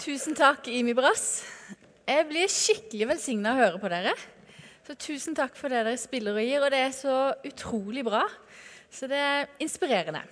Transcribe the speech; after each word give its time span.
Tusen 0.00 0.32
takk, 0.32 0.64
Imi 0.72 0.94
Brass. 0.96 1.42
Jeg 2.08 2.24
blir 2.30 2.48
skikkelig 2.48 3.04
velsigna 3.10 3.50
av 3.50 3.58
å 3.58 3.60
høre 3.60 3.80
på 3.82 3.88
dere. 3.92 4.14
Så 4.86 4.94
tusen 4.96 5.36
takk 5.36 5.52
for 5.58 5.68
det 5.68 5.82
dere 5.84 6.00
spiller 6.00 6.38
og 6.40 6.46
gir, 6.46 6.62
og 6.64 6.72
det 6.72 6.78
er 6.86 6.94
så 6.96 7.16
utrolig 7.44 8.06
bra. 8.06 8.22
Så 8.88 9.10
det 9.10 9.18
er 9.20 9.50
inspirerende. 9.60 10.22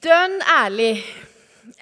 Dønn 0.00 0.38
ærlig. 0.54 1.04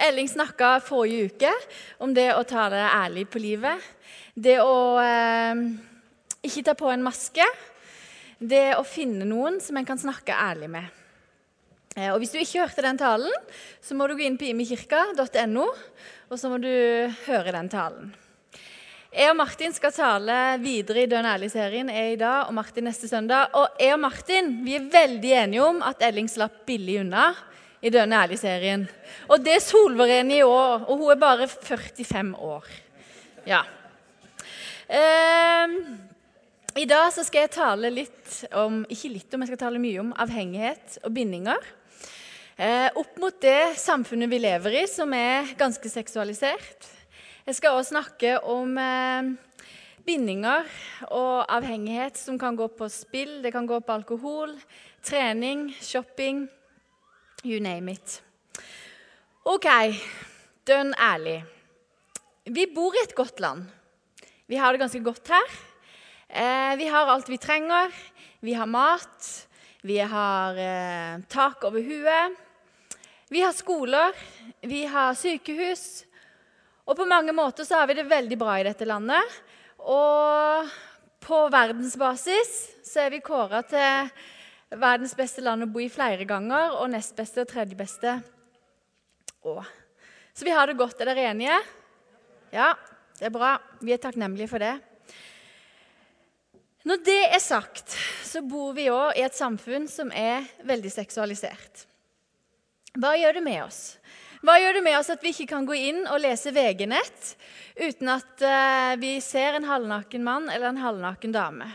Elling 0.08 0.26
snakka 0.26 0.80
forrige 0.82 1.30
uke 1.30 1.54
om 2.02 2.10
det 2.16 2.32
å 2.34 2.42
ta 2.42 2.66
det 2.74 2.82
ærlig 2.82 3.28
på 3.30 3.38
livet. 3.46 3.86
Det 4.34 4.58
å 4.66 4.98
eh, 4.98 5.62
ikke 6.42 6.66
ta 6.72 6.74
på 6.74 6.90
en 6.90 7.06
maske. 7.06 7.46
Det 8.42 8.72
å 8.74 8.82
finne 8.82 9.30
noen 9.30 9.62
som 9.62 9.78
en 9.78 9.86
kan 9.86 10.02
snakke 10.08 10.34
ærlig 10.34 10.74
med. 10.74 11.05
Eh, 11.96 12.12
og 12.12 12.20
Hvis 12.20 12.34
du 12.34 12.38
ikke 12.38 12.60
hørte 12.60 12.84
den 12.84 13.00
talen, 13.00 13.32
så 13.80 13.96
må 13.96 14.06
du 14.06 14.14
gå 14.18 14.26
inn 14.26 14.36
på 14.36 14.50
imekirka.no, 14.50 15.66
og 16.28 16.38
så 16.38 16.52
må 16.52 16.60
du 16.60 16.68
høre 17.24 17.54
den 17.56 17.70
talen. 17.72 18.14
Jeg 19.16 19.30
og 19.32 19.38
Martin 19.38 19.72
skal 19.72 19.94
tale 19.96 20.34
videre 20.60 21.06
i 21.06 21.08
Dønn 21.08 21.24
ærlig-serien 21.24 21.88
er 21.88 22.10
i 22.12 22.18
dag 22.20 22.50
og 22.50 22.56
Martin 22.58 22.84
neste 22.84 23.08
søndag. 23.08 23.54
Og 23.56 23.78
jeg 23.80 23.94
og 23.94 24.02
Martin 24.02 24.50
vi 24.66 24.74
er 24.76 24.90
veldig 24.92 25.30
enige 25.40 25.62
om 25.64 25.78
at 25.88 26.02
Elling 26.04 26.28
slapp 26.28 26.66
billig 26.68 26.98
unna 27.00 27.30
i 27.80 27.92
Dønn 27.94 28.12
ærlig-serien. 28.12 28.84
Og 29.30 29.40
det 29.40 29.54
er 29.56 29.64
Solvår 29.64 30.12
enig 30.18 30.42
i 30.42 30.44
år, 30.44 30.84
og 30.84 31.00
hun 31.00 31.14
er 31.14 31.22
bare 31.22 31.48
45 31.48 32.34
år. 32.44 32.68
Ja. 33.48 33.62
Eh, 34.84 35.78
I 36.76 36.84
dag 36.84 37.08
så 37.16 37.24
skal 37.24 37.46
jeg 37.46 37.54
tale 37.56 37.88
litt 37.90 38.36
om 38.54 38.82
Ikke 38.92 39.14
litt 39.14 39.32
om, 39.32 39.40
jeg 39.42 39.54
skal 39.54 39.64
tale 39.64 39.80
mye 39.80 40.04
om 40.04 40.12
avhengighet 40.12 41.00
og 41.06 41.16
bindinger. 41.16 41.72
Eh, 42.56 42.88
opp 42.96 43.18
mot 43.20 43.36
det 43.44 43.76
samfunnet 43.76 44.30
vi 44.32 44.38
lever 44.40 44.78
i, 44.80 44.82
som 44.88 45.10
er 45.12 45.50
ganske 45.60 45.90
seksualisert. 45.92 46.86
Jeg 47.44 47.58
skal 47.58 47.76
også 47.76 47.90
snakke 47.90 48.30
om 48.48 48.70
eh, 48.80 49.26
bindinger 50.06 50.64
og 51.10 51.42
avhengighet 51.52 52.16
som 52.16 52.38
kan 52.40 52.56
gå 52.56 52.70
på 52.72 52.88
spill, 52.88 53.42
det 53.44 53.52
kan 53.52 53.68
gå 53.68 53.76
på 53.84 53.92
alkohol, 53.92 54.54
trening, 55.04 55.66
shopping, 55.84 56.46
you 57.44 57.60
name 57.60 57.92
it. 57.92 58.22
OK, 59.44 59.68
dønn 60.64 60.94
ærlig. 60.96 61.42
Vi 62.48 62.64
bor 62.72 62.96
i 62.96 63.04
et 63.04 63.14
godt 63.20 63.44
land. 63.44 63.68
Vi 64.48 64.56
har 64.56 64.72
det 64.72 64.80
ganske 64.80 65.02
godt 65.04 65.28
her. 65.28 65.60
Eh, 66.32 66.72
vi 66.80 66.88
har 66.88 67.12
alt 67.12 67.28
vi 67.28 67.36
trenger. 67.36 67.92
Vi 68.40 68.56
har 68.56 68.64
mat. 68.64 69.30
Vi 69.84 70.00
har 70.00 70.56
tak 71.28 71.62
over 71.68 71.84
huet. 71.84 72.45
Vi 73.28 73.40
har 73.40 73.52
skoler. 73.52 74.12
Vi 74.60 74.84
har 74.86 75.14
sykehus. 75.14 76.04
Og 76.86 76.94
på 76.94 77.06
mange 77.10 77.32
måter 77.34 77.66
så 77.66 77.80
har 77.80 77.88
vi 77.90 77.96
det 77.98 78.06
veldig 78.06 78.36
bra 78.38 78.60
i 78.60 78.66
dette 78.68 78.86
landet. 78.86 79.38
Og 79.82 80.68
på 81.26 81.40
verdensbasis 81.50 82.52
så 82.86 83.02
er 83.02 83.10
vi 83.16 83.24
kåra 83.26 83.64
til 83.66 84.12
verdens 84.78 85.14
beste 85.18 85.42
land 85.42 85.66
å 85.66 85.70
bo 85.70 85.82
i 85.82 85.90
flere 85.90 86.26
ganger, 86.26 86.76
og 86.78 86.90
nest 86.90 87.16
beste 87.18 87.42
og 87.42 87.50
tredje 87.50 87.78
beste 87.78 88.14
òg. 89.46 89.66
Så 90.34 90.46
vi 90.46 90.54
har 90.54 90.70
det 90.70 90.78
godt. 90.78 91.00
Er 91.00 91.10
dere 91.10 91.26
enige? 91.32 91.58
Ja, 92.54 92.74
det 93.18 93.26
er 93.26 93.34
bra. 93.34 93.56
Vi 93.82 93.94
er 93.94 94.02
takknemlige 94.02 94.52
for 94.52 94.62
det. 94.62 94.76
Når 96.86 97.02
det 97.02 97.20
er 97.34 97.42
sagt, 97.42 97.98
så 98.22 98.44
bor 98.46 98.70
vi 98.78 98.86
òg 98.92 99.18
i 99.18 99.26
et 99.26 99.34
samfunn 99.34 99.90
som 99.90 100.14
er 100.14 100.46
veldig 100.62 100.94
seksualisert. 100.94 101.86
Hva 102.96 103.12
gjør 103.20 103.36
det 103.36 103.42
med 103.44 103.60
oss? 103.60 103.80
Hva 104.40 104.54
gjør 104.56 104.78
det 104.78 104.82
med 104.86 104.94
oss 104.96 105.10
at 105.12 105.24
vi 105.24 105.32
ikke 105.34 105.50
kan 105.50 105.66
gå 105.68 105.74
inn 105.76 106.04
og 106.08 106.20
lese 106.22 106.52
VG-nett 106.54 107.32
uten 107.76 108.08
at 108.08 108.44
uh, 108.44 108.92
vi 109.00 109.18
ser 109.20 109.58
en 109.58 109.66
halvnaken 109.68 110.24
mann 110.24 110.46
eller 110.48 110.70
en 110.70 110.80
halvnaken 110.80 111.34
dame? 111.34 111.66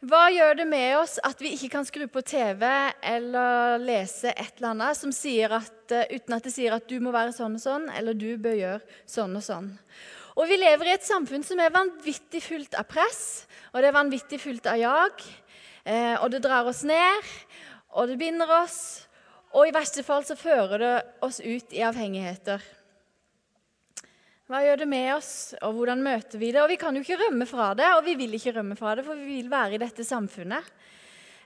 Hva 0.00 0.22
gjør 0.32 0.56
det 0.62 0.66
med 0.70 0.94
oss 1.02 1.18
at 1.26 1.42
vi 1.44 1.52
ikke 1.52 1.68
kan 1.74 1.84
skru 1.84 2.06
på 2.08 2.22
TV 2.24 2.64
eller 2.64 3.76
lese 3.82 4.32
et 4.32 4.54
eller 4.56 4.70
annet 4.70 5.00
som 5.02 5.12
sier 5.12 5.52
at, 5.58 5.76
uh, 5.92 6.06
uten 6.08 6.38
at 6.38 6.48
det 6.48 6.54
sier 6.54 6.78
at 6.78 6.88
du 6.88 6.96
må 7.04 7.12
være 7.12 7.36
sånn 7.36 7.60
og 7.60 7.64
sånn, 7.66 7.90
eller 7.92 8.16
du 8.16 8.30
bør 8.40 8.56
gjøre 8.56 9.04
sånn 9.04 9.36
og 9.36 9.44
sånn? 9.44 9.68
Og 10.40 10.48
vi 10.48 10.62
lever 10.62 10.88
i 10.88 10.94
et 10.94 11.04
samfunn 11.04 11.44
som 11.44 11.60
er 11.60 11.76
vanvittig 11.76 12.40
fullt 12.46 12.78
av 12.80 12.88
press, 12.88 13.44
og 13.74 13.82
det 13.82 13.92
er 13.92 13.98
vanvittig 14.00 14.40
fullt 14.40 14.70
av 14.70 14.80
jag. 14.80 15.28
Uh, 15.84 16.16
og 16.22 16.30
det 16.32 16.40
drar 16.48 16.72
oss 16.72 16.86
ned, 16.88 17.36
og 17.92 18.08
det 18.08 18.20
binder 18.20 18.48
oss, 18.62 19.09
og 19.50 19.66
i 19.66 19.72
verste 19.74 20.04
fall 20.06 20.22
så 20.26 20.36
fører 20.38 20.82
det 20.82 20.92
oss 21.26 21.40
ut 21.42 21.72
i 21.74 21.82
avhengigheter. 21.82 22.62
Hva 24.50 24.64
gjør 24.64 24.80
det 24.82 24.86
med 24.90 25.08
oss, 25.14 25.32
og 25.62 25.76
hvordan 25.76 26.00
møter 26.02 26.40
vi 26.40 26.50
det? 26.50 26.62
Og 26.62 26.70
Vi 26.72 26.78
kan 26.78 26.96
jo 26.96 27.02
ikke 27.04 27.20
rømme 27.20 27.46
fra 27.46 27.68
det, 27.78 27.86
og 27.94 28.02
vi 28.06 28.16
vil 28.18 28.34
ikke 28.34 28.56
rømme 28.56 28.78
fra 28.78 28.96
det, 28.98 29.04
for 29.06 29.18
vi 29.18 29.36
vil 29.36 29.50
være 29.50 29.76
i 29.76 29.82
dette 29.82 30.06
samfunnet. 30.06 30.72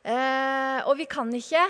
Eh, 0.05 0.81
og 0.89 0.97
vi 0.97 1.05
kan 1.09 1.29
ikke, 1.37 1.65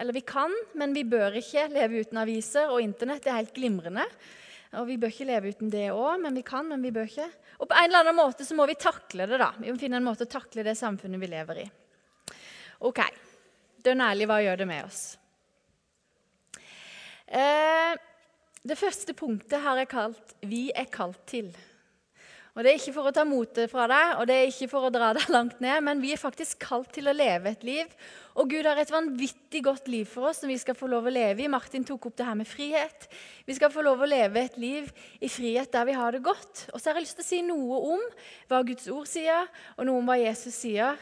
eller 0.00 0.16
vi 0.16 0.24
kan, 0.28 0.52
men 0.76 0.92
vi 0.96 1.06
bør 1.08 1.36
ikke 1.40 1.70
leve 1.72 2.04
uten 2.04 2.20
aviser 2.20 2.72
og 2.72 2.84
Internett. 2.84 3.24
Det 3.24 3.32
er 3.32 3.40
helt 3.40 3.56
glimrende. 3.56 4.04
Og 4.74 4.88
Vi 4.88 4.96
bør 4.98 5.12
ikke 5.12 5.28
leve 5.28 5.52
uten 5.54 5.70
det 5.70 5.88
òg, 5.94 6.20
men 6.20 6.34
vi 6.34 6.42
kan, 6.42 6.66
men 6.68 6.82
vi 6.82 6.90
bør 6.90 7.06
ikke. 7.06 7.28
Og 7.60 7.68
på 7.70 7.76
en 7.78 7.88
eller 7.88 8.02
annen 8.02 8.18
måte 8.18 8.44
så 8.44 8.56
må 8.58 8.66
vi 8.66 8.74
takle 8.74 9.28
det. 9.30 9.38
da. 9.38 9.52
Vi 9.56 9.70
må 9.70 9.78
finne 9.78 10.00
en 10.00 10.08
måte 10.08 10.26
å 10.26 10.32
takle 10.32 10.64
det 10.66 10.74
samfunnet 10.76 11.20
vi 11.22 11.30
lever 11.30 11.60
i. 11.62 11.66
Ok, 12.84 13.00
dønn 13.84 14.02
ærlig, 14.02 14.26
hva 14.26 14.42
gjør 14.42 14.64
det 14.64 14.66
med 14.68 14.88
oss? 14.88 15.04
Eh, 17.34 17.94
det 18.62 18.78
første 18.78 19.14
punktet 19.16 19.58
har 19.60 19.76
jeg 19.80 19.90
kalt 19.90 20.34
'Vi 20.40 20.70
er 20.74 20.86
kalt 20.86 21.18
til'. 21.26 21.54
Og 22.54 22.62
Det 22.62 22.70
er 22.70 22.78
ikke 22.78 22.94
for 22.94 23.10
å 23.10 23.12
ta 23.12 23.24
motet 23.24 23.70
fra 23.70 23.88
deg 23.90 24.20
og 24.20 24.28
det 24.28 24.34
er 24.34 24.46
ikke 24.46 24.68
for 24.70 24.86
å 24.86 24.90
dra 24.94 25.12
deg 25.12 25.26
langt 25.28 25.60
ned, 25.60 25.82
men 25.82 26.00
vi 26.00 26.12
er 26.12 26.20
faktisk 26.22 26.60
kalt 26.60 26.92
til 26.94 27.08
å 27.10 27.12
leve 27.12 27.50
et 27.50 27.64
liv. 27.64 27.86
Og 28.36 28.48
Gud 28.48 28.64
har 28.64 28.78
et 28.78 28.90
vanvittig 28.90 29.64
godt 29.64 29.88
liv 29.88 30.06
for 30.06 30.28
oss 30.28 30.38
som 30.38 30.48
vi 30.48 30.56
skal 30.56 30.74
få 30.74 30.86
lov 30.86 31.06
å 31.06 31.10
leve 31.10 31.42
i. 31.42 31.48
Martin 31.48 31.84
tok 31.84 32.06
opp 32.06 32.16
det 32.16 32.26
her 32.26 32.38
med 32.38 32.46
frihet. 32.46 33.08
Vi 33.44 33.54
skal 33.54 33.70
få 33.70 33.82
lov 33.82 33.98
å 33.98 34.06
leve 34.06 34.44
et 34.44 34.56
liv 34.56 34.92
i 35.20 35.28
frihet 35.28 35.72
der 35.72 35.84
vi 35.84 35.92
har 35.98 36.12
det 36.12 36.22
godt. 36.22 36.70
Og 36.72 36.78
så 36.78 36.90
har 36.90 36.94
jeg 36.94 37.08
lyst 37.08 37.16
til 37.16 37.24
å 37.24 37.32
si 37.32 37.42
noe 37.42 37.80
om 37.96 38.00
hva 38.46 38.62
Guds 38.62 38.86
ord 38.86 39.06
sier, 39.10 39.50
og 39.76 39.86
noe 39.86 39.98
om 39.98 40.06
hva 40.06 40.20
Jesus 40.22 40.54
sier, 40.54 40.94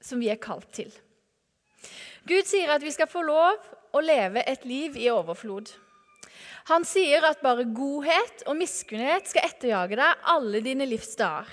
som 0.00 0.18
vi 0.18 0.30
er 0.30 0.40
kalt 0.40 0.72
til. 0.72 0.88
Gud 2.24 2.48
sier 2.48 2.72
at 2.72 2.82
vi 2.82 2.90
skal 2.96 3.12
få 3.12 3.20
lov 3.28 3.60
å 3.92 4.02
leve 4.04 4.44
et 4.46 4.64
liv 4.68 4.96
i 4.96 5.10
overflod. 5.12 5.70
Han 6.68 6.84
sier 6.84 7.24
at 7.24 7.40
bare 7.40 7.64
godhet 7.64 8.44
og 8.46 8.58
miskunnhet 8.58 9.30
skal 9.30 9.46
etterjage 9.48 9.96
deg 9.96 10.26
alle 10.34 10.60
dine 10.64 10.88
livs 10.88 11.14
dager. 11.16 11.48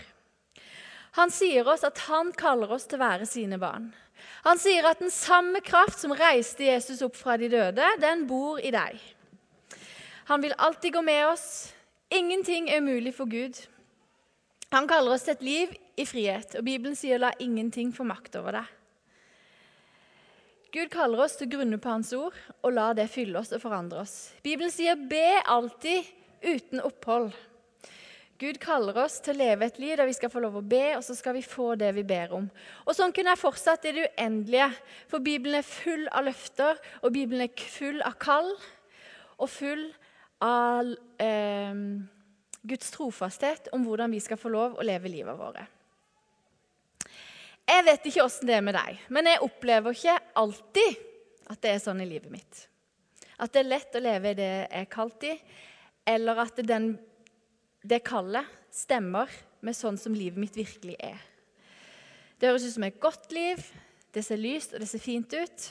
Han 1.15 1.31
sier 1.31 1.67
oss 1.71 1.85
at 1.87 2.01
han 2.09 2.33
kaller 2.35 2.73
oss 2.75 2.89
til 2.91 2.99
å 2.99 3.05
være 3.05 3.27
sine 3.29 3.59
barn. 3.61 3.93
Han 4.43 4.59
sier 4.59 4.83
at 4.89 4.99
den 4.99 5.13
samme 5.13 5.61
kraft 5.63 6.01
som 6.01 6.13
reiste 6.15 6.67
Jesus 6.67 6.99
opp 7.05 7.15
fra 7.15 7.37
de 7.39 7.47
døde, 7.49 7.87
den 8.01 8.25
bor 8.27 8.59
i 8.59 8.73
deg. 8.75 8.99
Han 10.27 10.43
vil 10.43 10.57
alltid 10.57 10.97
gå 10.97 11.01
med 11.05 11.23
oss. 11.29 11.47
Ingenting 12.11 12.67
er 12.69 12.83
umulig 12.83 13.15
for 13.15 13.31
Gud. 13.31 13.55
Han 14.73 14.89
kaller 14.89 15.15
oss 15.15 15.23
til 15.23 15.37
et 15.37 15.45
liv 15.45 15.75
i 15.95 16.05
frihet, 16.05 16.57
og 16.57 16.65
Bibelen 16.65 16.95
sier 16.95 17.17
'la 17.17 17.31
ingenting 17.39 17.93
få 17.95 18.03
makt 18.03 18.35
over 18.35 18.51
deg'. 18.51 18.71
Gud 20.75 20.89
kaller 20.91 21.23
oss 21.23 21.37
til 21.39 21.47
grunne 21.53 21.77
på 21.79 21.87
Hans 21.87 22.11
ord 22.17 22.35
og 22.59 22.73
la 22.75 22.89
det 22.97 23.07
fylle 23.07 23.39
oss 23.39 23.53
og 23.55 23.61
forandre 23.63 24.01
oss. 24.01 24.33
Bibelen 24.43 24.71
sier 24.73 24.95
'be 24.95 25.41
alltid 25.45 26.03
uten 26.43 26.81
opphold'. 26.83 27.31
Gud 28.35 28.57
kaller 28.59 28.97
oss 28.99 29.21
til 29.23 29.31
å 29.31 29.39
leve 29.39 29.69
et 29.69 29.77
liv 29.79 29.95
der 29.95 30.09
vi 30.09 30.15
skal 30.17 30.29
få 30.29 30.41
lov 30.43 30.57
å 30.59 30.61
be, 30.61 30.97
og 30.97 31.03
så 31.07 31.15
skal 31.15 31.37
vi 31.37 31.41
få 31.41 31.75
det 31.79 31.93
vi 31.95 32.03
ber 32.03 32.33
om. 32.35 32.49
Og 32.83 32.95
Sånn 32.97 33.13
kunne 33.15 33.31
jeg 33.31 33.39
fortsatt 33.39 33.85
i 33.87 33.93
det 33.95 34.09
uendelige, 34.09 34.67
for 35.07 35.23
Bibelen 35.23 35.55
er 35.55 35.63
full 35.63 36.03
av 36.11 36.27
løfter, 36.27 36.75
og 37.01 37.13
Bibelen 37.15 37.45
er 37.47 37.63
full 37.77 38.01
av 38.03 38.17
kall, 38.19 38.51
og 39.39 39.49
full 39.49 39.85
av 40.43 40.91
eh, 41.23 41.79
Guds 42.67 42.91
trofasthet 42.91 43.71
om 43.71 43.87
hvordan 43.87 44.11
vi 44.11 44.19
skal 44.19 44.37
få 44.41 44.51
lov 44.51 44.75
å 44.75 44.83
leve 44.83 45.07
livet 45.07 45.39
vårt. 45.39 45.74
Jeg 47.65 47.85
vet 47.87 48.07
ikke 48.09 48.25
åssen 48.25 48.49
det 48.49 48.59
er 48.59 48.65
med 48.65 48.77
deg, 48.77 48.99
men 49.09 49.25
jeg 49.29 49.41
opplever 49.41 49.95
ikke 49.95 50.19
alltid 50.37 50.99
at 51.49 51.61
det 51.61 51.71
er 51.71 51.81
sånn 51.81 52.01
i 52.03 52.09
livet 52.09 52.29
mitt. 52.33 52.59
At 53.41 53.53
det 53.53 53.63
er 53.63 53.71
lett 53.71 53.97
å 53.97 54.03
leve 54.03 54.31
i 54.31 54.37
det 54.37 54.49
jeg 54.49 54.83
er 54.83 54.91
kalt 54.91 55.25
i, 55.25 55.33
eller 56.05 56.43
at 56.45 56.61
den, 56.61 56.91
det 57.81 58.03
kallet 58.05 58.51
stemmer 58.73 59.31
med 59.65 59.77
sånn 59.77 59.97
som 59.97 60.13
livet 60.13 60.37
mitt 60.39 60.57
virkelig 60.57 60.97
er. 61.01 61.17
Det 62.37 62.51
høres 62.51 62.67
ut 62.67 62.75
som 62.75 62.85
et 62.85 63.01
godt 63.01 63.33
liv, 63.33 63.63
det 64.13 64.23
ser 64.23 64.39
lyst 64.39 64.75
og 64.75 64.83
det 64.83 64.89
ser 64.89 65.01
fint 65.01 65.33
ut. 65.33 65.65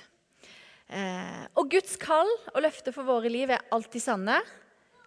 Eh, 0.91 1.45
og 1.55 1.71
Guds 1.73 1.95
kall 2.01 2.29
og 2.53 2.63
løfter 2.65 2.95
for 2.97 3.07
våre 3.07 3.31
liv 3.31 3.55
er 3.55 3.63
alltid 3.73 4.03
sanne. 4.03 4.41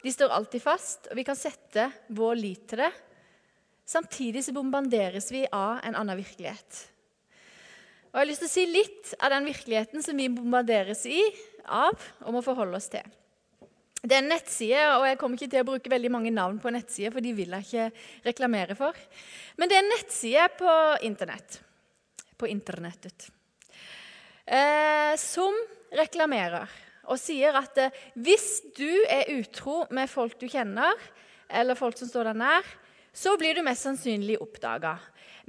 De 0.02 0.14
står 0.14 0.32
alltid 0.32 0.64
fast, 0.64 1.12
og 1.12 1.20
vi 1.20 1.26
kan 1.28 1.38
sette 1.38 1.90
vår 2.16 2.40
lit 2.40 2.64
til 2.72 2.86
det 2.86 2.94
Samtidig 3.88 4.44
så 4.44 4.52
bombanderes 4.52 5.30
vi 5.32 5.46
av 5.48 5.80
en 5.86 5.96
annen 5.96 6.20
virkelighet. 6.20 6.80
Og 8.12 8.18
Jeg 8.18 8.20
har 8.20 8.28
lyst 8.28 8.42
til 8.44 8.50
å 8.50 8.52
si 8.52 8.66
litt 8.68 9.14
av 9.24 9.32
den 9.32 9.48
virkeligheten 9.48 10.04
som 10.04 10.18
vi 10.20 10.28
bombarderes 10.34 11.06
i, 11.08 11.22
av 11.64 11.96
og 12.26 12.36
må 12.36 12.42
forholde 12.44 12.80
oss 12.80 12.90
til. 12.92 13.06
Det 13.98 14.14
er 14.14 14.22
en 14.22 14.30
nettside, 14.32 14.82
og 14.98 15.06
jeg 15.08 15.18
kommer 15.20 15.40
ikke 15.40 15.52
til 15.52 15.64
å 15.64 15.68
bruke 15.68 15.92
veldig 15.92 16.12
mange 16.14 16.32
navn 16.32 16.60
på 16.64 16.72
nettsider, 16.72 17.14
for 17.16 17.24
de 17.24 17.32
vil 17.36 17.56
jeg 17.56 17.66
ikke 17.68 18.28
reklamere 18.28 18.76
for. 18.78 18.98
Men 19.58 19.72
det 19.72 19.78
er 19.78 19.84
en 19.84 19.94
nettside 19.96 20.48
på 20.60 20.74
internett. 21.08 21.60
På 22.38 22.50
internettet. 22.52 23.30
Eh, 24.46 25.14
som 25.20 25.56
reklamerer 25.96 26.72
og 27.08 27.20
sier 27.20 27.56
at 27.60 27.80
eh, 27.82 27.96
hvis 28.20 28.50
du 28.78 28.92
er 29.12 29.32
utro 29.34 29.82
med 29.96 30.12
folk 30.12 30.38
du 30.40 30.48
kjenner, 30.52 30.94
eller 31.48 31.80
folk 31.80 31.98
som 32.00 32.12
står 32.12 32.32
deg 32.32 32.40
nær, 32.44 32.76
så 33.18 33.34
blir 33.40 33.58
du 33.58 33.64
mest 33.66 33.88
sannsynlig 33.88 34.38
oppdaga. 34.44 34.98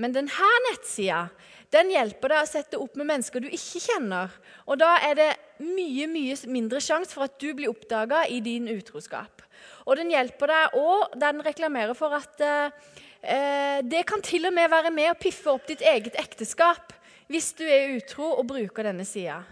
Men 0.01 0.15
denne 0.15 0.51
nettsida 0.71 1.27
den 1.75 1.91
hjelper 1.93 2.33
deg 2.33 2.47
å 2.47 2.49
sette 2.49 2.79
opp 2.81 2.95
med 2.97 3.11
mennesker 3.11 3.45
du 3.45 3.49
ikke 3.51 3.83
kjenner. 3.85 4.33
Og 4.65 4.79
da 4.81 4.95
er 5.05 5.19
det 5.19 5.29
mye 5.61 6.07
mye 6.09 6.37
mindre 6.49 6.81
sjanse 6.81 7.13
for 7.13 7.27
at 7.27 7.37
du 7.43 7.51
blir 7.53 7.69
oppdaga 7.69 8.23
i 8.31 8.41
din 8.45 8.71
utroskap. 8.73 9.43
Og 9.85 9.99
den 10.01 10.15
hjelper 10.15 10.53
deg 10.53 10.79
òg 10.81 11.19
den 11.21 11.43
reklamerer 11.45 11.99
for 11.99 12.17
at 12.17 12.41
eh, 12.41 13.81
det 13.85 14.05
kan 14.09 14.25
til 14.25 14.49
og 14.49 14.55
med 14.57 14.71
være 14.73 14.95
med 14.95 15.13
å 15.13 15.19
piffe 15.21 15.53
opp 15.53 15.69
ditt 15.69 15.85
eget 15.85 16.17
ekteskap 16.21 16.95
hvis 17.29 17.51
du 17.59 17.67
er 17.69 17.99
utro 17.99 18.31
og 18.39 18.47
bruker 18.49 18.89
denne 18.89 19.05
sida. 19.05 19.43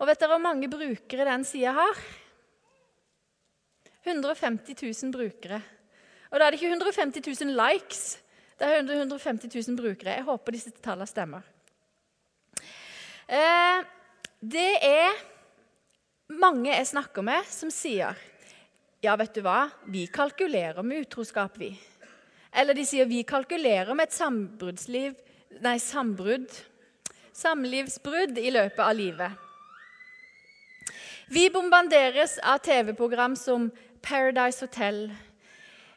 Og 0.00 0.08
vet 0.10 0.18
dere 0.18 0.34
hvor 0.34 0.42
mange 0.42 0.70
brukere 0.72 1.28
den 1.28 1.46
sida 1.46 1.76
har? 1.76 2.06
150 4.02 4.74
000 4.74 5.14
brukere. 5.14 5.60
Og 6.30 6.38
da 6.38 6.46
er 6.46 6.54
det 6.54 6.60
ikke 6.60 6.72
150 6.72 7.44
000 7.44 7.56
likes. 7.58 8.18
Det 8.58 8.68
er 8.68 8.82
150 8.84 9.50
000 9.50 9.78
brukere. 9.78 10.18
Jeg 10.18 10.26
håper 10.26 10.54
disse 10.54 10.72
tallene 10.82 11.08
stemmer. 11.10 11.46
Eh, 13.30 13.82
det 14.40 14.70
er 14.86 15.18
mange 16.30 16.70
jeg 16.70 16.90
snakker 16.92 17.24
med, 17.26 17.46
som 17.50 17.70
sier 17.74 18.18
ja, 19.00 19.14
vet 19.16 19.32
du 19.32 19.40
hva, 19.40 19.70
vi 19.88 20.04
kalkulerer 20.12 20.84
med 20.84 21.06
utroskap, 21.06 21.54
vi. 21.56 21.70
Eller 22.52 22.76
de 22.76 22.84
sier 22.84 23.08
vi 23.08 23.22
kalkulerer 23.24 23.94
med 23.96 24.10
et 24.10 24.16
sambruddsliv 24.16 25.16
Nei, 25.60 25.80
sambrudd. 25.82 26.46
Samlivsbrudd 27.34 28.36
i 28.38 28.52
løpet 28.54 28.80
av 28.84 28.92
livet. 28.94 29.32
Vi 31.30 31.48
bombarderes 31.50 32.36
av 32.38 32.60
TV-program 32.62 33.34
som 33.36 33.66
Paradise 34.02 34.62
Hotel, 34.62 35.08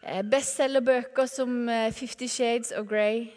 bestselgerbøker 0.03 1.27
som 1.31 1.69
eh, 1.71 1.91
Fifty 1.95 2.27
Shades 2.27 2.73
of 2.75 2.87
Grey, 2.89 3.29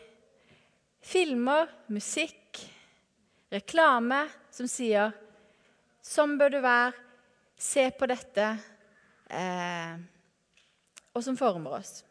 filmer, 1.00 1.70
musikk, 1.88 2.62
reklame 3.52 4.26
som 4.50 4.66
sier 4.66 5.14
'Sånn 6.06 6.36
bør 6.38 6.50
du 6.50 6.60
være. 6.62 6.92
Se 7.58 7.90
på 7.90 8.06
dette.' 8.06 8.58
Eh, 9.26 9.96
og 11.14 11.22
som 11.24 11.36
former 11.36 11.80
oss. 11.80 12.04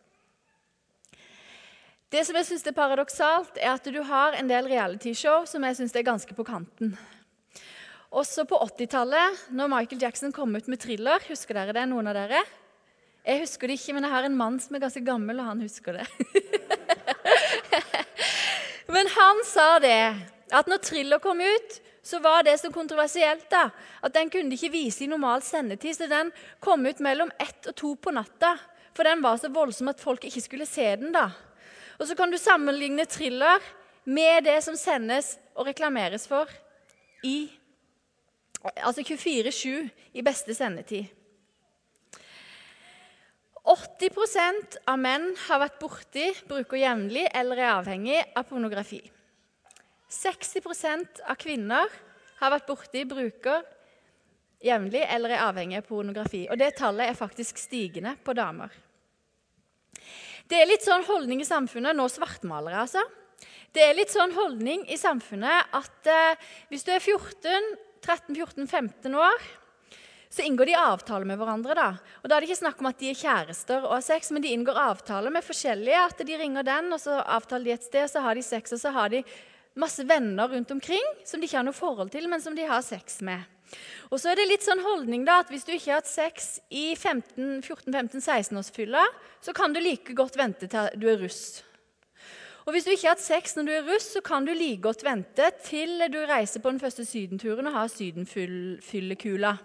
Det 2.12 2.26
som 2.26 2.36
jeg 2.36 2.46
synes 2.46 2.68
er 2.68 2.76
paradoksalt, 2.76 3.56
er 3.56 3.72
at 3.72 3.88
du 3.88 4.02
har 4.04 4.36
en 4.36 4.50
del 4.50 4.68
realityshow 4.68 5.46
som 5.46 5.64
jeg 5.64 5.76
synes 5.76 5.96
er 5.96 6.04
ganske 6.04 6.36
på 6.36 6.44
kanten. 6.44 6.98
Også 8.12 8.44
på 8.44 8.56
80-tallet, 8.56 9.48
når 9.52 9.68
Michael 9.68 10.02
Jackson 10.02 10.32
kom 10.32 10.56
ut 10.56 10.68
med 10.68 10.80
thriller. 10.80 11.24
Husker 11.30 11.54
dere 11.54 11.74
det, 11.74 11.88
noen 11.88 12.08
av 12.08 12.16
dere? 12.16 12.44
Jeg 13.26 13.42
husker 13.42 13.68
det 13.68 13.80
ikke, 13.80 13.96
men 13.98 14.06
jeg 14.06 14.14
har 14.14 14.28
en 14.28 14.38
mann 14.38 14.60
som 14.62 14.76
er 14.78 14.84
ganske 14.84 15.02
gammel, 15.02 15.40
og 15.42 15.48
han 15.50 15.62
husker 15.66 15.98
det. 15.98 16.06
men 18.94 19.10
han 19.16 19.42
sa 19.50 19.80
det, 19.82 20.02
at 20.54 20.70
når 20.70 20.84
thriller 20.86 21.24
kom 21.24 21.42
ut, 21.42 21.80
så 22.06 22.20
var 22.22 22.46
det 22.46 22.60
så 22.62 22.70
kontroversielt 22.70 23.48
da, 23.50 23.72
at 24.06 24.14
den 24.14 24.30
kunne 24.30 24.54
ikke 24.54 24.70
vise 24.76 25.04
i 25.04 25.10
normal 25.10 25.42
sendetid. 25.42 25.98
Så 25.98 26.06
den 26.12 26.30
kom 26.62 26.86
ut 26.86 27.02
mellom 27.02 27.34
ett 27.42 27.66
og 27.66 27.74
to 27.82 27.96
på 27.98 28.14
natta. 28.14 28.54
For 28.94 29.10
den 29.10 29.26
var 29.26 29.42
så 29.42 29.50
voldsom 29.50 29.90
at 29.90 30.04
folk 30.04 30.30
ikke 30.30 30.46
skulle 30.46 30.70
se 30.70 30.86
den. 31.02 31.10
da. 31.16 31.32
Og 31.98 32.06
så 32.06 32.16
kan 32.16 32.30
du 32.30 32.38
sammenligne 32.38 33.08
thriller 33.10 33.58
med 34.06 34.46
det 34.46 34.60
som 34.62 34.78
sendes 34.78 35.40
og 35.58 35.66
reklameres 35.66 36.28
for 36.30 36.46
i 37.26 37.50
altså 38.86 39.02
24-7 39.02 39.90
i 40.14 40.22
beste 40.22 40.54
sendetid. 40.54 41.10
80% 43.66 44.78
av 44.86 45.00
menn 45.02 45.32
har 45.48 45.62
vært 45.64 45.80
borti, 45.82 46.28
bruker 46.46 46.78
jevnlig 46.78 47.26
eller 47.34 47.62
er 47.64 47.72
avhengig 47.74 48.20
av 48.38 48.46
pornografi. 48.50 49.00
60% 50.12 51.24
av 51.26 51.38
kvinner 51.42 51.90
har 52.40 52.54
vært 52.54 52.68
borti 52.70 53.02
bruker 53.10 53.64
jevnlig 54.66 55.02
eller 55.10 55.34
er 55.34 55.46
avhengig 55.48 55.80
av 55.80 55.88
pornografi. 55.90 56.46
Og 56.50 56.60
det 56.62 56.76
tallet 56.78 57.10
er 57.10 57.18
faktisk 57.18 57.58
stigende 57.60 58.16
på 58.24 58.36
damer. 58.38 58.70
Det 60.46 60.60
er 60.62 60.70
litt 60.70 60.86
sånn 60.86 61.06
holdning 61.08 61.42
i 61.42 61.48
samfunnet 61.48 61.98
Nå 61.98 62.06
svartmalere, 62.12 62.84
altså. 62.86 63.02
Det 63.74 63.82
er 63.82 63.98
litt 63.98 64.14
sånn 64.14 64.32
holdning 64.36 64.86
i 64.94 64.98
samfunnet 65.00 65.74
at 65.76 66.08
eh, 66.08 66.38
hvis 66.70 66.86
du 66.86 66.94
er 66.94 67.02
14, 67.02 67.74
13-14-15 68.06 69.18
år, 69.18 69.48
så 70.36 70.44
inngår 70.44 70.68
de 70.68 70.76
avtaler 70.76 71.30
med 71.30 71.40
hverandre. 71.40 71.76
Da 71.78 71.90
Og 72.20 72.28
da 72.28 72.36
er 72.36 72.44
det 72.44 72.50
ikke 72.50 72.64
snakk 72.66 72.82
om 72.84 72.90
at 72.90 73.00
de 73.00 73.14
er 73.14 73.20
kjærester 73.20 73.86
og 73.88 73.94
har 73.96 74.04
sex, 74.04 74.34
men 74.36 74.44
de 74.44 74.52
inngår 74.52 74.80
avtaler 74.82 75.32
med 75.32 75.46
forskjellige. 75.48 76.02
At 76.12 76.24
de 76.28 76.40
ringer 76.42 76.66
den, 76.68 76.92
og 76.92 77.00
så 77.00 77.22
avtaler 77.24 77.70
de 77.70 77.76
et 77.78 77.88
sted, 77.88 78.10
så 78.12 78.24
har 78.26 78.36
de 78.36 78.44
sex, 78.44 78.76
og 78.76 78.82
så 78.82 78.92
har 78.92 79.14
de 79.14 79.22
masse 79.80 80.04
venner 80.08 80.52
rundt 80.52 80.72
omkring 80.72 81.04
som 81.28 81.40
de 81.40 81.48
ikke 81.48 81.60
har 81.60 81.68
noe 81.68 81.76
forhold 81.76 82.12
til, 82.12 82.28
men 82.32 82.44
som 82.44 82.56
de 82.56 82.68
har 82.68 82.84
sex 82.84 83.22
med. 83.24 83.48
Og 84.12 84.20
så 84.20 84.32
er 84.32 84.40
det 84.40 84.50
litt 84.50 84.66
sånn 84.66 84.84
holdning 84.84 85.24
da, 85.26 85.40
at 85.42 85.52
Hvis 85.52 85.66
du 85.66 85.72
ikke 85.74 85.94
har 85.94 86.04
hatt 86.04 86.12
sex 86.12 86.60
i 86.70 86.94
14-15-16-årsfylla, 86.96 89.06
så 89.42 89.56
kan 89.56 89.74
du 89.74 89.80
like 89.80 90.14
godt 90.14 90.38
vente 90.38 90.68
til 90.68 91.00
du 91.00 91.08
er 91.12 91.22
russ. 91.24 91.64
Og 92.66 92.74
hvis 92.74 92.86
du 92.86 92.92
ikke 92.92 93.08
har 93.08 93.16
hatt 93.16 93.24
sex 93.24 93.56
når 93.56 93.68
du 93.68 93.72
er 93.72 93.88
russ, 93.88 94.10
så 94.18 94.22
kan 94.26 94.46
du 94.46 94.52
like 94.52 94.82
godt 94.84 95.06
vente 95.06 95.52
til 95.64 96.04
du 96.12 96.20
reiser 96.26 96.60
på 96.60 96.74
den 96.74 96.82
første 96.82 97.06
sydenturen 97.06 97.70
og 97.70 97.78
har 97.78 97.94
sydenfyllekula. 97.94 99.56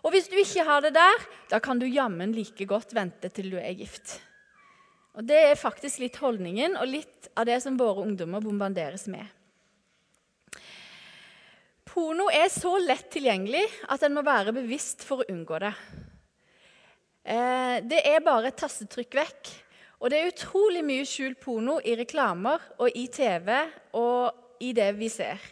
Og 0.00 0.14
hvis 0.14 0.30
du 0.30 0.36
ikke 0.40 0.64
har 0.64 0.82
det 0.84 0.94
der, 0.96 1.24
da 1.50 1.60
kan 1.62 1.78
du 1.80 1.86
jammen 1.86 2.32
like 2.32 2.66
godt 2.68 2.94
vente 2.96 3.28
til 3.32 3.50
du 3.52 3.58
er 3.60 3.76
gift. 3.76 4.18
Og 5.18 5.26
Det 5.26 5.36
er 5.50 5.58
faktisk 5.58 6.00
litt 6.00 6.16
holdningen 6.22 6.76
og 6.78 6.88
litt 6.88 7.28
av 7.36 7.48
det 7.48 7.58
som 7.62 7.76
våre 7.78 8.06
ungdommer 8.06 8.40
bombarderes 8.40 9.08
med. 9.10 9.26
Porno 11.90 12.28
er 12.30 12.46
så 12.52 12.76
lett 12.78 13.08
tilgjengelig 13.10 13.64
at 13.90 14.04
en 14.06 14.14
må 14.14 14.22
være 14.22 14.54
bevisst 14.54 15.02
for 15.02 15.20
å 15.20 15.32
unngå 15.32 15.58
det. 15.58 15.72
Eh, 17.24 17.76
det 17.82 18.04
er 18.06 18.22
bare 18.24 18.52
et 18.52 18.60
tastetrykk 18.60 19.18
vekk. 19.18 19.50
Og 20.00 20.08
det 20.08 20.20
er 20.20 20.30
utrolig 20.30 20.84
mye 20.86 21.04
skjult 21.04 21.40
porno 21.42 21.76
i 21.84 21.96
reklamer 21.98 22.62
og 22.80 22.94
i 22.96 23.04
TV 23.12 23.50
og 23.98 24.62
i 24.64 24.70
det 24.76 24.92
vi 24.96 25.10
ser. 25.12 25.42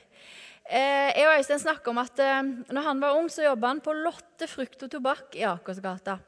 Eh, 0.68 1.16
jeg 1.16 1.24
og 1.24 1.38
Øystein 1.38 1.60
snakker 1.62 1.94
om 1.94 1.98
at 2.02 2.20
eh, 2.20 2.40
når 2.68 2.84
han 2.84 2.98
var 3.00 3.16
ung, 3.16 3.28
så 3.32 3.46
jobba 3.46 3.70
han 3.72 3.78
på 3.80 3.94
Lotte 3.96 4.44
frukt 4.50 4.82
og 4.84 4.90
tobakk 4.92 5.38
i 5.40 5.46
Akersgata. 5.48 6.18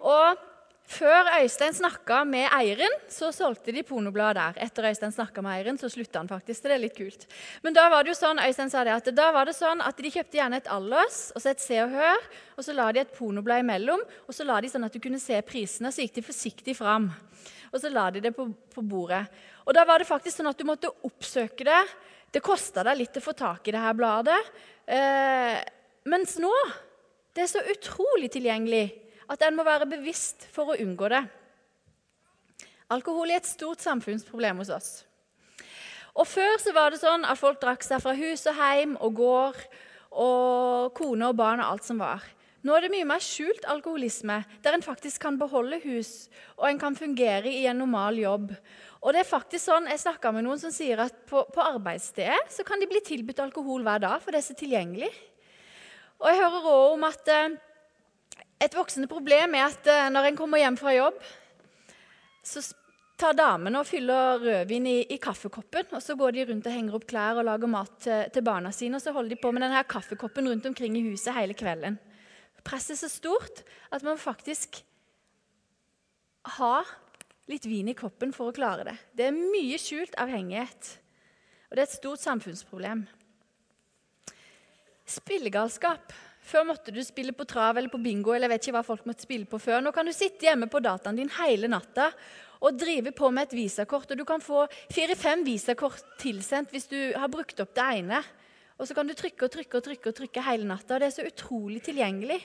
Og 0.00 0.44
før 0.88 1.28
Øystein 1.42 1.74
snakka 1.76 2.22
med 2.24 2.46
eieren, 2.56 2.94
så 3.12 3.28
solgte 3.36 3.74
de 3.74 3.82
pornoblad 3.84 4.38
der. 4.38 4.56
Etter 4.64 4.88
Øystein 4.88 5.12
snakka 5.12 5.44
med 5.44 5.58
eieren, 5.58 5.76
så 5.76 5.90
slutta 5.92 6.22
han 6.22 6.30
faktisk. 6.30 6.62
Det 6.64 6.72
er 6.72 6.80
litt 6.86 6.96
kult. 6.96 7.26
Men 7.60 7.76
da 7.76 7.84
var 7.92 8.06
det 8.06 8.14
jo 8.14 8.16
sånn 8.22 8.40
Øystein 8.40 8.72
sa 8.72 8.86
det, 8.88 8.96
at 8.96 9.12
da 9.12 9.28
var 9.34 9.50
det 9.50 9.58
sånn 9.58 9.84
at 9.84 10.00
de 10.00 10.14
kjøpte 10.16 10.40
gjerne 10.40 10.62
et 10.62 10.72
Allers 10.72 11.20
og 11.34 11.44
så 11.44 11.52
et 11.52 11.60
Se 11.66 11.82
og 11.84 11.92
Hør, 11.92 12.26
og 12.56 12.64
så 12.64 12.78
la 12.78 12.88
de 12.96 13.04
et 13.04 13.14
pornoblad 13.18 13.60
imellom, 13.66 14.08
og 14.24 14.38
så 14.38 14.48
la 14.48 14.62
de 14.64 14.72
sånn 14.72 14.88
at 14.88 14.96
du 14.96 15.02
kunne 15.04 15.20
se 15.20 15.36
prisene, 15.44 15.92
så 15.92 16.06
gikk 16.06 16.16
de 16.16 16.28
forsiktig 16.30 16.78
fram. 16.80 17.10
Og 17.74 17.82
så 17.82 17.92
la 17.92 18.08
de 18.14 18.24
det 18.24 18.32
på, 18.32 18.48
på 18.72 18.88
bordet. 18.88 19.26
Og 19.66 19.74
da 19.76 19.84
var 19.84 20.00
det 20.00 20.08
faktisk 20.08 20.38
sånn 20.38 20.48
at 20.48 20.56
du 20.56 20.64
måtte 20.64 20.96
oppsøke 21.04 21.66
det. 21.66 21.84
Det 22.36 22.42
kosta 22.44 22.82
deg 22.84 22.98
litt 22.98 23.16
å 23.16 23.24
få 23.24 23.32
tak 23.32 23.64
i 23.64 23.72
det 23.72 23.80
her 23.80 23.94
bladet. 23.96 24.36
Eh, 24.84 25.56
mens 26.04 26.34
nå 26.36 26.52
det 27.32 27.46
er 27.46 27.48
så 27.48 27.62
utrolig 27.72 28.28
tilgjengelig 28.34 28.84
at 29.32 29.40
en 29.46 29.56
må 29.56 29.64
være 29.64 29.88
bevisst 29.88 30.44
for 30.52 30.74
å 30.74 30.76
unngå 30.84 31.08
det. 31.14 31.22
Alkohol 32.92 33.32
er 33.32 33.40
et 33.40 33.48
stort 33.48 33.80
samfunnsproblem 33.80 34.60
hos 34.60 34.68
oss. 34.68 34.90
Og 36.12 36.28
Før 36.28 36.60
så 36.60 36.76
var 36.76 36.92
det 36.92 37.00
sånn 37.00 37.24
at 37.24 37.40
folk 37.40 37.56
drakk 37.62 37.88
seg 37.88 38.04
fra 38.04 38.12
hus 38.16 38.44
og 38.52 38.60
heim 38.60 38.94
og 39.00 39.16
gård 39.16 39.64
og 40.12 40.92
kone 40.96 41.32
og 41.32 41.40
barn 41.40 41.64
og 41.64 41.72
alt 41.72 41.88
som 41.88 42.04
var. 42.04 42.20
Nå 42.66 42.76
er 42.76 42.84
det 42.84 42.92
mye 42.92 43.08
mer 43.08 43.24
skjult 43.24 43.64
alkoholisme, 43.70 44.42
der 44.60 44.76
en 44.76 44.84
faktisk 44.84 45.22
kan 45.24 45.36
beholde 45.40 45.80
hus 45.86 46.26
og 46.58 46.68
en 46.68 46.80
kan 46.84 46.96
fungere 46.98 47.48
i 47.48 47.64
en 47.70 47.80
normal 47.80 48.20
jobb. 48.20 48.52
Og 49.04 49.12
det 49.12 49.22
er 49.22 49.28
faktisk 49.28 49.66
sånn, 49.68 49.88
Jeg 49.90 50.02
snakka 50.02 50.32
med 50.32 50.46
noen 50.46 50.60
som 50.60 50.72
sier 50.74 51.00
at 51.04 51.16
på, 51.28 51.44
på 51.52 51.62
arbeidsstedet 51.62 52.52
så 52.52 52.64
kan 52.66 52.80
de 52.80 52.88
bli 52.90 53.02
tilbudt 53.04 53.42
alkohol 53.44 53.84
hver 53.86 54.02
dag, 54.02 54.22
for 54.22 54.32
det 54.32 54.40
er 54.40 54.48
så 54.48 54.56
tilgjengelig. 54.58 55.10
Og 56.22 56.30
jeg 56.30 56.40
hører 56.40 56.70
òg 56.72 56.94
om 56.94 57.04
at 57.06 57.28
eh, 57.32 57.58
et 58.64 58.74
voksende 58.76 59.08
problem 59.10 59.54
er 59.58 59.68
at 59.68 59.92
eh, 59.92 60.08
når 60.12 60.30
en 60.30 60.38
kommer 60.38 60.62
hjem 60.62 60.78
fra 60.80 60.94
jobb, 60.96 61.20
så 62.46 62.62
tar 63.20 63.36
damene 63.36 63.80
og 63.80 63.88
fyller 63.88 64.42
rødvin 64.42 64.88
i, 64.88 64.96
i, 65.12 65.18
kaffekoppen. 65.20 65.92
og 65.96 66.02
Så 66.04 66.16
går 66.16 66.36
de 66.36 66.46
rundt 66.50 66.68
og 66.68 66.74
henger 66.74 66.98
opp 66.98 67.06
klær 67.08 67.40
og 67.40 67.48
lager 67.48 67.70
mat 67.70 67.94
til, 68.04 68.26
til 68.32 68.44
barna 68.44 68.72
sine. 68.72 68.98
Og 68.98 69.04
så 69.04 69.12
holder 69.12 69.34
de 69.34 69.40
på 69.40 69.52
med 69.52 69.64
denne 69.64 69.84
kaffekoppen 69.88 70.48
rundt 70.50 70.68
omkring 70.68 70.98
i 70.98 71.04
huset 71.08 71.36
hele 71.36 71.56
kvelden. 71.56 71.98
Presset 72.66 72.96
er 72.96 73.02
så 73.04 73.12
stort 73.12 73.62
at 73.94 74.04
man 74.04 74.20
faktisk 74.20 74.80
ha 76.56 76.80
litt 77.50 77.66
vin 77.68 77.90
i 77.90 77.96
koppen 77.96 78.32
for 78.34 78.50
å 78.50 78.56
klare 78.56 78.86
det. 78.88 78.96
Det 79.14 79.28
er 79.28 79.36
mye 79.36 79.78
skjult 79.80 80.16
avhengighet, 80.18 80.92
og 81.68 81.76
det 81.76 81.84
er 81.84 81.88
et 81.88 81.98
stort 81.98 82.22
samfunnsproblem. 82.22 83.04
Spillegalskap. 85.06 86.14
Før 86.46 86.66
måtte 86.68 86.92
du 86.94 87.00
spille 87.02 87.34
på 87.34 87.46
trav 87.48 87.78
eller 87.78 87.90
på 87.90 87.98
bingo. 87.98 88.30
eller 88.32 88.46
jeg 88.46 88.54
vet 88.54 88.66
ikke 88.66 88.76
hva 88.76 88.86
folk 88.86 89.06
måtte 89.06 89.26
spille 89.26 89.48
på 89.50 89.58
før. 89.58 89.80
Nå 89.82 89.90
kan 89.94 90.06
du 90.06 90.12
sitte 90.14 90.46
hjemme 90.46 90.68
på 90.70 90.78
dataen 90.82 91.18
din 91.18 91.30
hele 91.40 91.66
natta 91.70 92.12
og 92.62 92.78
drive 92.78 93.10
på 93.14 93.30
med 93.34 93.48
et 93.48 93.56
visakort. 93.58 94.10
og 94.10 94.18
Du 94.18 94.24
kan 94.24 94.40
få 94.40 94.66
fire-fem 94.94 95.42
visakort 95.46 96.04
tilsendt 96.18 96.70
hvis 96.70 96.86
du 96.86 96.98
har 97.18 97.28
brukt 97.28 97.58
opp 97.60 97.74
det 97.74 97.86
ene. 97.98 98.22
Og 98.78 98.86
så 98.86 98.94
kan 98.94 99.08
du 99.08 99.14
trykke 99.14 99.46
og 99.46 99.50
trykke 99.50 99.78
og 99.78 99.84
trykke 99.88 100.12
og 100.12 100.18
trykke 100.20 100.46
hele 100.46 100.68
natta. 100.68 100.94
og 100.94 101.00
Det 101.00 101.08
er 101.08 101.16
så 101.18 101.26
utrolig 101.26 101.82
tilgjengelig. 101.82 102.38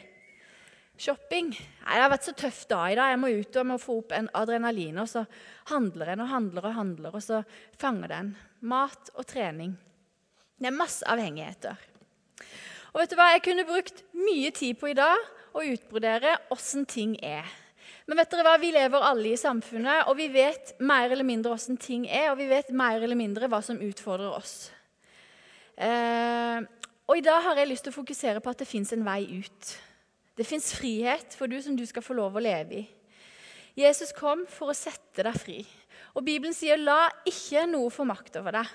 Shopping. 1.01 1.47
Nei, 1.49 1.95
Det 1.95 2.01
har 2.03 2.11
vært 2.13 2.27
så 2.27 2.33
tøff 2.37 2.65
dag 2.69 2.91
i 2.91 2.97
dag. 2.99 3.09
Jeg 3.09 3.19
må 3.23 3.29
ut 3.33 3.55
og 3.57 3.65
må 3.65 3.77
få 3.81 3.95
opp 4.03 4.11
en 4.13 4.27
adrenalin. 4.37 4.99
Og 5.01 5.09
så 5.09 5.23
handler 5.71 6.13
en 6.13 6.21
og 6.21 6.29
handler 6.29 6.67
og 6.69 6.75
handler, 6.77 7.15
og 7.17 7.23
så 7.25 7.41
fanger 7.81 8.11
den. 8.11 8.35
Mat 8.61 9.09
og 9.15 9.25
trening. 9.25 9.73
Det 10.61 10.69
er 10.69 10.77
masse 10.77 11.07
avhengigheter. 11.09 11.81
Og 12.93 13.01
vet 13.01 13.09
du 13.09 13.17
hva? 13.17 13.31
Jeg 13.33 13.45
kunne 13.47 13.65
brukt 13.65 14.03
mye 14.13 14.53
tid 14.53 14.77
på 14.77 14.91
i 14.91 14.97
dag 14.97 15.25
å 15.57 15.65
utbrodere 15.65 16.37
åssen 16.53 16.85
ting 16.85 17.15
er. 17.17 17.49
Men 18.05 18.19
vet 18.19 18.29
dere 18.33 18.45
hva? 18.45 18.57
vi 18.61 18.69
lever 18.75 19.05
alle 19.07 19.31
i 19.31 19.39
samfunnet, 19.39 20.05
og 20.05 20.19
vi 20.19 20.27
vet 20.29 20.75
mer 20.85 21.09
eller 21.09 21.25
mindre 21.25 21.55
åssen 21.55 21.81
ting 21.81 22.05
er, 22.05 22.29
og 22.29 22.37
vi 22.37 22.49
vet 22.51 22.69
mer 22.75 23.01
eller 23.01 23.17
mindre 23.17 23.49
hva 23.49 23.61
som 23.65 23.81
utfordrer 23.81 24.35
oss. 24.35 24.69
Eh, 25.81 26.59
og 27.07 27.17
I 27.17 27.23
dag 27.25 27.41
har 27.47 27.57
jeg 27.57 27.71
lyst 27.71 27.87
til 27.87 27.95
å 27.95 27.97
fokusere 28.03 28.43
på 28.43 28.53
at 28.53 28.61
det 28.61 28.69
fins 28.69 28.93
en 28.93 29.07
vei 29.07 29.23
ut. 29.41 29.79
Det 30.41 30.47
fins 30.49 30.71
frihet 30.73 31.35
for 31.37 31.45
du 31.45 31.59
som 31.61 31.75
du 31.77 31.83
skal 31.85 32.01
få 32.01 32.15
lov 32.17 32.33
å 32.33 32.41
leve 32.41 32.79
i. 32.79 32.85
Jesus 33.77 34.09
kom 34.17 34.47
for 34.49 34.71
å 34.71 34.75
sette 34.75 35.21
deg 35.21 35.35
fri. 35.37 35.59
Og 36.17 36.25
Bibelen 36.25 36.53
sier 36.53 36.81
'la 36.81 37.11
ikke 37.29 37.67
noe 37.69 37.91
få 37.93 38.03
makt 38.09 38.39
over 38.41 38.57
deg'. 38.57 38.71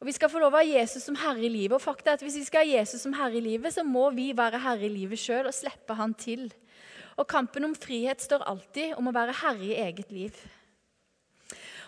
Og 0.00 0.06
Vi 0.06 0.12
skal 0.12 0.28
få 0.28 0.40
lov 0.40 0.54
å 0.54 0.56
ha 0.56 0.64
Jesus 0.64 1.04
som 1.04 1.14
herre 1.14 1.44
i 1.44 1.52
livet. 1.52 1.76
Og 1.76 1.82
fakta 1.82 2.10
er 2.10 2.14
at 2.14 2.22
Hvis 2.22 2.36
vi 2.36 2.44
skal 2.44 2.64
ha 2.64 2.78
Jesus 2.78 3.02
som 3.02 3.12
herre 3.12 3.36
i 3.36 3.40
livet, 3.40 3.74
så 3.74 3.82
må 3.84 4.10
vi 4.10 4.32
være 4.32 4.58
herre 4.58 4.86
i 4.86 4.88
livet 4.88 5.18
sjøl 5.18 5.46
og 5.46 5.54
slippe 5.54 5.94
han 5.94 6.14
til. 6.14 6.52
Og 7.16 7.26
kampen 7.26 7.64
om 7.64 7.74
frihet 7.74 8.20
står 8.20 8.42
alltid 8.42 8.94
om 8.96 9.08
å 9.08 9.12
være 9.12 9.32
herre 9.32 9.64
i 9.64 9.74
eget 9.74 10.12
liv. 10.12 10.32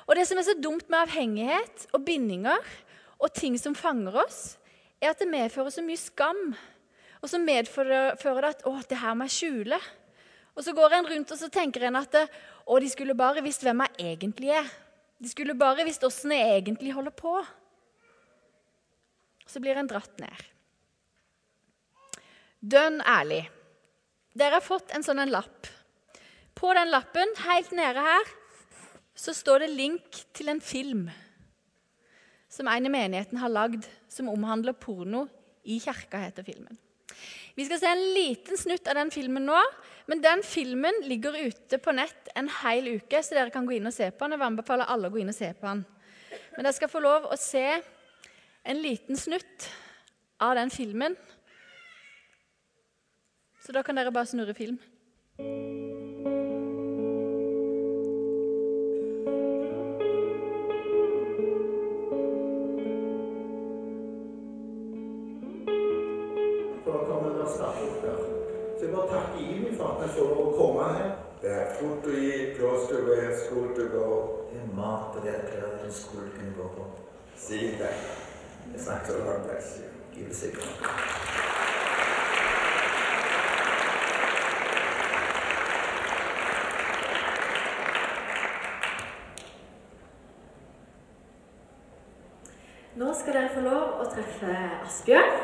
Og 0.06 0.16
Det 0.16 0.26
som 0.26 0.38
er 0.38 0.42
så 0.42 0.54
dumt 0.62 0.88
med 0.88 0.98
avhengighet 0.98 1.86
og 1.92 2.04
bindinger 2.04 2.64
og 3.18 3.32
ting 3.32 3.58
som 3.58 3.74
fanger 3.74 4.24
oss, 4.24 4.58
er 5.00 5.10
at 5.10 5.18
det 5.18 5.28
medfører 5.28 5.70
så 5.70 5.82
mye 5.82 5.96
skam 5.96 6.54
og 7.22 7.30
så 7.30 7.38
medfører 7.38 8.40
det 8.40 8.50
at 8.50 8.62
'Å, 8.64 8.88
det 8.88 8.98
her 8.98 9.14
må 9.14 9.24
jeg 9.26 9.36
skjule'. 9.38 9.80
Og 10.56 10.64
så 10.64 10.74
går 10.74 10.92
en 10.92 11.06
rundt 11.06 11.32
og 11.32 11.38
så 11.38 11.48
tenker 11.48 11.82
en 11.86 11.96
at 11.96 12.14
'Å, 12.14 12.80
de 12.80 12.88
skulle 12.88 13.14
bare 13.14 13.42
visst 13.42 13.62
hvem 13.62 13.80
jeg 13.80 14.18
egentlig 14.18 14.50
er'. 14.50 14.70
De 15.20 15.28
skulle 15.28 15.58
bare 15.58 15.84
visst 15.84 16.04
åssen 16.04 16.30
jeg 16.30 16.62
egentlig 16.62 16.94
holder 16.94 17.10
på. 17.10 17.38
Og 19.44 19.50
så 19.50 19.60
blir 19.60 19.76
en 19.76 19.86
dratt 19.86 20.18
ned. 20.20 20.44
Dønn 22.60 23.00
ærlig. 23.00 23.48
Dere 24.34 24.58
har 24.58 24.60
fått 24.60 24.94
en 24.94 25.02
sånn 25.02 25.18
en 25.18 25.30
lapp. 25.30 25.66
På 26.54 26.72
den 26.74 26.90
lappen, 26.90 27.28
helt 27.46 27.72
nede 27.72 28.02
her, 28.02 28.30
så 29.14 29.34
står 29.34 29.58
det 29.64 29.70
link 29.74 30.24
til 30.34 30.48
en 30.48 30.60
film 30.60 31.08
som 32.48 32.68
en 32.70 32.86
i 32.86 32.90
menigheten 32.90 33.38
har 33.38 33.52
lagd, 33.52 33.86
som 34.08 34.30
omhandler 34.32 34.72
porno. 34.72 35.26
I 35.68 35.76
kirka 35.82 36.20
heter 36.22 36.46
filmen. 36.46 36.78
Vi 37.58 37.64
skal 37.66 37.80
se 37.80 37.88
en 37.90 38.02
liten 38.14 38.58
snutt 38.58 38.86
av 38.86 38.94
den 39.00 39.08
filmen 39.10 39.42
nå. 39.48 39.58
Men 40.06 40.20
den 40.22 40.44
filmen 40.46 41.00
ligger 41.10 41.34
ute 41.34 41.80
på 41.82 41.90
nett 41.92 42.30
en 42.38 42.46
hel 42.62 42.86
uke, 43.00 43.18
så 43.18 43.34
dere 43.34 43.50
kan 43.50 43.66
gå 43.66 43.74
inn 43.76 43.90
og 43.90 43.96
se 43.96 44.12
på 44.12 44.24
den. 44.24 44.36
Jeg 44.36 44.40
vil 44.40 44.50
anbefale 44.52 44.86
alle 44.86 45.10
å 45.10 45.12
gå 45.12 45.18
inn 45.24 45.32
og 45.32 45.36
se 45.36 45.50
på 45.58 45.66
den. 45.66 45.82
Men 46.54 46.62
dere 46.62 46.76
skal 46.76 46.92
få 46.92 47.02
lov 47.02 47.26
å 47.26 47.40
se 47.40 47.66
en 48.62 48.82
liten 48.84 49.18
snutt 49.18 49.66
av 50.38 50.54
den 50.60 50.70
filmen. 50.70 51.18
Så 53.66 53.74
da 53.74 53.82
kan 53.82 53.98
dere 53.98 54.14
bare 54.14 54.30
snurre 54.30 54.54
film. 54.54 54.78
Food 71.78 72.02
to 72.02 72.10
eat, 72.10 72.58
clothes 72.58 72.88
to 72.88 72.96
wear, 73.06 73.38
school 73.38 73.72
to 73.76 73.84
go. 73.88 74.06
Det 74.50 74.60
er 74.60 74.74
mat 74.74 75.14
og 75.16 75.22
det 75.22 75.30
er 75.30 75.44
klær 75.46 75.86
og 75.86 75.92
skole 75.92 76.30
kunne 76.34 76.54
gå 76.56 76.68
på. 76.74 76.86
Si 77.36 77.58
det. 77.78 77.92
Jeg 78.72 78.80
snakket 78.80 79.06
så 79.06 79.18
Lord 79.18 79.44
bless 79.46 79.78
you. 79.78 80.24
Gud 80.24 80.34
sikker. 80.34 80.60
Nå 92.96 93.14
skal 93.14 93.34
dere 93.34 93.54
få 93.54 93.60
lov 93.70 94.00
å 94.02 94.08
treffe 94.10 94.56
Asbjørn. 94.82 95.36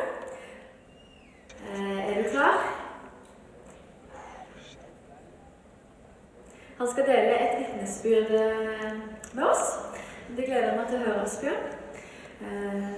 Eh, 1.62 2.00
er 2.10 2.24
du 2.24 2.32
klar? 2.34 2.74
Han 6.78 6.90
skal 6.90 7.06
dele 7.06 7.34
et 7.38 7.58
vitnesbyrd 7.58 8.30
eh, 8.34 8.92
med 9.32 9.44
oss. 9.46 9.68
Det 10.36 10.46
gleder 11.04 11.16
jeg 11.16 11.20
meg 11.20 11.28
til 11.34 11.49
å 11.49 11.52
høre, 11.52 11.61
Asbjørn. 11.61 11.64
Eh, 12.40 12.94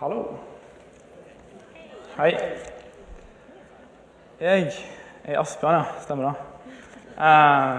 Hallo. 0.00 0.22
Hei. 2.16 2.32
Jeg 4.40 4.72
er 5.24 5.40
Asbjørn, 5.40 5.74
ja. 5.74 5.84
Stemmer 6.02 6.24
det. 6.24 6.34
Uh, 7.18 7.78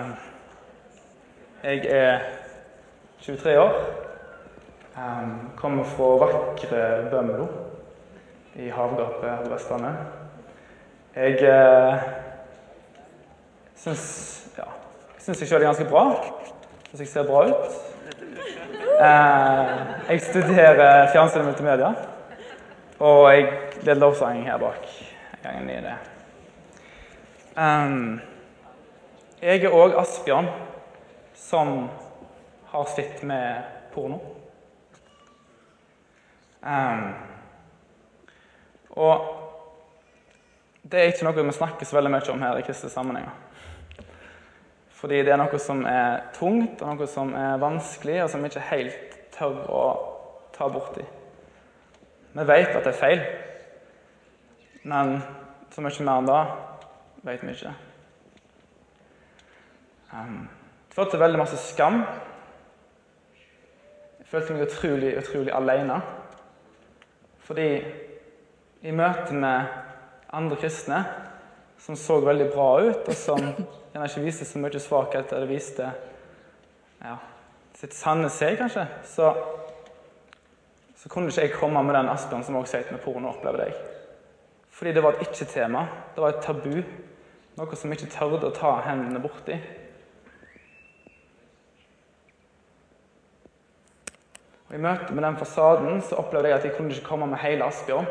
jeg 1.64 1.86
er 1.92 2.20
23 3.22 3.60
år. 3.60 3.74
kommer 5.58 5.84
fra 5.84 6.04
vakre 6.22 7.10
Bømlo 7.12 7.48
i 8.56 8.70
havgapet 8.70 9.40
på 9.44 9.50
Vestlandet. 9.50 9.96
Jeg 11.16 11.34
eh, 11.44 12.23
syns 13.84 14.06
ja, 14.58 14.68
syns 15.20 15.42
jeg 15.42 15.50
sjøl 15.50 15.62
er 15.62 15.70
ganske 15.72 15.88
bra. 15.90 16.06
Syns 16.90 17.02
jeg 17.04 17.12
ser 17.12 17.28
bra 17.28 17.44
ut. 17.50 17.80
Eh, 18.94 19.72
jeg 20.10 20.22
studerer 20.30 21.10
fjernsyn 21.12 21.42
og 21.42 21.50
multimedia, 21.50 21.90
og 23.00 23.24
jeg 23.34 23.50
leder 23.82 24.00
lovsang 24.00 24.44
her 24.48 24.62
bak. 24.62 24.88
gangen 25.44 25.70
i 25.70 25.82
det. 25.84 25.96
Um, 27.58 28.22
jeg 29.42 29.64
er 29.64 29.76
òg 29.76 29.98
Asbjørn, 30.00 30.48
som 31.36 31.90
har 32.72 32.86
slitt 32.88 33.24
med 33.28 33.60
porno. 33.92 34.22
Um, 36.64 37.04
og 38.90 39.26
det 40.84 41.00
er 41.02 41.12
ikke 41.12 41.28
noe 41.28 41.44
vi 41.44 41.58
snakker 41.58 41.86
så 41.86 41.98
veldig 41.98 42.14
mye 42.14 42.32
om 42.32 42.46
her 42.46 42.62
i 42.62 42.64
kristne 42.64 42.90
sammenhenger. 42.90 43.36
Fordi 45.04 45.18
det 45.20 45.34
er 45.36 45.40
noe 45.42 45.58
som 45.60 45.82
er 45.84 46.30
tungt, 46.32 46.80
og 46.80 46.94
noe 46.96 47.08
som 47.12 47.34
er 47.36 47.58
vanskelig, 47.60 48.22
og 48.24 48.30
som 48.32 48.40
vi 48.40 48.48
ikke 48.48 48.62
helt 48.70 49.16
tør 49.36 49.58
å 49.68 49.82
ta 50.56 50.70
borti. 50.72 51.04
Vi 52.32 52.46
vet 52.48 52.72
at 52.72 52.86
det 52.86 52.94
er 52.94 53.02
feil, 53.02 53.24
men 54.88 55.18
så 55.76 55.84
mye 55.84 56.06
mer 56.08 56.22
enn 56.22 56.30
det 56.30 56.38
vet 57.28 57.44
vi 57.44 57.52
ikke. 57.52 57.74
Jeg 60.14 60.32
det 60.40 60.96
følte 60.96 61.20
veldig 61.20 61.42
masse 61.42 61.60
skam. 61.60 62.00
Jeg 64.22 64.32
følte 64.32 64.56
meg 64.56 64.68
utrolig, 64.70 65.12
utrolig 65.20 65.52
alene. 65.52 66.00
Fordi 67.44 67.68
i 68.88 68.96
møte 68.96 69.36
med 69.36 69.76
andre 70.32 70.64
kristne 70.64 71.04
som 71.86 71.96
så 71.96 72.20
veldig 72.24 72.48
bra 72.54 72.68
ut, 72.80 73.08
og 73.08 73.16
som 73.18 73.42
gjerne 73.44 74.08
ikke 74.08 74.24
viste 74.24 74.48
så 74.48 74.60
mye 74.64 74.80
svakhet, 74.80 75.34
eller 75.36 75.50
viste 75.50 75.90
ja, 77.04 77.18
sitt 77.76 77.96
sanne 77.98 78.30
seg, 78.32 78.56
kanskje, 78.62 78.86
så, 79.12 79.34
så 80.96 81.12
kunne 81.12 81.28
ikke 81.28 81.50
jeg 81.50 81.58
komme 81.58 81.82
med 81.84 81.98
den 81.98 82.12
Asbjørn 82.14 82.46
som 82.48 82.56
også 82.62 82.78
sier 82.78 82.94
med 82.96 83.04
porno, 83.04 83.34
opplever 83.34 83.66
jeg. 83.66 83.76
Fordi 84.74 84.94
det 84.96 85.04
var 85.04 85.18
et 85.18 85.26
ikke-tema. 85.28 85.82
Det 86.16 86.24
var 86.24 86.34
et 86.34 86.46
tabu. 86.46 86.78
Noe 87.60 87.78
som 87.78 87.92
ikke 87.94 88.10
tørde 88.10 88.48
å 88.48 88.56
ta 88.56 88.72
hendene 88.88 89.20
borti. 89.22 89.58
Og 94.70 94.74
I 94.74 94.82
møte 94.82 95.14
med 95.14 95.28
den 95.28 95.38
fasaden 95.38 96.00
så 96.02 96.18
opplevde 96.24 96.50
jeg 96.50 96.62
at 96.62 96.70
jeg 96.70 96.78
kunne 96.80 96.96
ikke 96.96 97.12
komme 97.12 97.28
med 97.30 97.44
hele 97.44 97.68
Asbjørn. 97.68 98.08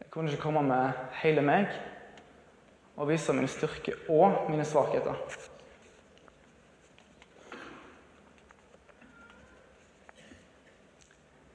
Jeg 0.00 0.10
kunne 0.10 0.32
ikke 0.32 0.46
komme 0.48 0.64
med 0.66 1.06
hele 1.20 1.44
meg 1.44 1.68
og 2.98 3.08
vise 3.08 3.32
min 3.32 3.48
styrke 3.48 3.94
og 4.10 4.50
mine 4.50 4.66
svakheter. 4.66 5.14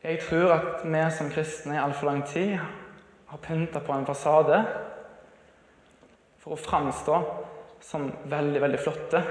Jeg 0.03 0.19
tror 0.23 0.51
at 0.51 0.81
vi 0.83 1.03
som 1.15 1.29
kristne 1.31 1.75
i 1.77 1.83
altfor 1.83 2.09
lang 2.09 2.25
tid 2.27 2.57
har 3.27 3.39
pynta 3.43 3.79
på 3.79 3.93
en 3.95 4.07
fasade 4.07 4.57
for 6.43 6.55
å 6.55 6.59
framstå 6.59 7.19
som 7.83 8.09
veldig, 8.31 8.61
veldig 8.61 8.79
flotte, 8.83 9.21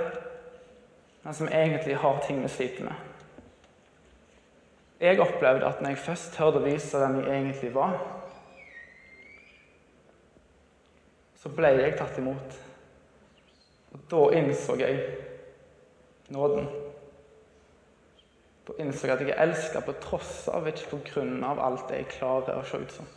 men 1.22 1.36
som 1.36 1.48
egentlig 1.48 1.96
har 2.00 2.22
ting 2.24 2.40
vi 2.42 2.48
sliter 2.52 2.88
med. 2.88 2.96
Jeg 5.02 5.20
opplevde 5.20 5.66
at 5.66 5.80
når 5.82 5.94
jeg 5.94 6.04
først 6.06 6.34
tørde 6.36 6.60
å 6.60 6.64
vise 6.64 6.98
hvem 6.98 7.20
jeg 7.20 7.36
egentlig 7.36 7.72
var, 7.74 7.96
så 11.42 11.50
ble 11.50 11.72
jeg 11.74 11.96
tatt 11.98 12.18
imot. 12.20 12.58
Og 13.92 14.04
da 14.10 14.20
innså 14.38 14.76
jeg 14.78 15.00
nåden. 16.30 16.68
Da 18.68 18.76
innså 18.78 19.08
jeg 19.08 19.16
at 19.16 19.24
jeg 19.26 19.34
er 19.34 19.42
elska 19.48 19.82
på 19.82 19.96
tross 20.04 20.46
av, 20.52 20.68
ikke 20.70 20.92
på 20.92 21.00
grunn 21.10 21.42
av 21.44 21.58
alt 21.58 21.88
det 21.90 21.98
jeg 22.04 22.12
klarer 22.14 22.60
å 22.60 22.66
se 22.68 22.78
ut 22.78 22.94
som 22.94 23.10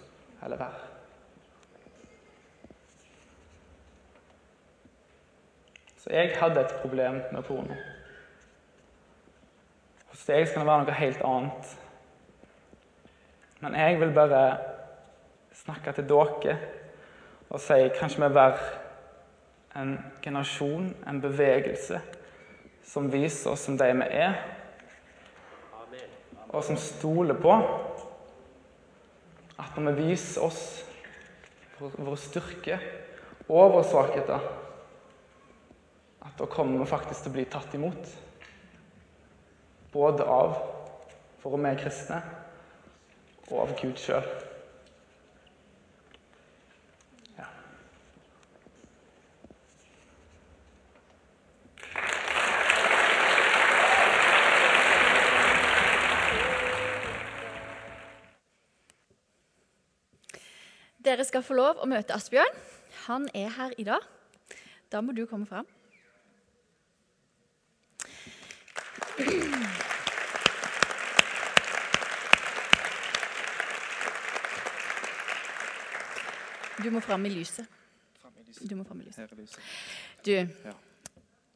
eller 0.46 0.60
være. 0.62 0.82
Så 6.02 6.12
jeg 6.14 6.36
hadde 6.38 6.62
et 6.62 6.76
problem 6.82 7.22
med 7.34 7.46
porno. 7.46 7.78
Hos 10.12 10.26
deg 10.28 10.46
skal 10.48 10.62
det 10.62 10.70
være 10.70 10.84
noe 10.86 10.98
helt 11.00 11.24
annet. 11.26 11.72
Men 13.62 13.78
jeg 13.80 14.02
vil 14.02 14.14
bare 14.14 14.44
snakke 15.66 15.96
til 15.98 16.10
dere 16.10 16.58
og 17.50 17.62
sier 17.62 17.94
kanskje 17.96 18.24
vi 18.24 18.36
være 18.36 18.60
en 19.76 19.96
generasjon, 20.24 20.90
en 21.08 21.22
bevegelse, 21.22 22.00
som 22.86 23.10
viser 23.12 23.52
oss 23.52 23.66
som 23.68 23.78
de 23.78 23.90
vi 24.00 24.08
er, 24.12 24.38
og 26.50 26.64
som 26.64 26.78
stoler 26.80 27.36
på 27.36 27.52
at 29.60 29.78
når 29.78 29.98
vi 29.98 30.12
viser 30.12 30.44
oss 30.46 30.62
vår 31.80 32.16
styrke 32.20 32.78
og 33.50 33.74
våre 33.74 33.84
svakheter, 33.88 34.48
at 36.26 36.40
da 36.40 36.48
kommer 36.50 36.80
vi 36.80 36.90
faktisk 36.90 37.26
til 37.26 37.34
å 37.34 37.36
bli 37.36 37.46
tatt 37.52 37.76
imot. 37.78 38.08
Både 39.94 40.26
av 40.28 40.56
for 41.44 41.60
vi 41.60 41.70
er 41.70 41.78
kristne, 41.78 42.24
og 43.52 43.60
av 43.68 43.76
Gud 43.78 44.00
sjøl. 44.02 44.26
Dere 61.16 61.24
skal 61.24 61.44
få 61.48 61.56
lov 61.56 61.78
å 61.80 61.86
møte 61.88 62.12
Asbjørn. 62.12 62.58
Han 63.06 63.30
er 63.32 63.54
her 63.56 63.72
i 63.80 63.86
dag. 63.88 64.04
Da 64.92 65.00
må 65.00 65.14
du 65.16 65.22
komme 65.30 65.48
fram. 65.48 65.64
Du 76.84 76.92
må 76.92 77.00
fram 77.00 77.24
i 77.24 77.32
lyset. 77.32 77.64
Du 78.60 78.76
må 78.76 78.84
fram 78.84 79.00
i 79.00 79.08
lyset. 79.08 79.32
Du, 80.20 80.36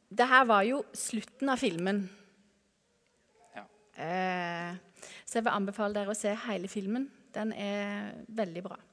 det 0.08 0.32
her 0.32 0.48
var 0.48 0.64
jo 0.64 0.86
slutten 0.96 1.52
av 1.52 1.60
filmen. 1.60 2.06
Eh, 3.92 4.72
så 5.28 5.42
jeg 5.42 5.44
vil 5.44 5.52
anbefale 5.52 6.00
dere 6.00 6.16
å 6.16 6.22
se 6.24 6.32
hele 6.48 6.78
filmen. 6.80 7.10
Den 7.36 7.52
er 7.52 8.24
veldig 8.40 8.70
bra. 8.72 8.86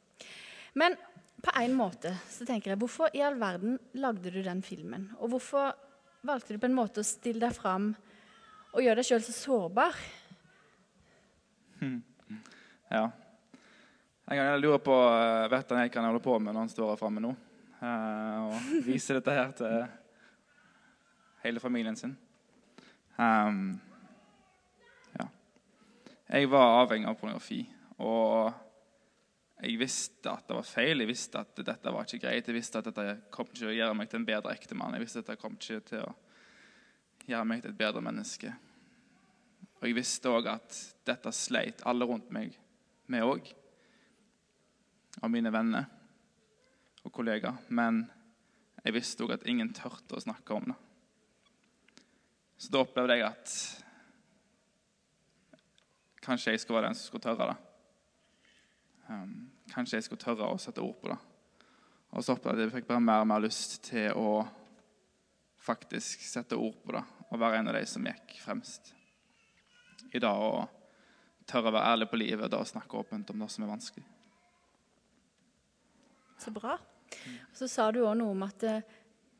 Men 0.78 0.96
på 1.42 1.54
en 1.58 1.74
måte 1.78 2.14
så 2.30 2.46
tenker 2.46 2.74
jeg, 2.74 2.80
hvorfor 2.82 3.14
i 3.14 3.22
all 3.26 3.38
verden 3.40 3.78
lagde 3.98 4.32
du 4.34 4.42
den 4.46 4.62
filmen? 4.66 5.10
Og 5.22 5.34
hvorfor 5.34 5.74
valgte 6.28 6.54
du 6.56 6.62
på 6.62 6.70
en 6.70 6.78
måte 6.78 7.02
å 7.02 7.08
stille 7.08 7.42
deg 7.42 7.56
fram 7.56 7.92
og 8.74 8.84
gjøre 8.84 9.00
deg 9.02 9.10
sjøl 9.10 9.24
så 9.26 9.38
sårbar? 9.42 10.02
Ja. 12.88 13.02
En 14.32 14.38
gang 14.38 14.46
Jeg 14.48 14.62
lurer 14.62 14.80
på 14.80 14.96
eh, 14.96 15.50
vet 15.52 15.72
han 15.74 15.82
jeg 15.82 15.92
kan 15.92 16.06
holde 16.08 16.22
på 16.24 16.38
med 16.40 16.54
når 16.54 16.62
han 16.62 16.70
står 16.72 16.94
her 16.94 17.00
framme 17.00 17.20
nå. 17.24 17.34
eh, 17.84 18.38
og 18.48 18.86
vise 18.86 19.18
dette 19.18 19.36
her 19.36 19.52
til 19.56 19.76
hele 21.44 21.60
familien 21.60 22.00
sin. 22.00 22.16
Um, 23.20 23.76
ja. 25.20 25.28
Jeg 26.32 26.50
var 26.52 26.82
avhengig 26.86 27.12
av 27.12 27.20
pornografi. 27.20 27.60
Og 28.00 28.56
jeg 29.58 29.80
visste 29.82 30.30
at 30.30 30.46
det 30.46 30.54
var 30.54 30.68
feil. 30.70 31.02
Jeg 31.02 31.10
visste 31.10 31.42
at 31.42 31.60
dette 31.66 31.94
var 31.94 32.06
ikke 32.06 32.22
greit. 32.28 32.46
Jeg 32.46 32.56
visste 32.56 32.78
at 32.78 32.90
dette 32.92 33.06
kom 33.34 33.48
ikke 33.50 33.64
til 33.64 33.72
å 33.72 33.78
gjøre 33.80 33.98
meg 33.98 34.12
til 34.12 34.20
en 34.20 34.28
bedre 34.28 34.54
ektemann. 34.54 34.94
Jeg 34.94 35.06
visste 35.08 35.24
at 35.24 35.32
dette 35.32 35.42
kom 35.42 35.58
ikke 35.58 35.80
til 35.88 36.04
å 36.06 36.12
gjøre 37.26 37.48
meg 37.50 37.64
til 37.64 37.74
et 37.74 37.80
bedre 37.80 38.04
menneske. 38.06 38.54
Og 39.80 39.88
jeg 39.90 39.98
visste 39.98 40.30
òg 40.30 40.50
at 40.52 40.78
dette 41.10 41.34
sleit 41.34 41.82
alle 41.90 42.06
rundt 42.06 42.30
meg 42.34 42.54
med 43.10 43.26
òg. 43.26 43.50
Av 45.26 45.34
mine 45.34 45.50
venner 45.54 45.90
og 47.02 47.14
kollegaer. 47.18 47.58
Men 47.74 48.04
jeg 48.84 48.94
visste 48.94 49.26
òg 49.26 49.40
at 49.40 49.48
ingen 49.50 49.74
turte 49.74 50.20
å 50.20 50.22
snakke 50.22 50.54
om 50.54 50.70
det. 50.70 50.78
Så 52.62 52.70
da 52.74 52.82
opplevde 52.86 53.18
jeg 53.18 53.26
at 53.26 53.54
kanskje 56.26 56.54
jeg 56.54 56.62
skulle 56.62 56.82
være 56.82 56.92
den 56.92 57.00
som 57.00 57.10
skulle 57.10 57.26
tørre 57.26 57.52
det. 57.52 57.67
Um, 59.08 59.50
kanskje 59.72 60.00
jeg 60.00 60.08
skulle 60.08 60.22
tørre 60.22 60.50
å 60.52 60.60
sette 60.60 60.84
ord 60.84 60.98
på 61.02 61.12
det. 61.12 61.18
Og 62.16 62.24
så 62.24 62.36
opplevde 62.36 62.64
jeg 62.64 62.70
at 62.70 62.74
jeg 62.74 62.82
fikk 62.82 62.90
bare 62.90 63.04
mer 63.04 63.24
og 63.24 63.30
mer 63.32 63.44
lyst 63.44 63.80
til 63.88 64.12
å 64.16 64.42
faktisk 65.68 66.24
sette 66.24 66.58
ord 66.60 66.76
på 66.84 66.96
det 66.96 67.04
og 67.28 67.42
være 67.42 67.60
en 67.60 67.72
av 67.72 67.76
de 67.76 67.84
som 67.90 68.06
gikk 68.08 68.38
fremst 68.40 68.94
i 70.16 70.22
dag 70.24 70.40
og 70.40 71.44
tørre 71.48 71.72
å 71.72 71.76
være 71.76 71.94
ærlig 71.94 72.08
på 72.12 72.20
livet 72.20 72.54
og 72.56 72.70
snakke 72.70 73.00
åpent 73.02 73.34
om 73.34 73.44
det 73.44 73.50
som 73.52 73.66
er 73.66 73.72
vanskelig. 73.74 74.06
Så 76.38 76.54
bra. 76.56 76.78
Og 76.78 77.58
så 77.58 77.68
sa 77.72 77.90
du 77.92 78.04
òg 78.04 78.16
noe 78.20 78.36
om 78.36 78.46
at 78.46 78.64
eh, 78.68 78.84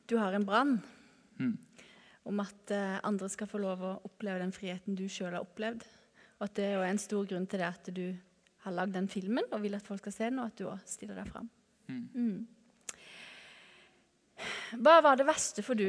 du 0.08 0.16
har 0.18 0.34
en 0.34 0.44
brann. 0.44 0.78
Mm. 1.38 1.56
Om 2.28 2.40
at 2.42 2.72
eh, 2.74 2.96
andre 3.06 3.28
skal 3.32 3.48
få 3.50 3.60
lov 3.62 3.84
å 3.84 3.96
oppleve 4.08 4.42
den 4.42 4.54
friheten 4.56 4.96
du 4.98 5.06
sjøl 5.08 5.34
har 5.36 5.44
opplevd. 5.44 5.84
Og 6.38 6.48
at 6.48 6.56
det 6.58 6.70
er 6.72 6.86
en 6.88 7.00
stor 7.00 7.28
grunn 7.28 7.46
til 7.48 7.62
det 7.62 7.68
at 7.68 7.92
du 7.94 8.06
har 8.68 8.76
lagd 8.76 8.94
den 8.96 9.08
filmen 9.10 9.48
og 9.50 9.62
vil 9.64 9.76
at 9.78 9.86
folk 9.86 10.02
skal 10.04 10.14
se 10.14 10.28
den, 10.28 10.40
og 10.42 10.52
at 10.52 10.60
du 10.60 10.68
òg 10.70 10.84
stiller 10.88 11.18
deg 11.18 11.30
fram. 11.30 11.48
Mm. 11.88 12.46
Hva 14.84 14.98
var 15.04 15.18
det 15.18 15.26
verste 15.28 15.64
for 15.66 15.78
du 15.78 15.88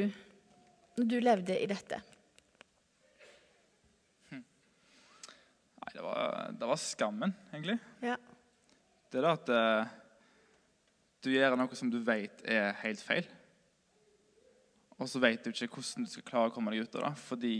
når 0.98 1.06
du 1.08 1.18
levde 1.22 1.56
i 1.60 1.68
dette? 1.70 2.00
Nei, 5.80 5.92
det 5.94 6.02
var, 6.04 6.50
det 6.54 6.68
var 6.70 6.80
skammen, 6.80 7.34
egentlig. 7.52 7.78
Ja. 8.04 8.16
Det 9.10 9.18
er 9.18 9.26
det 9.26 9.34
at 9.34 9.52
uh, 9.54 9.92
du 11.24 11.30
gjør 11.32 11.56
noe 11.58 11.78
som 11.78 11.90
du 11.92 11.98
vet 12.04 12.42
er 12.48 12.74
helt 12.82 13.02
feil. 13.04 13.28
Og 15.00 15.08
så 15.08 15.20
vet 15.22 15.44
du 15.44 15.50
ikke 15.50 15.80
hvordan 15.80 16.04
du 16.04 16.12
skal 16.12 16.26
klare 16.26 16.50
å 16.50 16.54
komme 16.54 16.74
deg 16.74 16.84
ut 16.84 16.98
av 17.00 17.06
det, 17.08 17.14
fordi 17.24 17.54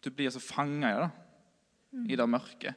du 0.00 0.08
blir 0.14 0.30
så 0.32 0.40
fanga 0.40 0.92
i 0.94 1.00
det, 1.02 1.10
i 1.90 2.18
det 2.18 2.26
mørket. 2.28 2.74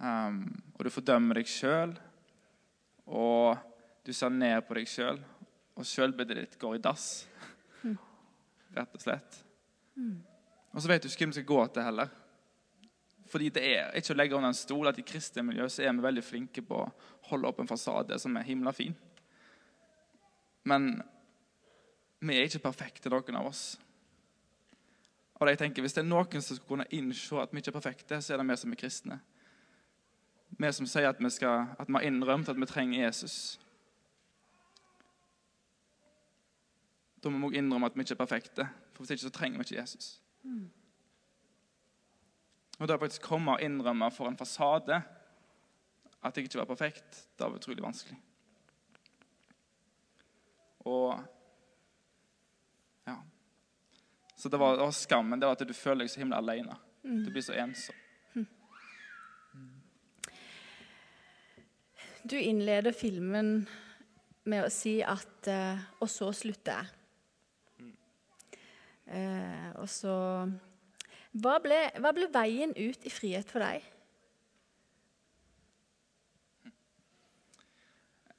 Um, 0.00 0.46
og 0.76 0.86
du 0.86 0.90
fordømmer 0.92 1.40
deg 1.40 1.50
sjøl, 1.50 1.92
og 3.10 3.58
du 4.06 4.12
ser 4.16 4.32
ned 4.32 4.62
på 4.64 4.78
deg 4.78 4.88
sjøl, 4.88 5.20
og 5.76 5.86
sjølbildet 5.86 6.40
ditt 6.40 6.56
går 6.60 6.78
i 6.78 6.82
dass, 6.84 7.10
rett 8.76 8.96
og 8.96 9.02
slett. 9.02 9.42
Og 10.70 10.80
så 10.80 10.90
vet 10.90 11.02
du 11.02 11.10
ikke 11.10 11.26
hvem 11.26 11.34
du 11.34 11.38
skal 11.40 11.50
gå 11.50 11.60
til 11.74 11.86
heller. 11.88 12.10
Fordi 13.30 13.50
det 13.54 13.62
er 13.62 13.94
ikke 13.98 14.14
å 14.14 14.18
legge 14.18 14.36
under 14.36 14.50
en 14.50 14.58
stol 14.58 14.90
at 14.90 14.98
i 14.98 15.06
kristne 15.06 15.44
miljø 15.46 15.68
så 15.70 15.84
er 15.84 15.94
vi 15.94 16.06
veldig 16.06 16.24
flinke 16.24 16.64
på 16.66 16.80
å 16.80 16.90
holde 17.30 17.50
opp 17.50 17.60
en 17.62 17.70
fasade 17.70 18.18
som 18.18 18.36
er 18.38 18.46
himla 18.46 18.72
fin. 18.74 18.94
Men 20.66 20.92
vi 22.20 22.36
er 22.36 22.48
ikke 22.48 22.62
perfekte, 22.64 23.10
noen 23.12 23.38
av 23.38 23.50
oss. 23.50 23.64
Og 25.40 25.48
jeg 25.48 25.58
tenker, 25.58 25.82
Hvis 25.82 25.92
det 25.92 26.02
er 26.04 26.08
noen 26.08 26.42
som 26.42 26.56
skal 26.56 26.68
kunne 26.68 26.84
innse 26.90 27.40
at 27.40 27.52
vi 27.52 27.58
ikke 27.58 27.72
er 27.72 27.80
perfekte, 27.80 28.20
så 28.22 28.34
er 28.34 28.38
det 28.38 28.48
vi 28.48 28.56
som 28.56 28.72
er 28.72 28.76
kristne. 28.76 29.20
Vi 30.50 30.72
som 30.72 30.86
sier 30.86 31.08
at 31.08 31.20
vi, 31.20 31.30
skal, 31.30 31.66
at 31.78 31.88
vi 31.88 31.96
har 31.96 32.04
innrømt 32.04 32.48
at 32.48 32.60
vi 32.60 32.66
trenger 32.66 33.06
Jesus. 33.06 33.60
Da 37.24 37.30
må 37.30 37.38
vi 37.38 37.44
også 37.44 37.58
innrømme 37.58 37.86
at 37.86 37.96
vi 37.96 38.04
ikke 38.04 38.16
er 38.18 38.24
perfekte, 38.26 38.68
for 38.92 39.02
hvis 39.02 39.10
ikke 39.10 39.28
så 39.28 39.30
trenger 39.30 39.58
vi 39.58 39.64
ikke 39.68 39.80
Jesus. 39.80 40.20
Og 42.78 42.88
da 42.88 42.96
faktisk 42.96 43.22
komme 43.22 43.52
og 43.52 43.62
innrømme 43.62 44.10
for 44.10 44.28
en 44.28 44.38
fasade 44.38 45.02
at 46.22 46.36
jeg 46.36 46.44
ikke 46.44 46.58
var 46.58 46.68
perfekt, 46.68 47.28
det 47.38 47.46
var 47.46 47.56
utrolig 47.56 47.82
vanskelig. 47.82 48.18
Og 50.80 51.24
Ja. 53.06 53.16
Så 54.40 54.48
det 54.48 54.56
var, 54.56 54.78
det 54.78 54.86
var 54.86 54.94
skammen. 54.96 55.40
Det 55.40 55.48
var 55.48 55.58
at 55.58 55.68
du 55.68 55.76
føler 55.76 56.06
deg 56.06 56.12
så 56.14 56.22
himla 56.22 56.38
alene. 56.40 56.78
Du 57.02 57.28
blir 57.28 57.44
så 57.44 57.52
ensom. 57.60 57.96
Du 62.22 62.38
innleder 62.38 62.96
filmen 62.96 63.66
med 64.48 64.64
å 64.64 64.72
si 64.72 64.98
at 65.04 65.48
uh, 65.48 65.80
Og 66.00 66.08
så 66.12 66.30
slutter 66.36 66.80
jeg. 66.80 67.92
Uh, 69.10 69.70
og 69.82 69.88
så 69.90 70.16
hva 71.30 71.56
ble, 71.62 71.78
hva 72.02 72.10
ble 72.14 72.26
veien 72.32 72.72
ut 72.74 73.04
i 73.06 73.12
frihet 73.12 73.46
for 73.50 73.62
deg? 73.62 73.84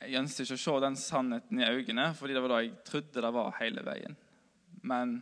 Jeg 0.02 0.18
ønsket 0.20 0.48
ikke 0.48 0.58
å 0.58 0.64
se 0.66 0.78
den 0.84 0.98
sannheten 1.00 1.62
i 1.62 1.70
øynene, 1.70 2.10
fordi 2.18 2.36
det 2.36 2.42
var 2.44 2.52
da 2.56 2.64
jeg 2.66 2.74
trodde 2.88 3.24
det 3.24 3.32
var 3.38 3.54
hele 3.62 3.84
veien. 3.86 4.18
Men 4.82 5.20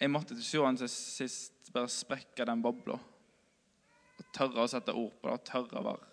jeg 0.00 0.10
måtte 0.10 0.36
til 0.36 0.46
sjuende 0.46 0.86
og 0.86 0.90
sist 0.90 1.70
bare 1.74 1.90
sprekke 1.90 2.46
den 2.48 2.62
bobla. 2.64 2.96
Og 4.14 4.26
tørre 4.34 4.64
å 4.64 4.70
sette 4.70 4.94
ord 4.94 5.14
på 5.20 5.28
det, 5.28 5.36
og 5.36 5.46
tørre 5.46 5.80
å, 5.80 5.84
være, 5.88 6.10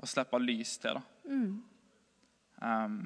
å 0.00 0.08
slippe 0.08 0.40
lys 0.42 0.76
til 0.82 0.98
det. 0.98 1.06
Um, 2.58 3.00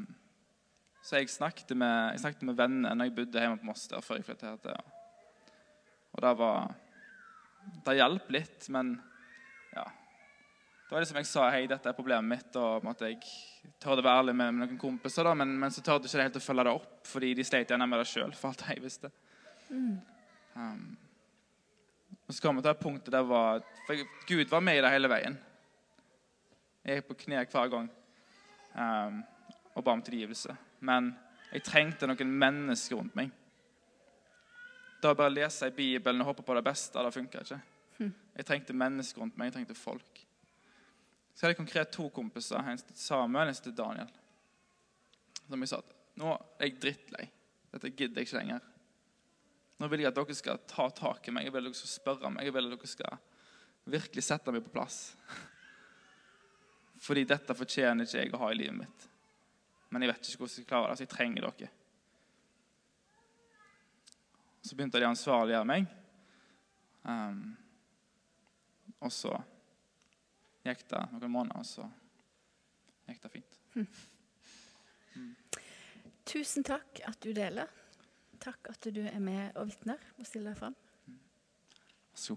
så 1.03 1.19
jeg 1.19 1.33
snakket, 1.33 1.75
med, 1.77 2.12
jeg 2.15 2.23
snakket 2.23 2.45
med 2.47 2.59
venner 2.59 2.95
når 2.95 3.09
jeg 3.09 3.17
bodde 3.17 3.43
hjemme 3.43 3.59
på 3.59 3.69
Moster 3.69 4.05
før 4.05 4.21
jeg 4.21 4.29
flyttet 4.29 4.53
her 4.53 4.61
til. 4.62 4.93
Og 6.12 6.23
det 6.25 6.37
var 6.38 6.75
Det 7.87 7.95
hjalp 7.95 8.31
litt, 8.35 8.69
men 8.75 8.97
ja. 9.73 9.85
Det 9.87 10.95
var 10.95 11.05
liksom 11.05 11.19
jeg 11.21 11.29
sa 11.31 11.45
hei, 11.55 11.67
dette 11.71 11.88
er 11.88 11.97
problemet 11.97 12.27
mitt, 12.27 12.57
og 12.59 12.83
måtte 12.85 13.07
jeg 13.07 13.21
tørde 13.81 14.03
å 14.03 14.07
være 14.07 14.23
ærlig 14.25 14.35
med, 14.35 14.55
med 14.55 14.67
noen 14.67 14.81
kompiser, 14.81 15.25
da, 15.25 15.35
men, 15.38 15.55
men 15.59 15.71
så 15.71 15.83
tørde 15.85 16.11
ikke 16.11 16.27
helt 16.27 16.38
å 16.41 16.43
følge 16.43 16.65
det 16.67 16.75
opp, 16.75 16.97
fordi 17.07 17.31
de 17.38 17.47
sleit 17.47 17.71
gjerne 17.71 17.87
med 17.87 18.03
det 18.03 18.09
sjøl, 18.11 18.35
for 18.37 18.51
alt 18.51 18.67
jeg 18.67 18.83
visste. 18.83 19.12
Um, 19.72 20.96
og 22.26 22.35
så 22.35 22.44
kom 22.44 22.58
vi 22.58 22.62
til 22.62 22.70
det 22.70 22.82
punktet 22.82 23.14
der 23.14 23.24
var 23.24 23.62
For 23.87 23.98
Gud 24.28 24.50
var 24.50 24.61
med 24.61 24.78
i 24.78 24.85
det 24.85 24.92
hele 24.92 25.11
veien. 25.11 25.38
Jeg 26.85 27.00
gikk 27.00 27.08
på 27.08 27.18
kne 27.24 27.44
hver 27.46 27.70
gang 27.72 27.88
um, 28.74 29.20
og 29.74 29.85
ba 29.85 29.94
om 29.94 30.02
tilgivelse. 30.04 30.54
Men 30.80 31.12
jeg 31.52 31.64
trengte 31.66 32.08
noen 32.08 32.38
mennesker 32.44 32.98
rundt 32.98 33.16
meg. 33.16 33.30
Da 35.02 35.14
bare 35.18 35.35
lese 35.35 35.68
i 35.68 35.74
Bibelen 35.74 36.22
og 36.22 36.30
håpe 36.30 36.44
på 36.46 36.54
det 36.54 36.64
beste, 36.64 37.02
det 37.02 37.14
funka 37.14 37.42
ikke. 37.42 37.61
Jeg 38.37 38.46
trengte 38.48 38.76
mennesker 38.76 39.20
rundt 39.20 39.37
meg, 39.37 39.50
jeg 39.50 39.58
trengte 39.58 39.76
folk. 39.76 40.22
Så 41.35 41.44
hadde 41.44 41.52
jeg 41.52 41.61
konkret 41.61 41.92
to 41.92 42.08
kompiser, 42.12 42.61
en 42.61 42.78
til 42.78 42.98
Samuel 42.98 43.50
og 43.50 43.54
en 43.54 43.62
til 43.64 43.76
Daniel. 43.76 44.11
Som 45.48 45.64
jeg 45.64 45.72
sa 45.72 45.80
at 45.82 45.94
nå 46.20 46.35
er 46.37 46.68
jeg 46.68 46.78
drittlei. 46.80 47.26
Dette 47.72 47.90
gidder 47.90 48.20
jeg 48.20 48.28
ikke 48.28 48.38
lenger. 48.38 48.68
Nå 49.83 49.88
vil 49.90 50.05
jeg 50.05 50.12
at 50.12 50.14
dere 50.14 50.35
skal 50.38 50.61
ta 50.71 50.85
tak 50.95 51.27
i 51.27 51.33
meg. 51.35 51.49
Jeg 51.49 51.53
vil 51.57 51.64
at 51.64 51.73
dere 51.73 51.81
skal 51.81 51.90
spørre 51.90 52.29
meg. 52.31 52.47
Jeg 52.47 52.55
vil 52.55 52.68
at 52.68 52.75
dere 52.77 52.90
skal 52.90 53.16
virkelig 53.90 54.23
sette 54.23 54.53
meg 54.55 54.62
på 54.62 54.71
plass. 54.77 54.99
Fordi 57.03 57.25
dette 57.27 57.57
fortjener 57.59 58.07
ikke 58.07 58.21
jeg 58.21 58.31
å 58.31 58.38
ha 58.45 58.51
i 58.53 58.59
livet 58.61 58.79
mitt. 58.79 59.09
Men 59.90 60.05
jeg 60.05 60.12
vet 60.12 60.31
ikke 60.31 60.45
hvordan 60.45 60.53
jeg 60.53 60.59
skal 60.61 60.71
klare 60.71 60.92
det, 60.92 60.97
så 61.01 61.03
jeg 61.03 61.14
trenger 61.16 61.42
dere. 61.49 61.71
Så 64.62 64.79
begynte 64.79 65.03
de 65.03 65.07
å 65.09 65.11
ansvarliggjøre 65.11 65.71
meg. 65.73 65.83
Um, 67.03 67.42
og 69.03 69.11
så 69.11 69.35
gikk 70.62 70.87
det 70.95 71.03
noen 71.11 71.37
måneder, 71.40 71.59
og 71.59 71.66
så 71.66 71.83
gikk 73.11 73.18
det 73.27 73.35
fint. 73.35 73.53
Tusen 76.33 76.62
takk 76.71 77.03
at 77.11 77.18
du 77.27 77.35
deler. 77.35 77.82
Takk 78.42 78.72
at 78.72 78.87
du 78.90 79.05
er 79.07 79.20
med 79.22 79.55
og 79.55 79.68
vitner 79.70 80.00
og 80.18 80.26
stiller 80.26 80.50
deg 80.50 80.59
fram. 80.59 80.74
Så. 82.11 82.35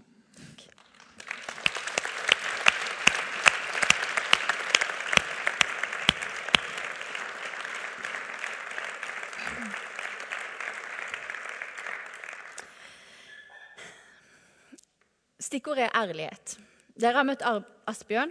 Stikkordet 15.42 15.88
er 15.88 15.98
ærlighet. 15.98 16.56
Dere 16.94 17.18
har 17.18 17.26
møtt 17.26 17.42
Asbjørn. 17.90 18.30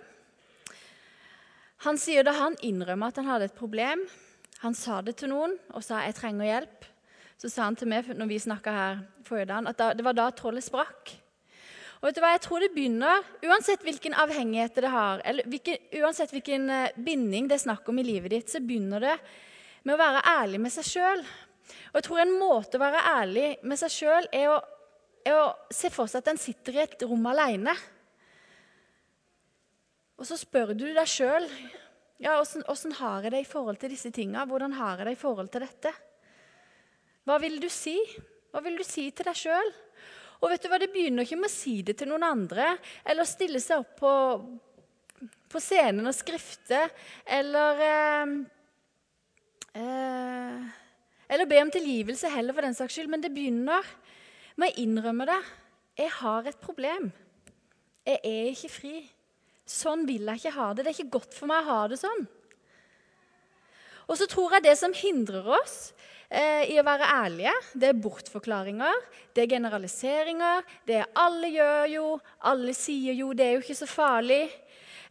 Han 1.83 1.99
sier 1.99 2.23
da 2.23 2.38
han 2.39 2.55
innrømmer 2.63 3.11
at 3.11 3.19
han 3.19 3.27
hadde 3.33 3.51
et 3.51 3.59
problem, 3.59 4.07
han 4.63 4.73
sa 4.73 5.03
det 5.03 5.19
til 5.19 5.35
noen 5.35 5.59
og 5.75 5.83
sa 5.83 6.05
'jeg 6.05 6.15
trenger 6.15 6.45
hjelp', 6.47 6.94
så 7.41 7.52
sa 7.52 7.67
han 7.67 7.78
til 7.80 7.89
meg 7.91 8.10
når 8.15 8.30
vi 8.32 8.41
snakka 8.41 8.74
her 8.74 9.00
forrige 9.28 9.50
dag, 9.52 9.69
at 9.71 9.98
det 9.98 10.06
var 10.06 10.17
da 10.17 10.28
trollet 10.36 10.65
sprakk. 10.65 11.15
Og 12.00 12.10
vet 12.10 12.17
du 12.17 12.21
hva, 12.21 12.36
jeg 12.36 12.43
tror 12.45 12.62
det 12.62 12.74
begynner, 12.76 13.26
Uansett 13.48 13.84
hvilken 13.86 14.13
avhengighet 14.19 14.78
det 14.84 14.91
har, 14.93 15.24
eller 15.26 15.48
hvilken, 15.50 15.89
uansett 16.02 16.34
hvilken 16.36 16.69
eh, 16.69 17.02
binding 17.02 17.50
det 17.50 17.58
er 17.58 17.65
snakk 17.65 17.88
om 17.89 18.00
i 18.00 18.06
livet 18.06 18.34
ditt, 18.34 18.52
så 18.52 18.62
begynner 18.62 19.02
det 19.04 19.17
med 19.86 19.95
å 19.95 20.02
være 20.02 20.24
ærlig 20.36 20.62
med 20.62 20.74
seg 20.76 20.88
sjøl. 20.91 21.26
Og 21.91 22.00
jeg 22.00 22.08
tror 22.08 22.21
en 22.21 22.38
måte 22.38 22.78
å 22.78 22.84
være 22.84 23.04
ærlig 23.15 23.50
med 23.65 23.80
seg 23.82 23.93
sjøl 23.93 24.30
er 24.36 24.54
er 25.26 25.39
å 25.41 25.45
se 25.74 25.89
for 25.93 26.10
seg 26.10 26.21
at 26.21 26.32
en 26.34 26.41
sitter 26.41 26.78
i 26.78 26.84
et 26.84 27.06
rom 27.08 27.26
alene. 27.32 27.74
Og 30.15 30.28
så 30.30 30.38
spør 30.39 30.76
du 30.78 30.86
deg 30.93 31.10
sjøl 31.10 31.48
ja, 32.24 32.38
åssen 32.39 32.93
har 33.02 33.26
jeg 33.26 33.34
det 33.34 33.41
i 33.43 33.50
forhold 33.50 33.82
til 33.82 33.91
disse 33.91 34.12
tinga. 34.15 34.45
Hvordan 34.48 34.78
har 34.78 35.02
jeg 35.02 35.10
det 35.10 35.15
i 35.17 35.19
forhold 35.19 35.50
til 35.52 35.65
dette? 35.65 35.91
Hva 37.25 37.39
vil 37.41 37.57
du 37.61 37.67
si? 37.73 37.97
Hva 38.53 38.61
vil 38.63 38.77
du 38.77 38.85
si 38.85 39.07
til 39.09 39.25
deg 39.25 39.38
sjøl? 39.38 39.71
Og 40.43 40.51
vet 40.51 40.61
du 40.61 40.69
hva, 40.69 40.77
Det 40.77 40.91
begynner 40.93 41.25
ikke 41.25 41.39
med 41.39 41.49
å 41.49 41.55
si 41.55 41.79
det 41.85 41.97
til 41.97 42.11
noen 42.11 42.25
andre 42.27 42.75
eller 43.03 43.27
stille 43.27 43.61
seg 43.63 43.81
opp 43.81 43.95
på, 43.97 44.13
på 45.49 45.61
scenen 45.63 46.05
og 46.05 46.13
skrifte 46.13 46.83
eller 47.25 47.81
eh, 47.88 48.35
eh, 49.81 50.65
Eller 51.25 51.49
be 51.49 51.61
om 51.63 51.73
tilgivelse 51.73 52.29
heller, 52.29 52.53
for 52.53 52.67
den 52.67 52.77
saks 52.77 52.93
skyld. 52.93 53.09
Men 53.09 53.23
det 53.23 53.33
begynner 53.33 53.88
med 54.61 54.69
å 54.69 54.83
innrømme 54.83 55.25
det. 55.25 55.41
Jeg 55.97 56.11
har 56.19 56.45
et 56.45 56.59
problem. 56.61 57.09
Jeg 58.05 58.21
er 58.21 58.51
ikke 58.51 58.69
fri. 58.69 58.95
Sånn 59.65 60.05
vil 60.05 60.29
jeg 60.29 60.43
ikke 60.43 60.57
ha 60.59 60.67
det. 60.69 60.85
Det 60.85 60.91
er 60.91 60.99
ikke 60.99 61.15
godt 61.17 61.33
for 61.33 61.49
meg 61.49 61.65
å 61.65 61.71
ha 61.71 61.88
det 61.89 61.97
sånn. 61.97 62.27
Og 64.05 64.19
så 64.19 64.29
tror 64.29 64.53
jeg 64.53 64.67
det 64.67 64.75
som 64.77 64.93
hindrer 64.93 65.49
oss 65.57 65.79
eh, 66.29 66.71
i 66.73 66.77
å 66.79 66.85
være 66.85 67.09
ærlige, 67.21 67.53
det 67.73 67.89
er 67.89 68.01
bortforklaringer, 68.01 69.01
det 69.35 69.43
er 69.43 69.53
generaliseringer, 69.55 70.63
det 70.88 70.99
er 71.01 71.09
'alle 71.15 71.51
gjør 71.53 71.88
jo', 71.93 72.19
'alle 72.41 72.73
sier 72.73 73.13
jo', 73.13 73.33
'det 73.33 73.45
er 73.45 73.53
jo 73.53 73.63
ikke 73.63 73.81
så 73.81 73.88
farlig'. 73.88 74.51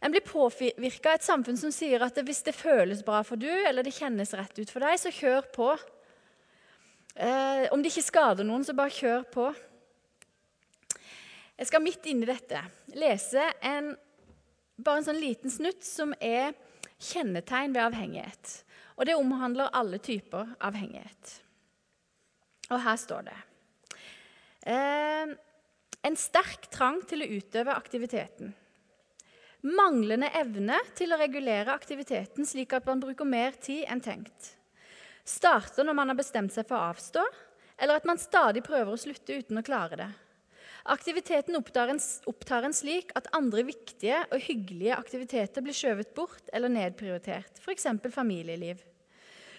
En 0.01 0.11
blir 0.11 0.21
påvirka 0.21 1.09
av 1.09 1.15
et 1.15 1.23
samfunn 1.23 1.57
som 1.57 1.71
sier 1.71 2.03
at 2.03 2.13
hvis 2.13 2.43
det 2.43 2.53
føles 2.53 3.03
bra 3.03 3.23
for 3.23 3.35
du, 3.35 3.49
eller 3.49 3.81
det 3.81 3.95
kjennes 3.95 4.33
rett 4.33 4.59
ut 4.59 4.69
for 4.69 4.79
deg, 4.79 4.99
så 4.99 5.09
kjør 5.09 5.47
på. 5.55 5.69
Eh, 7.15 7.71
om 7.71 7.81
det 7.81 7.93
ikke 7.93 8.11
skader 8.11 8.43
noen, 8.43 8.63
så 8.63 8.75
bare 8.75 8.91
kjør 8.91 9.23
på. 9.31 9.47
Jeg 11.55 11.67
skal 11.67 11.81
midt 11.81 12.05
inni 12.11 12.27
dette 12.27 12.59
lese 12.99 13.39
en, 13.63 13.93
bare 14.75 14.99
en 14.99 15.07
sånn 15.07 15.21
liten 15.23 15.49
snutt 15.49 15.85
som 15.87 16.11
er 16.19 16.51
kjennetegn 16.99 17.71
ved 17.75 17.85
avhengighet. 17.85 18.64
Og 18.95 19.07
det 19.07 19.17
omhandler 19.19 19.73
alle 19.75 19.99
typer 19.99 20.55
avhengighet. 20.63 21.33
Og 22.71 22.81
her 22.81 22.97
står 22.97 23.27
det 23.27 23.35
eh, 24.71 25.33
En 26.05 26.17
sterk 26.17 26.69
trang 26.73 27.01
til 27.09 27.25
å 27.25 27.29
utøve 27.37 27.75
aktiviteten. 27.75 28.53
Manglende 29.65 30.29
evne 30.37 30.77
til 30.97 31.13
å 31.13 31.17
regulere 31.17 31.73
aktiviteten 31.73 32.45
slik 32.45 32.75
at 32.77 32.85
man 32.85 33.01
bruker 33.01 33.25
mer 33.25 33.57
tid 33.57 33.87
enn 33.89 34.03
tenkt. 34.03 34.51
Starter 35.25 35.87
når 35.87 35.97
man 35.97 36.11
har 36.11 36.19
bestemt 36.19 36.53
seg 36.53 36.67
for 36.69 36.77
å 36.77 36.91
avstå, 36.91 37.23
eller 37.81 37.97
at 37.97 38.05
man 38.05 38.21
stadig 38.21 38.61
prøver 38.63 38.93
å 38.93 38.99
slutte 38.99 39.39
uten 39.41 39.57
å 39.57 39.65
klare 39.65 39.97
det. 39.99 40.11
Aktiviteten 40.85 41.55
en, 41.57 41.99
opptar 42.29 42.63
en 42.63 42.73
slik 42.73 43.09
at 43.17 43.31
andre 43.33 43.63
viktige 43.65 44.19
og 44.29 44.41
hyggelige 44.45 44.93
aktiviteter 44.93 45.63
blir 45.65 45.73
skjøvet 45.73 46.11
bort 46.13 46.51
eller 46.53 46.69
nedprioritert, 46.69 47.57
f.eks. 47.57 47.87
familieliv. 48.13 48.83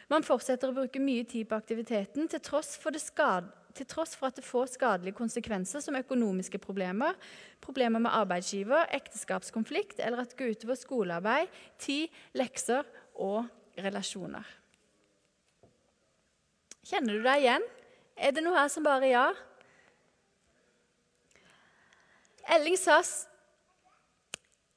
Man 0.07 0.23
fortsetter 0.23 0.71
å 0.71 0.77
bruke 0.77 1.03
mye 1.03 1.25
tid 1.27 1.49
på 1.51 1.59
aktiviteten 1.59 2.29
til 2.31 2.43
tross, 2.47 2.77
skade, 3.03 3.51
til 3.75 3.89
tross, 3.91 4.15
for 4.15 4.31
at 4.31 4.39
det 4.39 4.47
får 4.47 4.71
skadelige 4.77 5.19
konsekvenser 5.19 5.83
som 5.83 5.99
økonomiske 5.99 6.61
problemer, 6.63 7.19
problemer 7.61 8.01
med 8.01 8.15
arbeidsgiver, 8.15 8.87
ekteskapskonflikt 8.95 9.99
eller 9.99 10.23
at 10.23 10.31
det 10.31 10.39
går 10.39 10.55
utover 10.55 10.79
skolearbeid, 10.79 11.59
tid, 11.83 12.15
lekser 12.39 12.87
og 13.19 13.51
relasjoner. 13.83 14.47
Kjenner 16.87 17.19
du 17.19 17.27
deg 17.27 17.43
igjen? 17.43 17.69
Er 18.15 18.33
det 18.33 18.47
noe 18.47 18.57
her 18.57 18.71
som 18.73 18.87
bare 18.87 19.11
ja? 19.11 19.27
Elling 22.47 22.77
sa, 22.79 23.01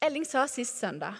Elling 0.02 0.26
sa 0.26 0.48
sist 0.50 0.80
søndag 0.82 1.18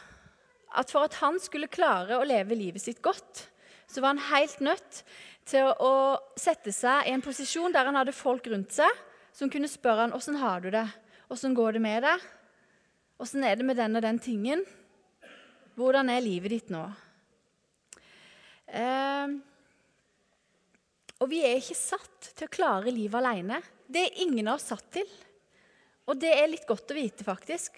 at 0.70 0.92
for 0.94 1.06
at 1.06 1.18
han 1.22 1.38
skulle 1.42 1.70
klare 1.70 2.18
å 2.18 2.26
leve 2.26 2.58
livet 2.58 2.82
sitt 2.82 3.02
godt, 3.06 3.48
så 3.90 4.02
var 4.02 4.14
han 4.14 4.26
helt 4.30 4.60
nødt 4.62 5.04
til 5.50 5.66
å, 5.82 5.94
sette 6.38 6.72
seg 6.74 7.08
i 7.10 7.14
en 7.14 7.24
posisjon 7.26 7.74
der 7.74 7.90
han 7.90 7.98
hadde 7.98 8.14
folk 8.14 8.46
rundt 8.52 8.76
seg 8.76 8.90
som 9.34 9.50
kunne 9.50 9.70
spørre 9.70 10.06
han, 10.06 10.14
'Åssen 10.14 10.38
har 10.38 10.62
du 10.62 10.70
det? 10.70 10.86
Åssen 11.30 11.56
går 11.58 11.74
det 11.74 11.82
med 11.82 12.04
deg? 12.04 12.22
Åssen 13.20 13.44
er 13.44 13.56
det 13.56 13.66
med 13.66 13.78
den 13.78 13.96
og 13.96 14.02
den 14.02 14.20
tingen? 14.20 14.66
Hvordan 15.76 16.10
er 16.10 16.22
livet 16.22 16.50
ditt 16.50 16.70
nå?' 16.70 16.90
Eh, 18.70 19.28
og 21.20 21.30
vi 21.30 21.42
er 21.42 21.58
ikke 21.58 21.76
satt 21.76 22.30
til 22.38 22.46
å 22.46 22.54
klare 22.54 22.94
livet 22.94 23.18
alene. 23.18 23.64
Det 23.90 24.04
er 24.06 24.22
ingen 24.22 24.48
av 24.48 24.60
oss 24.60 24.70
satt 24.70 24.86
til. 24.94 25.10
Og 26.10 26.18
det 26.18 26.34
er 26.34 26.50
litt 26.50 26.66
godt 26.68 26.90
å 26.90 26.98
vite, 26.98 27.26
faktisk. 27.26 27.78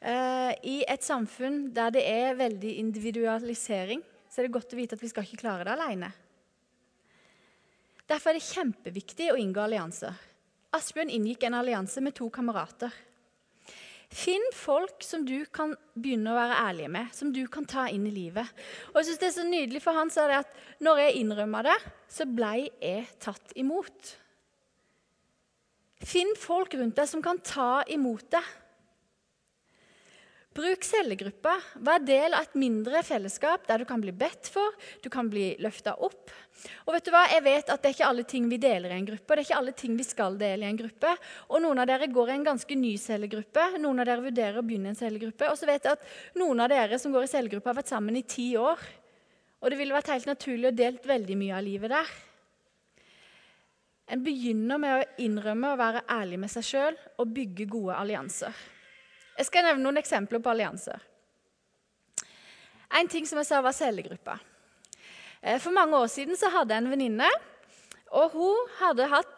Eh, 0.00 0.52
I 0.66 0.76
et 0.90 1.06
samfunn 1.06 1.70
der 1.74 1.94
det 1.94 2.02
er 2.10 2.38
veldig 2.38 2.76
individualisering, 2.82 4.02
så 4.28 4.42
er 4.42 4.48
det 4.48 4.56
godt 4.58 4.74
å 4.74 4.78
vite 4.78 4.98
at 4.98 5.02
vi 5.04 5.10
skal 5.10 5.26
ikke 5.26 5.44
klare 5.44 5.66
det 5.66 5.76
alene. 5.76 6.10
Derfor 8.06 8.30
er 8.30 8.38
det 8.38 8.48
kjempeviktig 8.50 9.30
å 9.32 9.38
inngå 9.40 9.62
allianser. 9.62 10.14
Asbjørn 10.76 11.10
inngikk 11.14 11.46
en 11.46 11.56
allianse 11.58 12.02
med 12.02 12.14
to 12.18 12.28
kamerater. 12.34 12.92
Finn 14.12 14.44
folk 14.54 15.02
som 15.02 15.24
du 15.26 15.40
kan 15.50 15.72
begynne 15.96 16.30
å 16.30 16.36
være 16.36 16.58
ærlige 16.68 16.90
med, 16.94 17.08
som 17.14 17.32
du 17.34 17.42
kan 17.50 17.66
ta 17.66 17.88
inn 17.90 18.04
i 18.06 18.14
livet. 18.14 18.46
Og 18.92 19.00
jeg 19.00 19.08
synes 19.08 19.18
Det 19.22 19.26
er 19.26 19.34
så 19.38 19.46
nydelig 19.48 19.82
for 19.82 19.98
han 19.98 20.12
sa 20.12 20.28
det 20.30 20.38
at 20.44 20.52
når 20.84 21.02
jeg 21.02 21.18
innrømma 21.22 21.64
det, 21.66 21.76
så 22.08 22.28
blei 22.28 22.68
jeg 22.78 23.08
tatt 23.22 23.56
imot. 23.58 24.14
Finn 26.06 26.36
folk 26.38 26.76
rundt 26.78 26.98
deg 27.00 27.10
som 27.10 27.24
kan 27.24 27.40
ta 27.42 27.82
imot 27.90 28.28
deg. 28.30 28.54
Bruk 30.56 30.86
cellegruppa. 30.88 31.52
Vær 31.84 32.00
del 32.00 32.32
av 32.32 32.46
et 32.46 32.54
mindre 32.56 33.02
fellesskap 33.04 33.66
der 33.68 33.82
du 33.82 33.88
kan 33.88 34.00
bli 34.00 34.12
bedt 34.16 34.48
for, 34.48 34.72
du 35.04 35.10
kan 35.12 35.28
bli 35.28 35.50
løfta 35.60 35.92
opp. 36.00 36.30
Og 36.86 36.94
vet 36.94 37.04
du 37.04 37.10
hva? 37.12 37.26
Jeg 37.28 37.44
vet 37.44 37.72
at 37.72 37.82
Det 37.82 37.90
er 37.90 37.96
ikke 37.96 38.08
alle 38.08 38.24
ting 38.24 38.46
vi 38.48 38.58
deler 38.62 38.94
i 38.94 38.96
en 38.96 39.08
gruppe. 39.08 39.34
Det 39.34 39.42
er 39.42 39.48
ikke 39.50 39.58
alle 39.58 39.74
ting 39.76 39.98
vi 39.98 40.06
skal 40.06 40.38
dele 40.40 40.64
i 40.64 40.70
en 40.70 40.78
gruppe. 40.78 41.10
Og 41.50 41.60
Noen 41.60 41.82
av 41.82 41.90
dere 41.90 42.08
går 42.08 42.30
i 42.30 42.36
en 42.38 42.46
ganske 42.46 42.78
ny 42.78 42.94
cellegruppe. 43.02 43.66
Noen 43.82 44.00
av 44.00 44.08
dere 44.08 44.24
vurderer 44.24 44.60
å 44.62 44.64
begynne 44.64 44.88
i 44.88 44.94
en 44.94 45.00
cellegruppe. 45.02 45.50
Og 45.50 45.60
så 45.60 45.68
vet 45.68 45.84
jeg 45.84 45.98
at 45.98 46.38
noen 46.40 46.64
av 46.64 46.72
dere 46.72 47.00
som 47.02 47.12
går 47.12 47.26
i 47.26 47.32
cellegruppa, 47.34 47.74
har 47.74 47.82
vært 47.82 47.92
sammen 47.92 48.16
i 48.16 48.24
ti 48.24 48.54
år. 48.56 48.80
Og 49.60 49.72
det 49.72 49.80
ville 49.82 49.96
vært 49.96 50.14
helt 50.14 50.30
naturlig 50.30 50.70
å 50.70 50.78
delt 50.78 51.04
veldig 51.04 51.36
mye 51.42 51.58
av 51.58 51.68
livet 51.68 51.92
der. 51.92 52.16
En 54.06 54.22
begynner 54.22 54.78
med 54.78 54.94
å 54.94 55.06
innrømme 55.22 55.72
og 55.72 55.80
være 55.80 56.04
ærlig 56.14 56.38
med 56.38 56.52
seg 56.52 56.66
sjøl 56.66 56.98
og 57.18 57.32
bygge 57.34 57.66
gode 57.70 57.96
allianser. 57.98 58.54
Jeg 59.36 59.48
skal 59.48 59.66
nevne 59.66 59.82
noen 59.82 59.98
eksempler 60.00 60.40
på 60.42 60.52
allianser. 60.52 61.02
En 62.96 63.10
ting 63.10 63.26
som 63.26 63.40
jeg 63.40 63.48
sa, 63.48 63.58
var 63.60 63.74
cellegruppa. 63.74 64.38
Eh, 65.42 65.58
For 65.58 65.74
mange 65.74 65.98
år 65.98 66.06
siden 66.12 66.38
så 66.38 66.52
hadde 66.54 66.72
jeg 66.72 66.84
en 66.84 66.92
venninne, 66.92 67.30
og 68.14 68.36
hun 68.38 68.70
hadde 68.78 69.10
hatt 69.10 69.34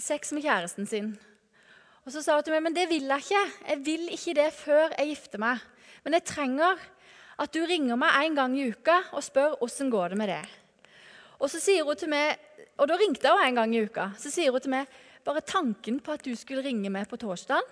sex 0.00 0.30
med 0.32 0.46
kjæresten 0.46 0.86
sin. 0.88 1.10
Og 2.06 2.14
Så 2.14 2.22
sa 2.22 2.38
hun 2.38 2.46
til 2.46 2.54
meg 2.54 2.62
men 2.64 2.78
det 2.78 2.88
vil 2.88 3.10
jeg 3.10 3.26
ikke. 3.26 3.42
Jeg 3.68 3.84
vil 3.84 4.06
ikke 4.14 4.34
det 4.38 4.48
før 4.56 4.94
jeg 4.96 5.12
gifter 5.12 5.42
meg. 5.42 5.60
Men 6.04 6.16
jeg 6.16 6.24
trenger 6.30 6.80
at 7.40 7.52
du 7.52 7.60
ringer 7.66 7.98
meg 8.00 8.16
en 8.22 8.38
gang 8.38 8.56
i 8.56 8.70
uka 8.70 9.02
og 9.12 9.24
spør 9.24 9.58
åssen 9.64 9.90
går 9.92 10.14
det 10.14 10.18
med 10.18 10.28
det. 10.32 10.44
Og 11.40 11.48
så 11.48 11.60
sier 11.62 11.86
hun 11.88 11.96
til 11.96 12.12
meg, 12.12 12.36
og 12.76 12.88
da 12.90 12.96
ringte 13.00 13.28
henne 13.32 13.48
en 13.48 13.60
gang 13.62 13.74
i 13.74 13.84
uka. 13.88 14.10
Så 14.20 14.32
sier 14.32 14.52
hun 14.52 14.60
til 14.60 14.74
meg 14.74 14.90
bare 15.24 15.44
tanken 15.44 16.00
på 16.04 16.14
at 16.14 16.24
du 16.24 16.32
skulle 16.36 16.64
ringe 16.64 16.92
meg 16.92 17.08
på 17.08 17.18
torsdag, 17.20 17.64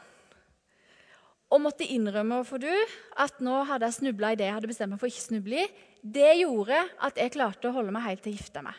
og 1.49 1.63
måtte 1.65 1.87
innrømme 1.89 2.43
for 2.45 2.61
du 2.61 2.73
at 3.17 3.39
nå 3.41 3.63
hadde 3.71 3.89
jeg 3.89 4.01
snubla 4.03 4.35
i 4.35 4.37
det 4.37 4.51
jeg 4.51 4.57
hadde 4.59 4.69
bestemt 4.69 4.93
meg 4.93 5.01
for 5.01 5.09
å 5.09 5.13
ikke 5.13 5.25
snuble 5.31 5.63
i, 5.63 5.71
det 6.05 6.35
gjorde 6.43 6.83
at 7.07 7.17
jeg 7.17 7.33
klarte 7.35 7.71
å 7.71 7.75
holde 7.75 7.95
meg 7.95 8.05
helt 8.05 8.21
til 8.25 8.35
jeg 8.35 8.43
gifta 8.43 8.61
meg. 8.67 8.77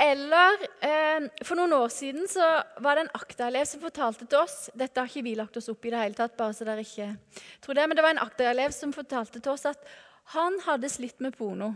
Eller 0.00 0.62
eh, 0.80 1.26
For 1.44 1.58
noen 1.58 1.74
år 1.76 1.90
siden 1.92 2.28
så 2.30 2.44
var 2.80 2.96
det 2.96 3.02
en 3.04 3.16
Akta-elev 3.18 3.66
som 3.68 3.82
fortalte 3.82 4.24
til 4.24 4.38
oss 4.40 4.70
Dette 4.72 4.96
har 4.96 5.10
ikke 5.10 5.26
vi 5.26 5.34
lagt 5.36 5.58
oss 5.60 5.68
opp 5.68 5.84
i 5.84 5.92
det 5.92 6.00
hele 6.00 6.16
tatt, 6.16 6.38
bare 6.38 6.56
så 6.56 6.64
dere 6.64 6.84
ikke 6.86 7.10
tror 7.60 7.76
det. 7.76 7.84
Men 7.84 7.98
det 7.98 8.04
var 8.06 8.14
en 8.14 8.22
Akta-elev 8.24 8.72
som 8.76 8.94
fortalte 8.96 9.42
til 9.42 9.52
oss 9.52 9.66
at 9.68 9.84
han 10.36 10.56
hadde 10.64 10.88
slitt 10.88 11.20
med 11.20 11.36
porno. 11.36 11.74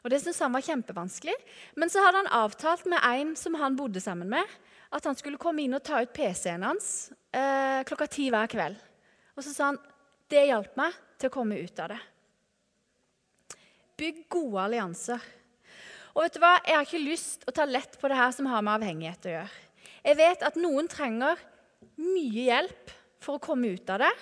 Og 0.00 0.10
Det 0.10 0.20
syntes 0.22 0.40
han 0.40 0.54
var 0.54 0.64
kjempevanskelig. 0.64 1.36
Men 1.76 1.92
så 1.92 2.02
hadde 2.04 2.22
han 2.22 2.34
avtalt 2.40 2.86
med 2.88 3.04
en 3.04 3.34
som 3.36 3.56
han 3.60 3.76
bodde 3.76 4.00
sammen 4.00 4.30
med, 4.32 4.44
at 4.90 5.06
han 5.06 5.16
skulle 5.18 5.40
komme 5.40 5.62
inn 5.62 5.76
og 5.76 5.84
ta 5.86 6.00
ut 6.02 6.14
PC-en 6.14 6.64
hans 6.66 7.10
eh, 7.36 7.82
klokka 7.86 8.08
ti 8.10 8.30
hver 8.32 8.48
kveld. 8.50 8.78
Og 9.36 9.44
så 9.44 9.52
sa 9.54 9.68
han 9.70 9.78
det 10.30 10.48
hjalp 10.48 10.74
meg 10.78 10.96
til 11.20 11.30
å 11.30 11.34
komme 11.34 11.58
ut 11.60 11.82
av 11.82 11.92
det. 11.92 12.00
Bygg 14.00 14.24
gode 14.32 14.64
allianser. 14.64 15.22
Og 16.14 16.24
vet 16.24 16.34
du 16.34 16.40
hva? 16.42 16.56
Jeg 16.66 16.74
har 16.74 16.88
ikke 16.88 17.02
lyst 17.04 17.46
å 17.46 17.54
ta 17.54 17.66
lett 17.68 17.98
på 18.00 18.10
det 18.10 18.18
her 18.18 18.32
som 18.34 18.48
har 18.50 18.64
med 18.64 18.80
avhengighet 18.80 19.28
å 19.28 19.34
gjøre. 19.36 19.62
Jeg 20.00 20.18
vet 20.18 20.44
at 20.48 20.58
noen 20.58 20.88
trenger 20.90 21.38
mye 22.00 22.46
hjelp 22.48 22.92
for 23.20 23.36
å 23.36 23.42
komme 23.42 23.74
ut 23.76 23.92
av 23.92 24.02
det. 24.02 24.12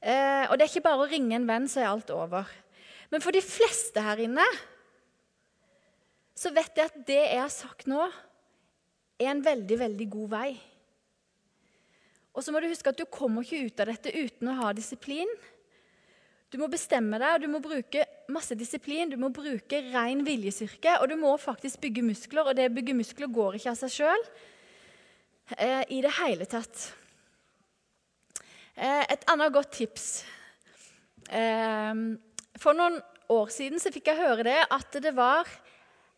Eh, 0.00 0.44
og 0.48 0.56
det 0.56 0.64
er 0.64 0.70
ikke 0.72 0.86
bare 0.88 1.04
å 1.04 1.10
ringe 1.10 1.36
en 1.36 1.48
venn, 1.48 1.68
så 1.70 1.82
er 1.82 1.90
alt 1.92 2.10
over. 2.14 2.48
Men 3.12 3.22
for 3.22 3.36
de 3.36 3.44
fleste 3.44 4.02
her 4.02 4.24
inne 4.24 4.44
så 6.34 6.50
vet 6.54 6.76
jeg 6.76 6.90
at 6.90 7.02
det 7.06 7.20
jeg 7.20 7.40
har 7.40 7.52
sagt 7.52 7.88
nå, 7.90 8.06
er 9.20 9.30
en 9.30 9.42
veldig, 9.44 9.76
veldig 9.78 10.06
god 10.10 10.30
vei. 10.32 10.48
Og 12.34 12.42
så 12.42 12.50
må 12.50 12.58
du 12.58 12.66
huske 12.66 12.90
at 12.90 12.98
du 12.98 13.06
kommer 13.06 13.46
ikke 13.46 13.68
ut 13.68 13.82
av 13.84 13.92
dette 13.92 14.10
uten 14.10 14.50
å 14.50 14.56
ha 14.58 14.72
disiplin. 14.74 15.30
Du 16.50 16.58
må 16.58 16.66
bestemme 16.70 17.18
deg, 17.18 17.36
og 17.36 17.42
du 17.42 17.48
må 17.50 17.60
bruke 17.62 18.02
masse 18.30 18.54
disiplin. 18.58 19.10
Du 19.10 19.16
må 19.18 19.30
bruke 19.34 19.80
ren 19.92 20.24
viljestyrke, 20.26 20.98
og 21.00 21.08
du 21.10 21.16
må 21.18 21.32
faktisk 21.38 21.80
bygge 21.82 22.04
muskler. 22.06 22.50
Og 22.50 22.58
det 22.58 22.68
å 22.70 22.74
bygge 22.74 22.98
muskler 22.98 23.30
går 23.30 23.58
ikke 23.58 23.72
av 23.72 23.78
seg 23.80 23.94
sjøl 23.94 24.26
eh, 25.56 25.82
i 25.94 26.02
det 26.02 26.12
hele 26.18 26.46
tatt. 26.50 26.88
Eh, 28.74 29.02
et 29.14 29.26
annet 29.30 29.54
godt 29.54 29.70
tips 29.78 30.06
eh, 31.30 31.94
For 32.58 32.74
noen 32.74 32.96
år 33.30 33.52
siden 33.54 33.78
så 33.78 33.92
fikk 33.94 34.10
jeg 34.10 34.18
høre 34.18 34.46
det 34.46 34.58
at 34.74 34.98
det 35.02 35.14
var 35.14 35.46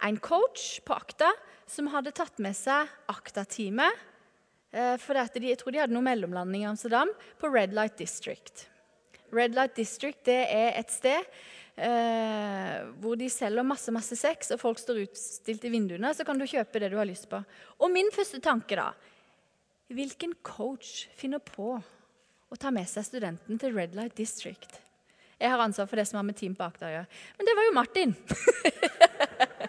en 0.04 0.18
coach 0.20 0.80
på 0.84 0.96
Akta 0.96 1.30
som 1.70 1.88
hadde 1.92 2.14
tatt 2.14 2.38
med 2.42 2.56
seg 2.56 2.90
Akta-teamet. 3.10 4.04
Eh, 4.76 4.94
for 5.02 5.16
de, 5.16 5.48
jeg 5.48 5.58
tror 5.60 5.74
de 5.74 5.82
hadde 5.82 5.96
noe 5.96 6.04
mellomlanding 6.04 6.64
i 6.64 6.70
Amsterdam, 6.70 7.10
på 7.40 7.50
Red 7.52 7.74
Light 7.76 7.96
District. 7.98 8.66
Red 9.34 9.56
Light 9.56 9.76
District 9.78 10.28
er 10.30 10.76
et 10.76 10.92
sted 10.94 11.24
eh, 11.76 12.86
hvor 13.00 13.18
de 13.18 13.28
selger 13.32 13.66
masse 13.66 13.92
masse 13.94 14.18
sex, 14.18 14.52
og 14.54 14.62
folk 14.62 14.80
står 14.82 15.04
utstilt 15.06 15.66
i 15.66 15.72
vinduene. 15.72 16.12
Så 16.14 16.26
kan 16.28 16.38
du 16.38 16.46
kjøpe 16.46 16.82
det 16.82 16.92
du 16.92 16.98
har 17.00 17.08
lyst 17.08 17.28
på. 17.32 17.40
Og 17.80 17.92
min 17.92 18.12
første 18.14 18.42
tanke 18.42 18.78
da 18.78 18.92
Hvilken 19.86 20.32
coach 20.42 21.04
finner 21.14 21.38
på 21.38 21.76
å 21.78 22.56
ta 22.58 22.72
med 22.74 22.88
seg 22.90 23.04
studenten 23.06 23.60
til 23.62 23.70
Red 23.70 23.94
Light 23.94 24.16
District? 24.18 24.80
Jeg 25.36 25.52
har 25.52 25.60
ansvar 25.60 25.88
for 25.88 26.00
det 26.00 26.06
som 26.08 26.16
har 26.16 26.24
med 26.24 26.36
Team 26.38 26.54
bak 26.56 26.76
Akta 26.76 26.88
å 26.88 26.92
gjøre. 26.94 27.22
Men 27.36 27.48
det 27.48 27.54
var 27.58 27.66
jo 27.66 27.72
Martin. 27.76 28.14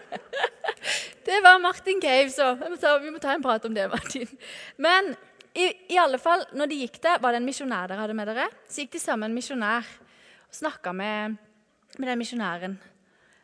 det 1.28 1.40
var 1.44 1.58
Martin 1.60 2.00
Cave, 2.00 2.30
så 2.32 2.54
vi 2.56 2.70
må, 2.72 2.78
ta, 2.80 2.94
vi 3.02 3.12
må 3.12 3.20
ta 3.20 3.34
en 3.34 3.44
prat 3.44 3.66
om 3.68 3.74
det, 3.76 3.84
Martin. 3.92 4.30
Men 4.80 5.12
i, 5.52 5.68
i 5.92 5.98
alle 6.00 6.20
fall, 6.22 6.46
når 6.56 6.70
de 6.70 6.80
gikk 6.84 7.00
der, 7.04 7.20
var 7.20 7.34
det 7.34 7.42
en 7.42 7.48
misjonær 7.48 7.90
dere 7.90 8.00
hadde 8.00 8.16
med 8.16 8.30
dere. 8.30 8.48
Så 8.68 8.84
gikk 8.84 8.96
de 8.96 9.02
sammen 9.02 9.26
med 9.26 9.34
en 9.34 9.40
misjonær 9.42 9.92
og 10.48 10.56
snakka 10.56 10.94
med, 10.96 11.36
med 11.98 12.08
den 12.08 12.20
misjonæren. 12.22 12.78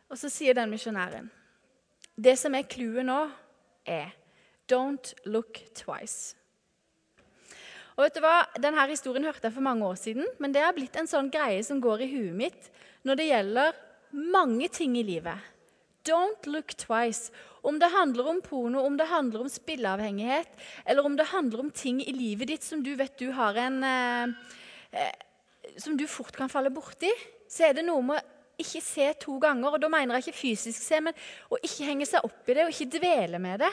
Og 0.09 0.17
så 0.21 0.29
sier 0.29 0.57
den 0.57 0.69
misjonæren 0.69 1.31
Det 2.15 2.35
som 2.39 2.55
er 2.55 2.69
clouet 2.69 3.05
nå, 3.05 3.19
er 3.85 4.13
Don't 4.71 5.13
look 5.29 5.59
twice. 5.77 6.33
Og 7.95 8.03
vet 8.03 8.17
du 8.17 8.23
hva? 8.23 8.43
Denne 8.59 8.83
historien 8.91 9.23
hørte 9.23 9.47
jeg 9.47 9.55
for 9.55 9.63
mange 9.63 9.87
år 9.87 9.99
siden, 9.99 10.27
men 10.43 10.51
det 10.51 10.63
har 10.65 10.75
blitt 10.75 10.97
en 10.99 11.07
sånn 11.07 11.31
greie 11.31 11.61
som 11.63 11.79
går 11.83 12.03
i 12.03 12.11
huet 12.11 12.35
mitt 12.35 12.71
når 13.07 13.19
det 13.19 13.27
gjelder 13.29 13.77
mange 14.35 14.67
ting 14.73 14.97
i 14.99 15.05
livet. 15.05 15.51
Don't 16.05 16.49
look 16.51 16.75
twice. 16.77 17.31
Om 17.65 17.79
det 17.81 17.89
handler 17.93 18.27
om 18.29 18.41
porno, 18.45 18.83
om 18.85 18.97
det 18.99 19.07
handler 19.09 19.45
om 19.45 19.49
spilleavhengighet, 19.49 20.51
eller 20.85 21.07
om 21.07 21.15
det 21.17 21.31
handler 21.31 21.63
om 21.63 21.71
ting 21.73 22.03
i 22.03 22.13
livet 22.13 22.51
ditt 22.51 22.67
som 22.67 22.83
du 22.85 22.93
vet 22.99 23.15
du 23.17 23.31
har 23.33 23.57
en 23.57 23.81
eh, 23.83 24.35
eh, 24.91 25.15
Som 25.81 25.97
du 25.97 26.05
fort 26.07 26.35
kan 26.35 26.51
falle 26.51 26.69
borti, 26.69 27.09
så 27.49 27.65
er 27.67 27.73
det 27.73 27.83
noe 27.87 28.03
med 28.05 28.19
å 28.19 28.61
ikke 28.61 28.81
se 28.85 29.07
to 29.19 29.39
ganger. 29.41 29.73
Og 29.73 29.81
da 29.81 29.89
mener 29.89 30.19
jeg 30.19 30.27
ikke 30.27 30.43
fysisk 30.43 30.83
se, 30.83 30.99
men 31.01 31.15
å 31.49 31.57
ikke 31.57 31.87
henge 31.89 32.05
seg 32.07 32.27
opp 32.27 32.47
i 32.47 32.55
det 32.55 32.67
og 32.67 32.75
ikke 32.75 32.99
dvele 32.99 33.41
med 33.41 33.63
det. 33.65 33.71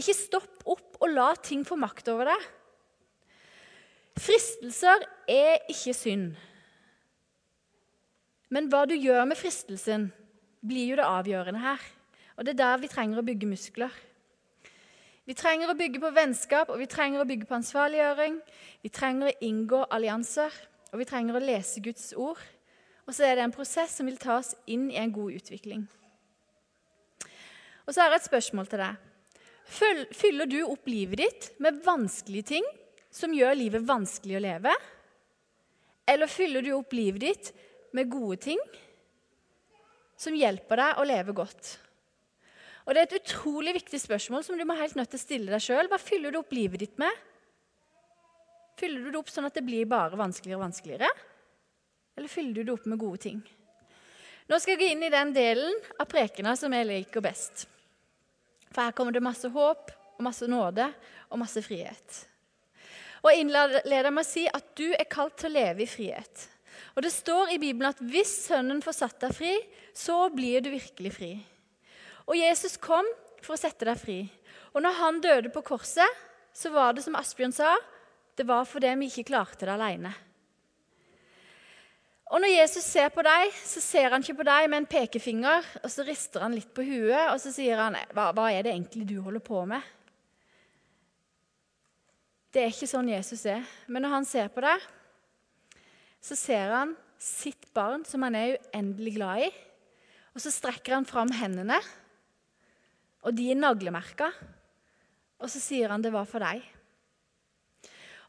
Ikke 0.00 0.16
stopp 0.16 0.64
opp 0.64 0.96
og 1.00 1.12
la 1.12 1.28
ting 1.36 1.62
få 1.64 1.76
makt 1.78 2.08
over 2.14 2.32
deg. 2.32 2.48
Fristelser 4.16 5.02
er 5.28 5.66
ikke 5.68 5.92
synd. 5.94 6.30
Men 8.48 8.70
hva 8.72 8.86
du 8.88 8.94
gjør 8.94 9.26
med 9.28 9.36
fristelsen, 9.36 10.08
blir 10.66 10.92
jo 10.92 10.98
det 10.98 11.06
avgjørende 11.06 11.60
her. 11.60 11.82
Og 12.36 12.46
det 12.46 12.54
er 12.54 12.62
der 12.62 12.80
vi 12.82 12.90
trenger 12.90 13.20
å 13.20 13.26
bygge 13.26 13.48
muskler. 13.50 13.92
Vi 15.26 15.34
trenger 15.34 15.72
å 15.72 15.76
bygge 15.76 16.00
på 16.00 16.12
vennskap, 16.14 16.70
og 16.70 16.78
vi 16.80 16.88
trenger 16.88 17.22
å 17.22 17.28
bygge 17.28 17.48
på 17.48 17.56
ansvarliggjøring. 17.58 18.38
Vi 18.84 18.92
trenger 18.94 19.30
å 19.30 19.36
inngå 19.44 19.82
allianser, 19.90 20.54
og 20.92 21.02
vi 21.02 21.08
trenger 21.08 21.36
å 21.36 21.42
lese 21.42 21.82
Guds 21.84 22.12
ord. 22.14 22.40
Og 23.06 23.14
så 23.14 23.26
er 23.26 23.36
det 23.36 23.44
en 23.46 23.54
prosess 23.54 23.98
som 23.98 24.08
vil 24.08 24.18
ta 24.22 24.38
oss 24.38 24.54
inn 24.70 24.88
i 24.90 24.98
en 25.02 25.12
god 25.14 25.36
utvikling. 25.36 25.84
Og 27.86 27.92
så 27.92 28.02
har 28.02 28.14
jeg 28.14 28.22
et 28.22 28.30
spørsmål 28.30 28.70
til 28.70 28.82
deg. 28.82 29.04
Fyller 30.14 30.50
du 30.50 30.60
opp 30.64 30.86
livet 30.88 31.22
ditt 31.22 31.48
med 31.62 31.82
vanskelige 31.84 32.54
ting 32.54 32.66
som 33.16 33.32
gjør 33.32 33.56
livet 33.56 33.86
vanskelig 33.88 34.36
å 34.36 34.44
leve? 34.44 34.74
Eller 36.06 36.30
fyller 36.30 36.62
du 36.62 36.74
opp 36.76 36.92
livet 36.94 37.24
ditt 37.24 37.50
med 37.96 38.10
gode 38.12 38.38
ting 38.44 38.60
som 40.20 40.36
hjelper 40.36 40.82
deg 40.82 41.00
å 41.00 41.06
leve 41.08 41.34
godt? 41.36 41.72
Og 42.86 42.94
Det 42.94 43.00
er 43.00 43.08
et 43.08 43.18
utrolig 43.18 43.74
viktig 43.80 43.98
spørsmål 43.98 44.44
som 44.46 44.58
du 44.58 44.62
må 44.68 44.76
helt 44.78 44.94
nødt 44.94 45.10
til 45.10 45.18
å 45.18 45.24
stille 45.24 45.50
deg 45.50 45.64
sjøl. 45.64 45.88
Hva 45.90 45.98
fyller 45.98 46.30
du 46.30 46.38
opp 46.38 46.52
livet 46.54 46.84
ditt 46.84 47.00
med? 47.02 47.10
Fyller 48.78 49.02
du 49.02 49.10
det 49.10 49.18
opp 49.18 49.32
sånn 49.32 49.48
at 49.48 49.56
det 49.56 49.64
blir 49.66 49.88
bare 49.90 50.18
vanskeligere 50.20 50.60
og 50.60 50.66
vanskeligere? 50.68 51.08
Eller 52.16 52.30
fyller 52.30 52.60
du 52.60 52.62
det 52.62 52.76
opp 52.76 52.86
med 52.86 53.00
gode 53.00 53.22
ting? 53.24 53.40
Nå 54.46 54.60
skal 54.62 54.76
jeg 54.76 54.82
gå 54.84 54.92
inn 54.92 55.02
i 55.02 55.10
den 55.10 55.32
delen 55.34 55.80
av 55.98 56.06
prekena 56.06 56.54
som 56.54 56.70
jeg 56.76 56.86
liker 56.86 57.24
best. 57.24 57.66
For 58.70 58.84
her 58.84 58.94
kommer 58.94 59.16
det 59.16 59.24
masse 59.24 59.50
håp 59.50 59.90
og 59.90 60.22
masse 60.22 60.46
nåde 60.46 60.86
og 61.26 61.40
masse 61.42 61.62
frihet. 61.66 62.22
Og 63.26 63.34
innleder 63.34 64.12
med 64.12 64.22
å 64.22 64.28
si 64.28 64.44
at 64.46 64.68
du 64.78 64.86
er 64.94 65.08
kalt 65.10 65.34
til 65.40 65.50
å 65.50 65.56
leve 65.56 65.82
i 65.82 65.90
frihet. 65.90 66.46
Og 66.94 67.02
det 67.02 67.10
står 67.10 67.54
i 67.54 67.58
Bibelen 67.58 67.90
at 67.90 68.00
hvis 68.04 68.30
Sønnen 68.46 68.82
får 68.84 68.98
satt 69.00 69.18
deg 69.24 69.34
fri, 69.34 69.54
så 69.96 70.28
blir 70.30 70.62
du 70.62 70.70
virkelig 70.70 71.12
fri. 71.16 71.32
Og 72.26 72.38
Jesus 72.38 72.76
kom 72.78 73.06
for 73.42 73.56
å 73.56 73.60
sette 73.60 73.88
deg 73.88 73.98
fri. 73.98 74.20
Og 74.74 74.84
når 74.84 74.98
han 75.00 75.20
døde 75.24 75.50
på 75.52 75.64
korset, 75.66 76.22
så 76.56 76.70
var 76.72 76.94
det 76.94 77.04
som 77.04 77.16
Asbjørn 77.18 77.54
sa, 77.56 77.74
det 78.36 78.46
var 78.48 78.68
fordi 78.68 78.92
vi 79.00 79.10
ikke 79.10 79.30
klarte 79.32 79.66
det 79.66 79.74
alene. 79.74 80.12
Og 82.26 82.42
når 82.42 82.50
Jesus 82.50 82.86
ser 82.88 83.12
på 83.14 83.22
deg, 83.22 83.52
så 83.54 83.80
ser 83.82 84.10
han 84.10 84.24
ikke 84.24 84.40
på 84.40 84.46
deg 84.48 84.66
med 84.70 84.82
en 84.82 84.88
pekefinger, 84.90 85.66
og 85.82 85.92
så 85.92 86.04
rister 86.06 86.42
han 86.42 86.56
litt 86.56 86.72
på 86.74 86.82
huet, 86.82 87.28
og 87.30 87.38
så 87.38 87.52
sier 87.54 87.78
han 87.78 87.94
hva, 88.16 88.32
hva 88.34 88.48
er 88.50 88.66
det 88.66 88.72
egentlig 88.74 89.06
du 89.06 89.20
holder 89.22 89.44
på 89.46 89.62
med? 89.70 89.84
Det 92.56 92.62
er 92.64 92.70
ikke 92.72 92.86
sånn 92.88 93.10
Jesus 93.12 93.42
er. 93.52 93.66
Men 93.84 94.06
når 94.06 94.12
han 94.14 94.24
ser 94.24 94.46
på 94.48 94.62
deg, 94.64 94.84
så 96.24 96.36
ser 96.40 96.70
han 96.72 96.94
sitt 97.20 97.66
barn, 97.76 98.00
som 98.08 98.22
han 98.24 98.38
er 98.38 98.54
uendelig 98.54 99.12
glad 99.18 99.42
i. 99.44 99.48
Og 100.32 100.40
så 100.40 100.48
strekker 100.54 100.94
han 100.96 101.04
fram 101.04 101.28
hendene, 101.36 101.76
og 103.28 103.36
de 103.36 103.50
er 103.52 103.58
naglemerka. 103.60 104.30
Og 105.36 105.52
så 105.52 105.60
sier 105.60 105.92
han 105.92 106.00
det 106.00 106.14
var 106.14 106.24
for 106.30 106.40
deg. 106.40 106.62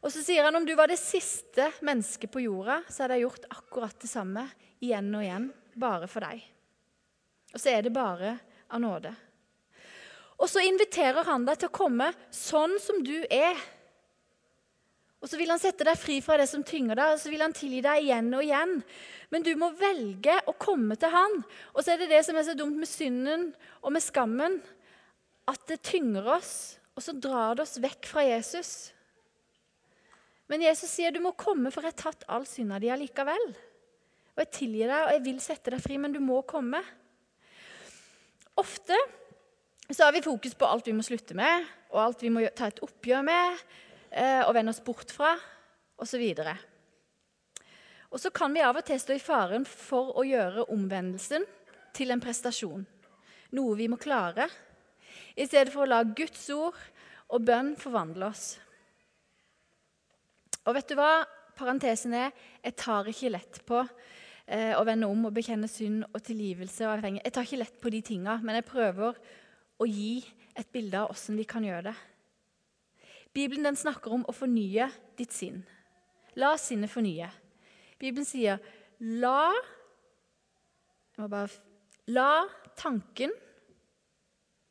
Og 0.04 0.12
så 0.12 0.20
sier 0.20 0.44
han 0.44 0.60
om 0.60 0.68
du 0.68 0.74
var 0.76 0.92
det 0.92 1.00
siste 1.00 1.70
mennesket 1.80 2.28
på 2.34 2.44
jorda, 2.44 2.82
så 2.84 3.06
hadde 3.06 3.16
jeg 3.16 3.24
gjort 3.30 3.48
akkurat 3.56 3.96
det 4.04 4.12
samme 4.12 4.44
igjen 4.84 5.08
og 5.08 5.24
igjen, 5.24 5.48
bare 5.72 6.10
for 6.10 6.28
deg. 6.28 6.44
Og 7.54 7.64
så 7.64 7.72
er 7.72 7.88
det 7.88 7.96
bare 7.96 8.36
av 8.68 8.84
nåde. 8.84 9.16
Og 10.36 10.52
så 10.52 10.60
inviterer 10.68 11.24
han 11.32 11.48
deg 11.48 11.64
til 11.64 11.72
å 11.72 11.76
komme 11.80 12.12
sånn 12.28 12.76
som 12.84 13.00
du 13.00 13.16
er. 13.24 13.56
Og 15.18 15.26
så 15.26 15.38
vil 15.40 15.50
han 15.50 15.58
sette 15.58 15.86
deg 15.86 15.98
fri 15.98 16.20
fra 16.22 16.36
det 16.38 16.46
som 16.50 16.62
tynger 16.66 16.98
deg, 16.98 17.14
og 17.14 17.20
så 17.20 17.30
vil 17.32 17.42
han 17.42 17.54
tilgi 17.56 17.80
deg 17.82 18.04
igjen 18.04 18.28
og 18.38 18.44
igjen. 18.44 18.74
Men 19.34 19.44
du 19.44 19.50
må 19.58 19.72
velge 19.78 20.36
å 20.46 20.54
komme 20.60 20.94
til 21.00 21.10
han. 21.10 21.40
Og 21.74 21.82
så 21.82 21.94
er 21.94 22.04
det 22.04 22.12
det 22.12 22.20
som 22.26 22.38
er 22.38 22.46
så 22.46 22.54
dumt 22.58 22.78
med 22.78 22.90
synden 22.90 23.48
og 23.82 23.94
med 23.96 24.04
skammen, 24.04 24.60
at 25.48 25.64
det 25.70 25.80
tynger 25.88 26.28
oss, 26.36 26.52
og 26.94 27.02
så 27.02 27.14
drar 27.16 27.56
det 27.56 27.64
oss 27.64 27.80
vekk 27.82 28.06
fra 28.10 28.22
Jesus. 28.26 28.72
Men 30.48 30.62
Jesus 30.64 30.92
sier 30.92 31.12
du 31.12 31.20
må 31.24 31.34
komme, 31.36 31.72
for 31.72 31.84
jeg 31.84 31.96
har 31.96 32.02
tatt 32.12 32.26
all 32.30 32.46
synda 32.48 32.78
di 32.80 32.90
allikevel. 32.92 33.50
Og 34.36 34.44
jeg 34.44 34.54
tilgir 34.54 34.86
deg, 34.86 35.02
og 35.02 35.12
jeg 35.16 35.24
vil 35.26 35.42
sette 35.42 35.74
deg 35.74 35.82
fri, 35.82 35.98
men 35.98 36.14
du 36.14 36.20
må 36.22 36.40
komme. 36.46 36.80
Ofte 38.58 38.96
så 39.90 40.04
har 40.04 40.14
vi 40.14 40.22
fokus 40.22 40.54
på 40.58 40.68
alt 40.68 40.86
vi 40.86 40.94
må 40.94 41.02
slutte 41.02 41.34
med, 41.36 41.66
og 41.90 42.00
alt 42.02 42.22
vi 42.22 42.30
må 42.32 42.44
ta 42.54 42.68
et 42.68 42.82
oppgjør 42.84 43.22
med, 43.24 43.60
og 44.10 44.54
vende 44.56 44.72
oss 44.72 44.80
bort 44.84 45.12
fra, 45.12 45.34
osv. 46.00 46.22
Og 48.08 48.20
så 48.22 48.30
kan 48.32 48.54
vi 48.54 48.62
av 48.64 48.78
og 48.80 48.86
til 48.88 49.00
stå 49.00 49.16
i 49.18 49.22
faren 49.22 49.66
for 49.68 50.14
å 50.16 50.24
gjøre 50.24 50.68
omvendelsen 50.72 51.44
til 51.96 52.14
en 52.14 52.22
prestasjon. 52.22 52.86
Noe 53.56 53.76
vi 53.76 53.88
må 53.90 53.98
klare, 54.00 54.48
i 55.36 55.46
stedet 55.46 55.72
for 55.72 55.84
å 55.84 55.90
la 55.90 56.02
Guds 56.04 56.48
ord 56.54 56.78
og 57.28 57.44
bønn 57.46 57.74
forvandle 57.78 58.30
oss. 58.30 58.46
Og 60.66 60.76
vet 60.76 60.88
du 60.90 60.96
hva? 60.98 61.24
Parentesen 61.58 62.14
er 62.14 62.32
jeg 62.62 62.76
tar 62.78 63.08
ikke 63.10 63.32
lett 63.34 63.60
på 63.66 63.80
eh, 63.82 64.74
å 64.78 64.84
vende 64.86 65.08
om 65.10 65.26
og 65.26 65.34
bekjenne 65.34 65.68
synd 65.70 66.04
og 66.12 66.20
tilgivelse. 66.24 66.86
og. 66.86 67.06
Jeg 67.18 67.32
tar 67.34 67.46
ikke 67.46 67.62
lett 67.64 67.80
på 67.82 67.92
de 67.92 68.02
tinga, 68.04 68.38
men 68.42 68.60
jeg 68.60 68.68
prøver 68.68 69.18
å 69.78 69.88
gi 69.88 70.20
et 70.58 70.70
bilde 70.72 71.00
av 71.00 71.14
åssen 71.14 71.38
vi 71.38 71.46
kan 71.48 71.64
gjøre 71.66 71.90
det. 71.90 71.96
Bibelen 73.38 73.68
den 73.68 73.78
snakker 73.78 74.16
om 74.16 74.24
å 74.26 74.34
fornye 74.34 74.88
ditt 75.18 75.34
sinn. 75.34 75.60
La 76.38 76.56
sinnet 76.58 76.90
fornye. 76.90 77.28
Bibelen 77.98 78.26
sier 78.26 78.58
la 78.98 79.52
bare, 81.18 81.50
La 82.08 82.46
tanken 82.78 83.30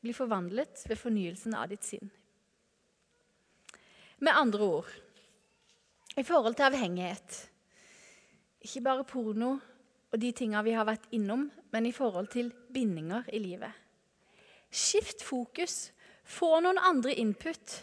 bli 0.02 0.14
forvandlet 0.16 0.84
ved 0.90 1.00
fornyelsen 1.00 1.56
av 1.56 1.68
ditt 1.72 1.86
sinn. 1.86 2.10
Med 4.20 4.34
andre 4.34 4.70
ord 4.80 4.90
i 6.18 6.26
forhold 6.26 6.58
til 6.58 6.68
avhengighet. 6.68 7.36
Ikke 8.66 8.82
bare 8.84 9.06
porno 9.06 9.52
og 10.08 10.22
de 10.22 10.32
tinga 10.34 10.64
vi 10.66 10.74
har 10.74 10.88
vært 10.88 11.06
innom, 11.14 11.46
men 11.72 11.86
i 11.86 11.94
forhold 11.94 12.32
til 12.34 12.50
bindinger 12.74 13.28
i 13.30 13.42
livet. 13.44 13.72
Skift 14.72 15.22
fokus. 15.24 15.92
Få 16.28 16.58
noen 16.64 16.80
andre 16.82 17.14
input. 17.22 17.76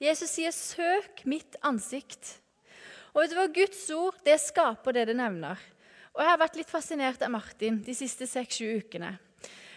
Jesus 0.00 0.30
sier 0.30 0.50
'søk 0.50 1.24
mitt 1.24 1.56
ansikt'. 1.62 2.40
Og 3.14 3.22
vet 3.22 3.30
du 3.30 3.36
hva? 3.38 3.46
Guds 3.46 3.90
ord 3.94 4.18
det 4.24 4.40
skaper 4.42 4.92
det 4.92 5.06
det 5.06 5.16
nevner. 5.16 5.58
Og 6.14 6.22
Jeg 6.22 6.30
har 6.30 6.38
vært 6.38 6.56
litt 6.56 6.70
fascinert 6.70 7.22
av 7.22 7.30
Martin 7.30 7.82
de 7.82 7.94
siste 7.94 8.26
seks-sju 8.26 8.82
ukene. 8.82 9.18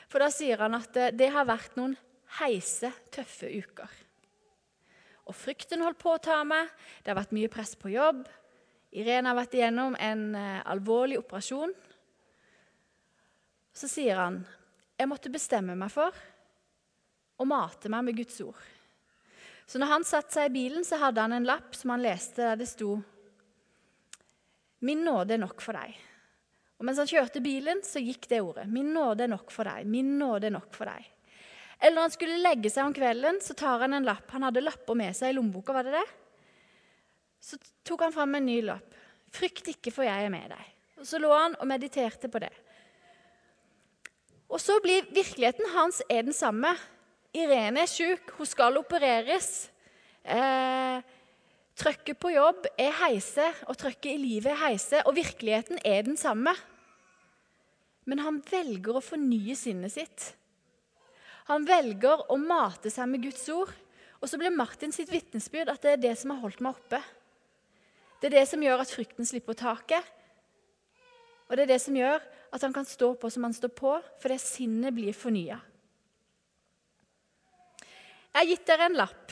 For 0.10 0.19
da 0.19 0.30
sier 0.34 0.58
han 0.58 0.73
at 0.77 0.93
det, 0.93 1.17
det 1.17 1.30
har 1.34 1.45
vært 1.45 1.75
noen 1.77 1.95
heise, 2.39 2.91
tøffe 3.12 3.49
uker. 3.49 3.89
Og 5.27 5.36
frykten 5.36 5.82
holdt 5.84 5.99
på 5.99 6.13
å 6.13 6.21
ta 6.23 6.43
meg. 6.47 6.69
Det 7.03 7.12
har 7.12 7.19
vært 7.19 7.36
mye 7.36 7.51
press 7.51 7.75
på 7.75 7.91
jobb. 7.91 8.23
Irene 8.95 9.30
har 9.30 9.38
vært 9.38 9.58
igjennom 9.58 9.97
en 9.99 10.23
eh, 10.38 10.62
alvorlig 10.71 11.19
operasjon. 11.19 11.73
Så 13.75 13.89
sier 13.91 14.17
han 14.17 14.41
jeg 14.97 15.10
måtte 15.12 15.30
bestemme 15.30 15.75
meg 15.77 15.91
for 15.93 16.15
å 17.38 17.45
mate 17.45 17.91
meg 17.93 18.08
med 18.08 18.17
Guds 18.17 18.39
ord. 18.41 18.58
Så 19.67 19.80
når 19.82 19.91
han 19.91 20.06
satte 20.08 20.32
seg 20.34 20.49
i 20.49 20.56
bilen, 20.56 20.86
så 20.88 20.99
hadde 21.01 21.23
han 21.23 21.36
en 21.36 21.47
lapp 21.47 21.75
som 21.75 21.91
han 21.91 22.03
leste, 22.06 22.39
der 22.39 22.60
det 22.60 22.69
sto 22.71 22.97
Min 24.80 25.01
nåde 25.03 25.34
er 25.34 25.41
nok 25.41 25.62
for 25.63 25.73
deg. 25.73 25.95
Og 26.77 26.86
mens 26.86 26.99
han 27.01 27.10
kjørte 27.10 27.41
bilen, 27.41 27.80
så 27.82 27.97
gikk 27.97 28.27
det 28.30 28.43
ordet. 28.45 28.67
Min 28.69 28.91
nåde 28.93 29.25
er 29.25 29.32
nok 29.32 29.49
for 29.49 29.65
deg. 29.65 29.88
Min 29.89 30.12
nåde 30.19 30.51
er 30.51 30.53
nok 30.53 30.69
for 30.77 30.86
deg. 30.86 31.08
Eller 31.80 31.95
når 31.95 32.06
han 32.06 32.13
skulle 32.13 32.38
legge 32.41 32.69
seg 32.73 32.86
om 32.86 32.93
kvelden, 32.93 33.41
så 33.41 33.56
tar 33.58 33.82
han 33.82 33.97
en 33.97 34.06
lapp. 34.06 34.30
Han 34.34 34.45
hadde 34.45 34.62
lapper 34.62 34.97
med 34.97 35.17
seg 35.17 35.34
i 35.34 35.38
lommeboka, 35.38 35.73
var 35.73 35.89
det 35.89 35.97
det? 35.97 36.06
Så 37.41 37.58
tok 37.86 38.06
han 38.06 38.13
fram 38.13 38.38
en 38.38 38.45
ny 38.45 38.60
lapp. 38.65 38.93
Frykt 39.34 39.73
ikke, 39.73 39.93
for 39.93 40.06
jeg 40.06 40.27
er 40.27 40.34
med 40.34 40.53
deg. 40.53 40.71
Og 41.02 41.10
Så 41.10 41.19
lå 41.21 41.33
han 41.33 41.58
og 41.58 41.69
mediterte 41.69 42.29
på 42.29 42.41
det. 42.41 42.54
Og 44.48 44.62
så 44.63 44.77
blir 44.81 45.10
virkeligheten 45.13 45.73
hans 45.73 46.02
er 46.10 46.23
den 46.23 46.37
samme. 46.37 46.71
Irene 47.38 47.83
er 47.83 47.92
syk, 47.92 48.31
hun 48.38 48.50
skal 48.50 48.79
opereres. 48.79 49.67
Eh, 50.25 50.98
trøkket 51.77 52.17
på 52.19 52.31
jobb 52.33 52.65
er 52.79 52.96
heise, 53.04 53.46
og 53.69 53.77
trøkket 53.77 54.15
i 54.15 54.17
livet 54.21 54.52
er 54.56 54.63
heise, 54.63 55.04
og 55.06 55.15
virkeligheten 55.17 55.79
er 55.85 56.08
den 56.08 56.17
samme. 56.17 56.56
Men 58.08 58.23
han 58.23 58.42
velger 58.50 58.98
å 58.98 59.04
fornye 59.04 59.56
sinnet 59.60 59.94
sitt. 59.94 60.31
Han 61.52 61.67
velger 61.67 62.25
å 62.31 62.40
mate 62.40 62.92
seg 62.92 63.08
med 63.12 63.23
Guds 63.27 63.46
ord. 63.54 63.71
Og 64.17 64.29
så 64.31 64.40
blir 64.40 64.50
Martin 64.50 64.92
sitt 64.96 65.12
vitnesbyrd 65.13 65.69
at 65.69 65.83
det 65.83 65.94
er 65.94 66.04
det 66.08 66.15
som 66.17 66.33
har 66.33 66.42
holdt 66.42 66.63
meg 66.65 66.73
oppe. 66.73 67.00
Det 68.17 68.31
er 68.31 68.40
det 68.40 68.48
som 68.50 68.63
gjør 68.63 68.81
at 68.81 68.92
frykten 68.92 69.27
slipper 69.29 69.56
taket. 69.58 70.02
Og 71.48 71.54
det 71.56 71.67
er 71.67 71.75
det 71.75 71.81
som 71.83 71.96
gjør 71.96 72.17
at 72.52 72.63
han 72.65 72.73
kan 72.73 72.88
stå 72.88 73.13
på 73.19 73.29
som 73.31 73.46
han 73.46 73.56
står 73.56 73.71
på, 73.77 73.94
fordi 74.23 74.40
sinnet 74.42 74.96
blir 74.96 75.15
fornya. 75.15 75.60
Jeg 78.38 78.46
har 78.46 78.52
gitt 78.52 78.67
dere 78.69 78.85
en 78.85 78.96
lapp. 79.00 79.31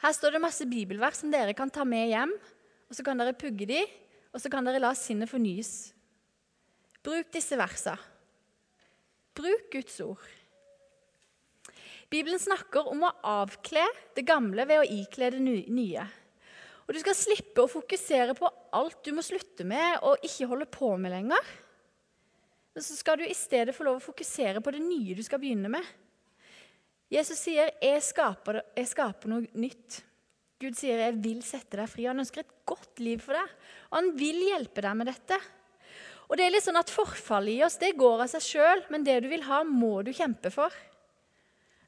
Her 0.00 0.14
står 0.16 0.32
det 0.32 0.38
masse 0.40 0.64
bibelvers 0.64 1.18
som 1.20 1.28
dere 1.28 1.52
kan 1.52 1.68
ta 1.68 1.84
med 1.84 2.06
hjem. 2.08 2.30
og 2.88 2.96
Så 2.96 3.04
kan 3.04 3.20
dere 3.20 3.36
pugge 3.36 3.66
de, 3.68 3.82
og 4.32 4.40
så 4.40 4.48
kan 4.48 4.64
dere 4.64 4.80
la 4.80 4.94
sinnet 4.96 5.28
fornyes. 5.28 5.92
Bruk 7.04 7.28
disse 7.34 7.58
versa. 7.60 7.98
Bruk 9.36 9.68
Guds 9.74 9.98
ord. 10.00 10.24
Bibelen 12.08 12.40
snakker 12.40 12.88
om 12.88 13.04
å 13.04 13.12
avkle 13.44 13.84
det 14.16 14.24
gamle 14.24 14.64
ved 14.64 14.80
å 14.80 14.88
ikle 14.96 15.28
det 15.36 15.44
nye. 15.44 16.08
Og 16.86 16.96
du 16.96 17.02
skal 17.04 17.18
slippe 17.20 17.60
å 17.60 17.68
fokusere 17.68 18.38
på 18.40 18.54
alt 18.72 19.04
du 19.04 19.12
må 19.12 19.26
slutte 19.26 19.68
med 19.68 20.00
og 20.00 20.24
ikke 20.24 20.48
holde 20.48 20.70
på 20.80 20.94
med 20.96 21.12
lenger. 21.12 21.52
Men 22.72 22.88
så 22.88 22.96
skal 22.96 23.20
du 23.20 23.28
i 23.28 23.36
stedet 23.36 23.76
få 23.76 23.84
lov 23.84 24.00
å 24.00 24.06
fokusere 24.08 24.64
på 24.64 24.72
det 24.72 24.80
nye 24.80 25.20
du 25.20 25.24
skal 25.28 25.44
begynne 25.44 25.76
med. 25.76 25.84
Jesus 27.10 27.38
sier, 27.38 27.70
'Jeg 27.80 28.02
skaper, 28.02 28.62
jeg 28.74 28.88
skaper 28.90 29.30
noe 29.30 29.46
nytt'. 29.54 30.02
Gud 30.58 30.74
sier, 30.74 30.98
'Jeg 30.98 31.22
vil 31.22 31.42
sette 31.42 31.76
deg 31.76 31.88
fri'. 31.88 32.08
Han 32.08 32.18
ønsker 32.18 32.40
et 32.40 32.64
godt 32.66 32.98
liv 32.98 33.20
for 33.20 33.32
deg, 33.32 33.48
og 33.90 33.98
han 33.98 34.16
vil 34.16 34.40
hjelpe 34.50 34.82
deg 34.82 34.96
med 34.96 35.06
dette. 35.06 35.38
Og 36.28 36.36
det 36.36 36.46
er 36.46 36.50
litt 36.50 36.64
sånn 36.64 36.80
at 36.80 36.90
Forfallet 36.90 37.54
i 37.54 37.62
oss 37.62 37.78
det 37.78 37.96
går 37.96 38.24
av 38.24 38.28
seg 38.28 38.42
sjøl, 38.42 38.82
men 38.90 39.04
det 39.04 39.20
du 39.22 39.28
vil 39.28 39.42
ha, 39.46 39.62
må 39.62 40.02
du 40.02 40.12
kjempe 40.12 40.50
for. 40.50 40.72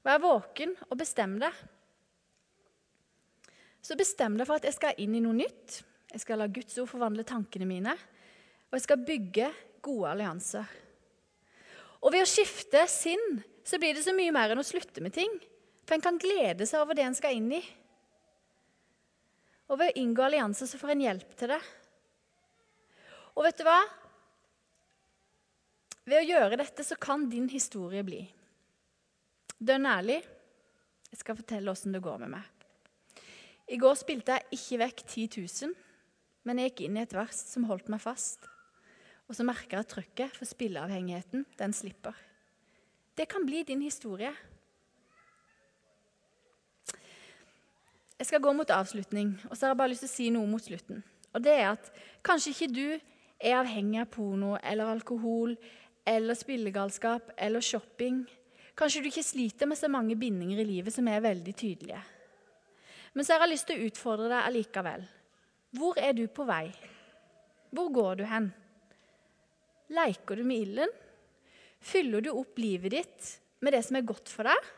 Vær 0.04 0.22
våken 0.22 0.76
og 0.88 0.98
bestem 1.00 1.38
deg. 1.42 1.52
Så 3.82 3.96
bestem 3.98 4.36
deg 4.38 4.46
for 4.46 4.60
at 4.60 4.64
jeg 4.68 4.76
skal 4.76 4.94
inn 4.98 5.16
i 5.16 5.20
noe 5.24 5.34
nytt. 5.34 5.82
Jeg 6.12 6.22
skal 6.22 6.38
la 6.38 6.46
Guds 6.46 6.78
ord 6.78 6.88
forvandle 6.88 7.24
tankene 7.26 7.66
mine. 7.66 7.94
Og 8.68 8.78
jeg 8.78 8.84
skal 8.86 9.04
bygge 9.04 9.50
gode 9.82 10.12
allianser. 10.12 10.66
Og 11.98 12.12
ved 12.14 12.22
å 12.22 12.30
skifte 12.30 12.84
sinn 12.90 13.40
så 13.68 13.76
blir 13.80 13.92
det 13.94 14.04
så 14.06 14.14
mye 14.16 14.32
mer 14.32 14.54
enn 14.54 14.62
å 14.62 14.66
slutte 14.66 15.02
med 15.04 15.12
ting. 15.12 15.34
For 15.84 15.96
en 15.96 16.04
kan 16.04 16.20
glede 16.20 16.64
seg 16.68 16.80
over 16.80 16.96
det 16.96 17.04
en 17.04 17.16
skal 17.16 17.36
inn 17.36 17.50
i. 17.52 17.60
Og 19.68 19.76
ved 19.80 19.92
å 19.92 20.00
inngå 20.00 20.24
allianser 20.24 20.70
så 20.70 20.80
får 20.80 20.94
en 20.94 21.04
hjelp 21.04 21.34
til 21.36 21.52
det. 21.52 21.60
Og 23.36 23.44
vet 23.44 23.60
du 23.60 23.66
hva? 23.68 23.78
Ved 26.08 26.22
å 26.22 26.28
gjøre 26.30 26.58
dette 26.60 26.84
så 26.86 26.96
kan 26.96 27.28
din 27.28 27.48
historie 27.52 28.00
bli 28.06 28.22
dønn 29.58 29.88
ærlig. 29.90 30.20
Jeg 31.10 31.20
skal 31.20 31.36
fortelle 31.36 31.72
åssen 31.72 31.92
det 31.92 32.02
går 32.04 32.22
med 32.22 32.32
meg. 32.36 32.46
I 33.68 33.76
går 33.80 33.98
spilte 34.00 34.36
jeg 34.36 34.56
ikke 34.56 34.80
vekk 34.84 35.02
10 35.04 35.26
000, 35.34 35.74
men 36.48 36.60
jeg 36.62 36.70
gikk 36.70 36.84
inn 36.86 36.96
i 36.96 37.02
et 37.02 37.16
vers 37.16 37.42
som 37.50 37.66
holdt 37.68 37.90
meg 37.92 38.00
fast. 38.00 38.48
Og 39.28 39.36
så 39.36 39.44
merka 39.44 39.76
jeg 39.76 39.84
at 39.84 39.92
trøkket 39.92 40.38
for 40.38 40.48
spilleavhengigheten, 40.48 41.44
den 41.58 41.76
slipper. 41.76 42.16
Det 43.18 43.26
kan 43.26 43.46
bli 43.46 43.64
din 43.66 43.80
historie. 43.82 44.30
Jeg 48.18 48.26
skal 48.26 48.40
gå 48.40 48.52
mot 48.54 48.70
avslutning, 48.70 49.32
og 49.50 49.56
så 49.56 49.66
har 49.66 49.72
jeg 49.72 49.78
bare 49.80 49.90
lyst 49.90 50.04
til 50.04 50.10
å 50.10 50.12
si 50.12 50.26
noe 50.30 50.46
mot 50.46 50.62
slutten. 50.62 51.00
Og 51.34 51.42
det 51.42 51.54
er 51.56 51.72
at 51.72 51.88
kanskje 52.26 52.52
ikke 52.54 52.68
du 52.70 52.84
er 52.94 53.56
avhengig 53.58 53.98
av 54.04 54.06
porno 54.14 54.52
eller 54.62 54.92
alkohol 54.92 55.56
eller 56.06 56.38
spillegalskap 56.38 57.32
eller 57.34 57.62
shopping. 57.62 58.22
Kanskje 58.78 59.02
du 59.02 59.10
ikke 59.10 59.26
sliter 59.26 59.66
med 59.66 59.80
så 59.82 59.90
mange 59.90 60.14
bindinger 60.18 60.62
i 60.62 60.68
livet 60.68 60.94
som 60.94 61.10
er 61.10 61.24
veldig 61.26 61.56
tydelige. 61.58 62.00
Men 63.14 63.26
så 63.26 63.34
har 63.34 63.46
jeg 63.48 63.54
lyst 63.56 63.70
til 63.70 63.82
å 63.82 63.90
utfordre 63.90 64.30
deg 64.30 64.46
allikevel. 64.46 65.10
Hvor 65.74 65.98
er 65.98 66.14
du 66.14 66.24
på 66.30 66.46
vei? 66.46 66.68
Hvor 67.74 67.90
går 67.98 68.22
du 68.22 68.24
hen? 68.30 68.50
Leker 69.90 70.38
du 70.38 70.46
med 70.46 70.68
ilden? 70.68 70.98
Fyller 71.80 72.24
du 72.24 72.32
opp 72.34 72.58
livet 72.58 72.94
ditt 72.94 73.28
med 73.64 73.74
det 73.74 73.84
som 73.86 73.98
er 73.98 74.06
godt 74.06 74.30
for 74.32 74.48
deg? 74.48 74.72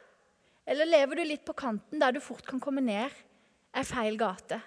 Eller 0.70 0.88
lever 0.88 1.18
du 1.18 1.24
litt 1.26 1.44
på 1.46 1.56
kanten 1.56 2.00
der 2.02 2.14
du 2.14 2.20
fort 2.22 2.46
kan 2.46 2.60
komme 2.62 2.82
ned 2.84 3.10
ei 3.76 3.84
feil 3.86 4.18
gate? 4.20 4.60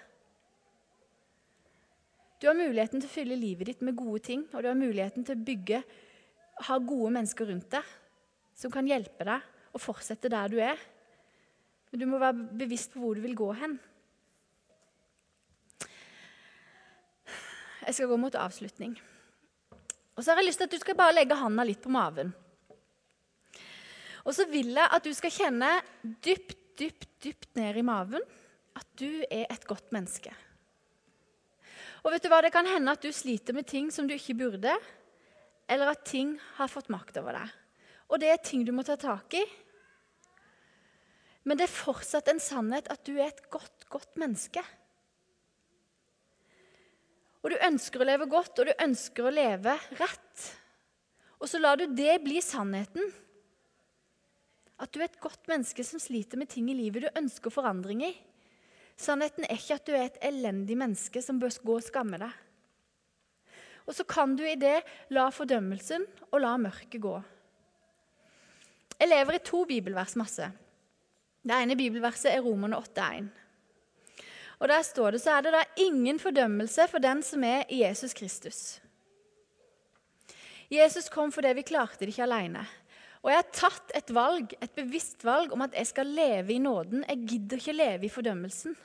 Du 2.42 2.48
har 2.50 2.58
muligheten 2.58 3.00
til 3.00 3.08
å 3.08 3.14
fylle 3.14 3.38
livet 3.40 3.70
ditt 3.70 3.84
med 3.86 3.96
gode 3.96 4.20
ting, 4.26 4.42
og 4.52 4.60
du 4.60 4.68
har 4.68 4.76
muligheten 4.76 5.24
til 5.24 5.38
å 5.38 5.44
bygge, 5.46 5.80
ha 6.68 6.76
gode 6.82 7.12
mennesker 7.14 7.48
rundt 7.48 7.70
deg 7.72 7.94
som 8.58 8.72
kan 8.74 8.86
hjelpe 8.86 9.24
deg 9.26 9.74
å 9.74 9.80
fortsette 9.80 10.30
der 10.30 10.52
du 10.52 10.58
er. 10.62 10.78
Men 11.90 12.02
du 12.02 12.06
må 12.10 12.20
være 12.20 12.50
bevisst 12.60 12.92
på 12.92 13.00
hvor 13.00 13.16
du 13.16 13.22
vil 13.24 13.36
gå 13.38 13.48
hen. 13.58 13.78
Jeg 17.84 17.96
skal 17.96 18.08
gå 18.10 18.16
mot 18.20 18.36
avslutning. 18.40 18.94
Og 20.14 20.22
så 20.22 20.30
har 20.30 20.40
jeg 20.40 20.48
lyst 20.48 20.62
til 20.62 20.68
at 20.68 20.74
du 20.74 20.80
skal 20.82 20.98
bare 20.98 21.16
legge 21.16 21.38
handa 21.38 21.66
litt 21.66 21.82
på 21.82 21.92
maven. 21.92 22.30
Og 24.24 24.32
så 24.32 24.46
vil 24.48 24.72
jeg 24.72 24.86
at 24.96 25.04
du 25.04 25.12
skal 25.16 25.34
kjenne 25.34 25.70
dypt, 26.24 26.56
dypt, 26.78 27.08
dypt 27.22 27.50
ned 27.58 27.80
i 27.80 27.86
maven 27.86 28.22
at 28.74 28.86
du 28.98 29.08
er 29.28 29.46
et 29.50 29.66
godt 29.68 29.92
menneske. 29.94 30.32
Og 32.04 32.12
vet 32.12 32.24
du 32.24 32.28
hva, 32.28 32.42
Det 32.44 32.52
kan 32.52 32.68
hende 32.68 32.92
at 32.92 33.02
du 33.02 33.12
sliter 33.12 33.56
med 33.56 33.66
ting 33.66 33.90
som 33.92 34.06
du 34.08 34.14
ikke 34.14 34.36
burde, 34.36 34.72
eller 35.68 35.92
at 35.92 36.04
ting 36.04 36.36
har 36.58 36.68
fått 36.68 36.90
makt 36.92 37.16
over 37.20 37.38
deg. 37.38 37.52
Og 38.12 38.20
det 38.20 38.30
er 38.30 38.42
ting 38.44 38.64
du 38.64 38.72
må 38.72 38.84
ta 38.84 38.96
tak 39.00 39.34
i. 39.34 39.44
Men 41.44 41.56
det 41.56 41.66
er 41.66 41.72
fortsatt 41.72 42.28
en 42.28 42.40
sannhet 42.40 42.88
at 42.92 43.04
du 43.04 43.16
er 43.16 43.30
et 43.30 43.44
godt, 43.52 43.88
godt 43.92 44.20
menneske. 44.20 44.60
Og 47.44 47.52
du 47.52 47.60
ønsker 47.60 48.00
å 48.00 48.08
leve 48.08 48.26
godt, 48.32 48.56
og 48.58 48.70
du 48.70 48.84
ønsker 48.86 49.26
å 49.28 49.32
leve 49.34 49.74
rett. 50.00 50.44
Og 51.36 51.50
så 51.50 51.60
lar 51.60 51.76
du 51.76 51.84
det 51.92 52.16
bli 52.24 52.40
sannheten. 52.40 53.10
At 54.80 54.94
du 54.94 55.02
er 55.02 55.10
et 55.10 55.20
godt 55.22 55.44
menneske 55.50 55.84
som 55.86 56.00
sliter 56.00 56.40
med 56.40 56.48
ting 56.50 56.70
i 56.72 56.78
livet 56.78 57.04
du 57.04 57.20
ønsker 57.20 57.52
forandring 57.52 58.00
i. 58.08 58.14
Sannheten 58.96 59.44
er 59.44 59.60
ikke 59.60 59.76
at 59.76 59.84
du 59.86 59.92
er 59.92 60.08
et 60.08 60.18
elendig 60.24 60.78
menneske 60.78 61.20
som 61.22 61.38
bør 61.42 61.52
gå 61.66 61.76
og 61.76 61.84
skamme 61.84 62.18
deg. 62.22 62.32
Og 63.84 63.92
så 63.92 64.06
kan 64.08 64.32
du 64.38 64.44
i 64.48 64.56
det 64.56 64.78
la 65.12 65.28
fordømmelsen 65.34 66.06
og 66.30 66.40
la 66.40 66.56
mørket 66.56 67.02
gå. 67.04 67.14
Jeg 68.94 69.10
lever 69.10 69.36
i 69.36 69.44
to 69.44 69.64
bibelvers 69.68 70.14
masse. 70.16 70.48
Det 71.44 71.56
ene 71.60 71.76
bibelverset 71.76 72.30
er 72.32 72.40
Romerne 72.40 72.78
8,1. 72.80 73.43
Og 74.64 74.68
Der 74.68 74.82
står 74.82 75.10
det 75.12 75.20
så 75.20 75.34
er 75.36 75.42
det 75.44 75.50
da 75.52 75.60
ingen 75.76 76.16
fordømmelse 76.18 76.86
for 76.88 77.02
den 77.04 77.20
som 77.22 77.42
er 77.44 77.66
i 77.68 77.82
Jesus 77.82 78.14
Kristus. 78.16 78.60
Jesus 80.72 81.10
kom 81.12 81.32
fordi 81.32 81.50
vi 81.58 81.66
klarte 81.68 82.00
det 82.00 82.14
ikke 82.14 82.24
alene. 82.24 82.62
Og 83.20 83.28
jeg 83.28 83.42
har 83.42 83.50
tatt 83.52 83.92
et 83.96 84.12
valg, 84.16 84.54
et 84.64 84.72
bevisst 84.72 85.20
valg 85.24 85.52
om 85.52 85.60
at 85.66 85.76
jeg 85.76 85.90
skal 85.90 86.08
leve 86.08 86.54
i 86.54 86.62
nåden. 86.64 87.04
Jeg 87.08 87.26
gidder 87.28 87.60
ikke 87.60 87.74
leve 87.76 88.06
i 88.08 88.12
fordømmelsen. 88.12 88.76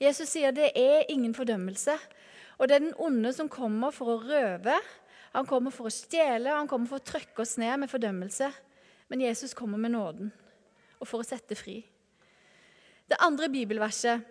Jesus 0.00 0.28
sier 0.28 0.52
det 0.52 0.68
er 0.76 1.08
ingen 1.08 1.32
fordømmelse. 1.34 1.96
Og 2.58 2.68
det 2.68 2.76
er 2.76 2.84
den 2.84 3.00
onde 3.00 3.32
som 3.32 3.48
kommer 3.48 3.90
for 3.90 4.12
å 4.12 4.20
røve, 4.20 4.76
han 5.32 5.48
kommer 5.48 5.72
for 5.72 5.88
å 5.88 5.94
stjele, 5.94 6.52
han 6.52 6.68
kommer 6.68 6.90
for 6.90 7.00
å 7.00 7.08
trykke 7.08 7.40
oss 7.40 7.56
ned 7.56 7.80
med 7.80 7.90
fordømmelse. 7.90 8.50
Men 9.08 9.24
Jesus 9.24 9.56
kommer 9.56 9.80
med 9.80 9.96
nåden 9.96 10.28
og 11.00 11.08
for 11.08 11.24
å 11.24 11.26
sette 11.26 11.56
fri. 11.56 11.80
Det 13.08 13.16
andre 13.24 13.48
bibelverset 13.48 14.28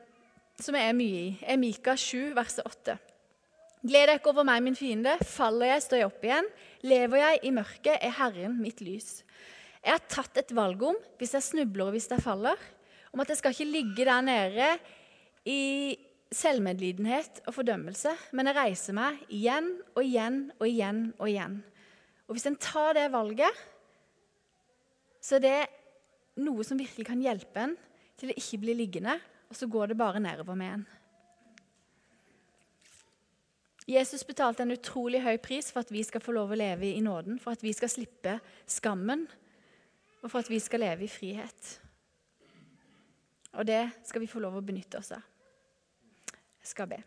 som 0.66 0.76
jeg 0.78 0.89
er 0.89 0.97
mye 0.97 1.22
i, 1.22 1.32
er 1.47 1.59
Mika 1.59 1.95
7, 1.97 2.32
verset 2.38 2.66
8. 2.68 2.97
Gled 3.82 4.12
dere 4.12 4.22
over 4.30 4.45
meg, 4.45 4.62
min 4.62 4.78
fiende. 4.78 5.16
Faller 5.26 5.72
jeg, 5.72 5.86
står 5.88 6.01
jeg 6.01 6.09
opp 6.12 6.26
igjen. 6.28 6.47
Lever 6.86 7.22
jeg 7.24 7.39
i 7.47 7.53
mørket, 7.55 7.95
er 7.97 8.14
Herren 8.20 8.59
mitt 8.62 8.84
lys. 8.86 9.24
Jeg 9.82 9.95
har 9.95 10.03
tatt 10.05 10.38
et 10.38 10.53
valg 10.53 10.84
om, 10.86 10.97
hvis 11.18 11.34
jeg 11.34 11.47
snubler 11.47 11.88
og 11.88 11.95
hvis 11.95 12.09
jeg 12.12 12.22
faller, 12.22 12.59
om 13.12 13.24
at 13.24 13.32
jeg 13.34 13.39
skal 13.39 13.55
ikke 13.55 13.72
ligge 13.72 14.05
der 14.05 14.22
nede 14.22 14.68
i 15.49 15.97
selvmedlidenhet 16.32 17.41
og 17.47 17.55
fordømmelse, 17.57 18.14
men 18.38 18.47
jeg 18.47 18.59
reiser 18.59 18.95
meg 18.95 19.18
igjen 19.34 19.74
og 19.95 20.03
igjen 20.05 20.39
og 20.59 20.68
igjen 20.70 21.01
og 21.18 21.28
igjen. 21.28 21.57
Og 22.30 22.38
hvis 22.38 22.47
en 22.47 22.59
tar 22.62 22.93
det 22.95 23.09
valget, 23.12 23.66
så 25.22 25.41
det 25.41 25.51
er 25.64 25.74
noe 26.45 26.64
som 26.64 26.80
virkelig 26.80 27.09
kan 27.09 27.22
hjelpe 27.22 27.66
en 27.66 27.76
til 28.22 28.32
å 28.32 28.38
ikke 28.38 28.62
bli 28.62 28.78
liggende, 28.78 29.18
og 29.52 29.58
så 29.60 29.68
går 29.68 29.91
det 29.91 29.99
bare 29.99 30.24
nedover 30.24 30.56
med 30.56 30.74
en. 30.78 30.88
Jesus 33.91 34.24
betalte 34.24 34.64
en 34.64 34.72
utrolig 34.72 35.20
høy 35.26 35.36
pris 35.43 35.72
for 35.74 35.84
at 35.84 35.91
vi 35.91 36.04
skal 36.08 36.24
få 36.24 36.32
lov 36.38 36.54
å 36.54 36.60
leve 36.60 36.88
i 36.88 37.04
nåden, 37.04 37.39
for 37.41 37.52
at 37.52 37.64
vi 37.66 37.74
skal 37.76 37.91
slippe 37.91 38.38
skammen, 38.70 39.26
og 40.22 40.30
for 40.30 40.39
at 40.39 40.52
vi 40.52 40.62
skal 40.64 40.86
leve 40.86 41.04
i 41.04 41.12
frihet. 41.12 41.74
Og 43.60 43.68
det 43.68 43.82
skal 44.08 44.24
vi 44.24 44.32
få 44.32 44.39
lov 44.39 44.56
å 44.56 44.64
benytte 44.64 45.02
oss 45.02 45.12
av. 45.18 45.26
Jeg 46.62 46.72
skal 46.72 46.88
be. 46.93 47.02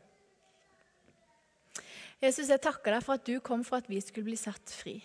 Jesus, 2.21 2.51
jeg 2.51 2.61
takker 2.61 2.93
deg 2.93 3.05
for 3.07 3.17
at 3.17 3.25
du 3.25 3.39
kom 3.45 3.65
for 3.65 3.81
at 3.81 3.89
vi 3.89 4.03
skulle 4.05 4.29
bli 4.29 4.37
satt 4.39 4.69
fri. 4.75 4.99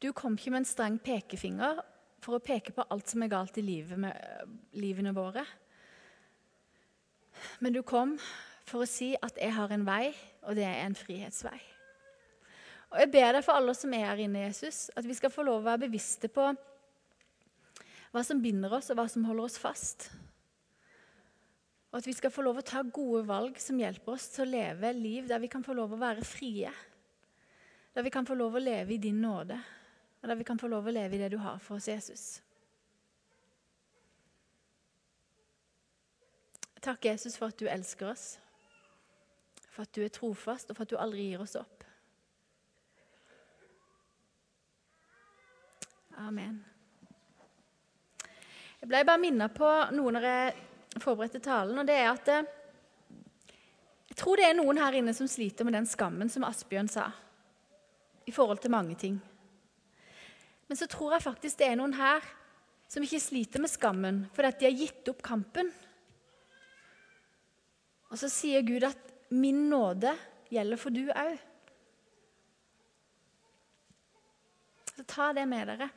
Du 0.00 0.12
kom 0.16 0.38
ikke 0.38 0.54
med 0.54 0.62
en 0.62 0.72
streng 0.72 0.98
pekefinger 1.02 1.82
for 2.22 2.38
å 2.38 2.44
peke 2.44 2.72
på 2.72 2.86
alt 2.88 3.10
som 3.10 3.22
er 3.24 3.32
galt 3.32 3.58
i 3.60 3.66
livet 3.66 3.98
med, 4.00 4.14
livene 4.78 5.12
våre. 5.16 5.44
Men 7.60 7.72
du 7.72 7.82
kom 7.82 8.18
for 8.68 8.84
å 8.84 8.88
si 8.88 9.16
at 9.22 9.36
'jeg 9.36 9.52
har 9.54 9.72
en 9.72 9.86
vei, 9.86 10.14
og 10.42 10.54
det 10.54 10.64
er 10.64 10.86
en 10.86 10.94
frihetsvei'. 10.94 11.60
Og 12.90 12.98
Jeg 12.98 13.12
ber 13.12 13.32
deg 13.32 13.44
for 13.44 13.52
alle 13.52 13.74
som 13.74 13.94
er 13.94 14.06
her 14.06 14.16
inne, 14.16 14.46
Jesus, 14.46 14.90
at 14.96 15.04
vi 15.04 15.14
skal 15.14 15.30
få 15.30 15.42
lov 15.42 15.60
å 15.60 15.64
være 15.64 15.88
bevisste 15.88 16.28
på 16.28 16.56
hva 18.12 18.24
som 18.24 18.42
binder 18.42 18.72
oss, 18.72 18.90
og 18.90 18.96
hva 18.96 19.08
som 19.08 19.24
holder 19.24 19.44
oss 19.44 19.58
fast. 19.58 20.10
Og 21.92 21.98
at 21.98 22.06
vi 22.06 22.12
skal 22.12 22.30
få 22.30 22.42
lov 22.42 22.58
å 22.58 22.64
ta 22.64 22.82
gode 22.82 23.26
valg 23.26 23.58
som 23.58 23.78
hjelper 23.78 24.12
oss 24.12 24.28
til 24.28 24.46
å 24.46 24.50
leve 24.50 24.92
liv 24.92 25.28
der 25.28 25.38
vi 25.38 25.48
kan 25.48 25.62
få 25.62 25.72
lov 25.72 25.92
å 25.92 26.00
være 26.00 26.24
frie. 26.24 26.72
Der 27.94 28.02
vi 28.02 28.10
kan 28.10 28.26
få 28.26 28.34
lov 28.34 28.54
å 28.54 28.58
leve 28.58 28.94
i 28.94 28.98
din 28.98 29.20
nåde 29.20 29.60
og 30.22 30.28
der 30.28 30.34
vi 30.34 30.44
kan 30.44 30.58
få 30.58 30.68
lov 30.70 30.86
å 30.86 30.94
leve 30.94 31.16
i 31.16 31.20
det 31.20 31.30
du 31.32 31.38
har 31.38 31.58
for 31.62 31.78
oss, 31.78 31.88
Jesus. 31.88 32.40
Takk, 36.80 37.04
Jesus, 37.04 37.36
for 37.36 37.50
at 37.50 37.58
du 37.58 37.66
elsker 37.66 38.12
oss. 38.12 38.38
For 39.72 39.82
at 39.82 39.94
du 39.94 40.02
er 40.04 40.12
trofast, 40.14 40.70
og 40.70 40.78
for 40.78 40.86
at 40.86 40.92
du 40.92 40.98
aldri 40.98 41.30
gir 41.30 41.42
oss 41.42 41.56
opp. 41.58 41.84
Amen. 46.18 46.58
Jeg 48.78 48.90
ble 48.90 49.02
bare 49.06 49.22
minnet 49.22 49.54
på 49.54 49.68
noe 49.94 50.14
når 50.14 50.26
jeg 50.26 51.02
forberedte 51.02 51.42
talen, 51.42 51.78
og 51.78 51.86
det 51.86 51.94
er 51.98 52.08
at 52.10 52.30
eh, 52.32 52.48
jeg 54.08 54.18
tror 54.18 54.38
det 54.38 54.48
er 54.48 54.56
noen 54.58 54.80
her 54.80 54.96
inne 54.98 55.14
som 55.14 55.28
sliter 55.30 55.66
med 55.66 55.76
den 55.76 55.86
skammen 55.86 56.30
som 56.30 56.46
Asbjørn 56.46 56.90
sa, 56.90 57.08
i 58.26 58.34
forhold 58.34 58.62
til 58.62 58.74
mange 58.74 58.96
ting. 58.98 59.18
Men 60.68 60.78
så 60.78 60.88
tror 60.90 61.14
jeg 61.14 61.26
faktisk 61.26 61.60
det 61.60 61.68
er 61.70 61.78
noen 61.78 61.94
her 61.98 62.24
som 62.90 63.04
ikke 63.04 63.20
sliter 63.22 63.62
med 63.62 63.70
skammen 63.70 64.24
fordi 64.34 64.50
at 64.50 64.58
de 64.60 64.66
har 64.68 64.78
gitt 64.78 65.10
opp 65.12 65.22
kampen. 65.24 65.70
Og 68.08 68.18
så 68.18 68.30
sier 68.32 68.64
Gud 68.64 68.84
at 68.88 68.98
'min 69.30 69.68
nåde 69.68 70.14
gjelder 70.50 70.76
for 70.76 70.90
du 70.90 71.08
òg'. 71.12 71.38
Så 74.96 75.04
ta 75.04 75.32
det 75.32 75.48
med 75.48 75.66
dere. 75.66 75.90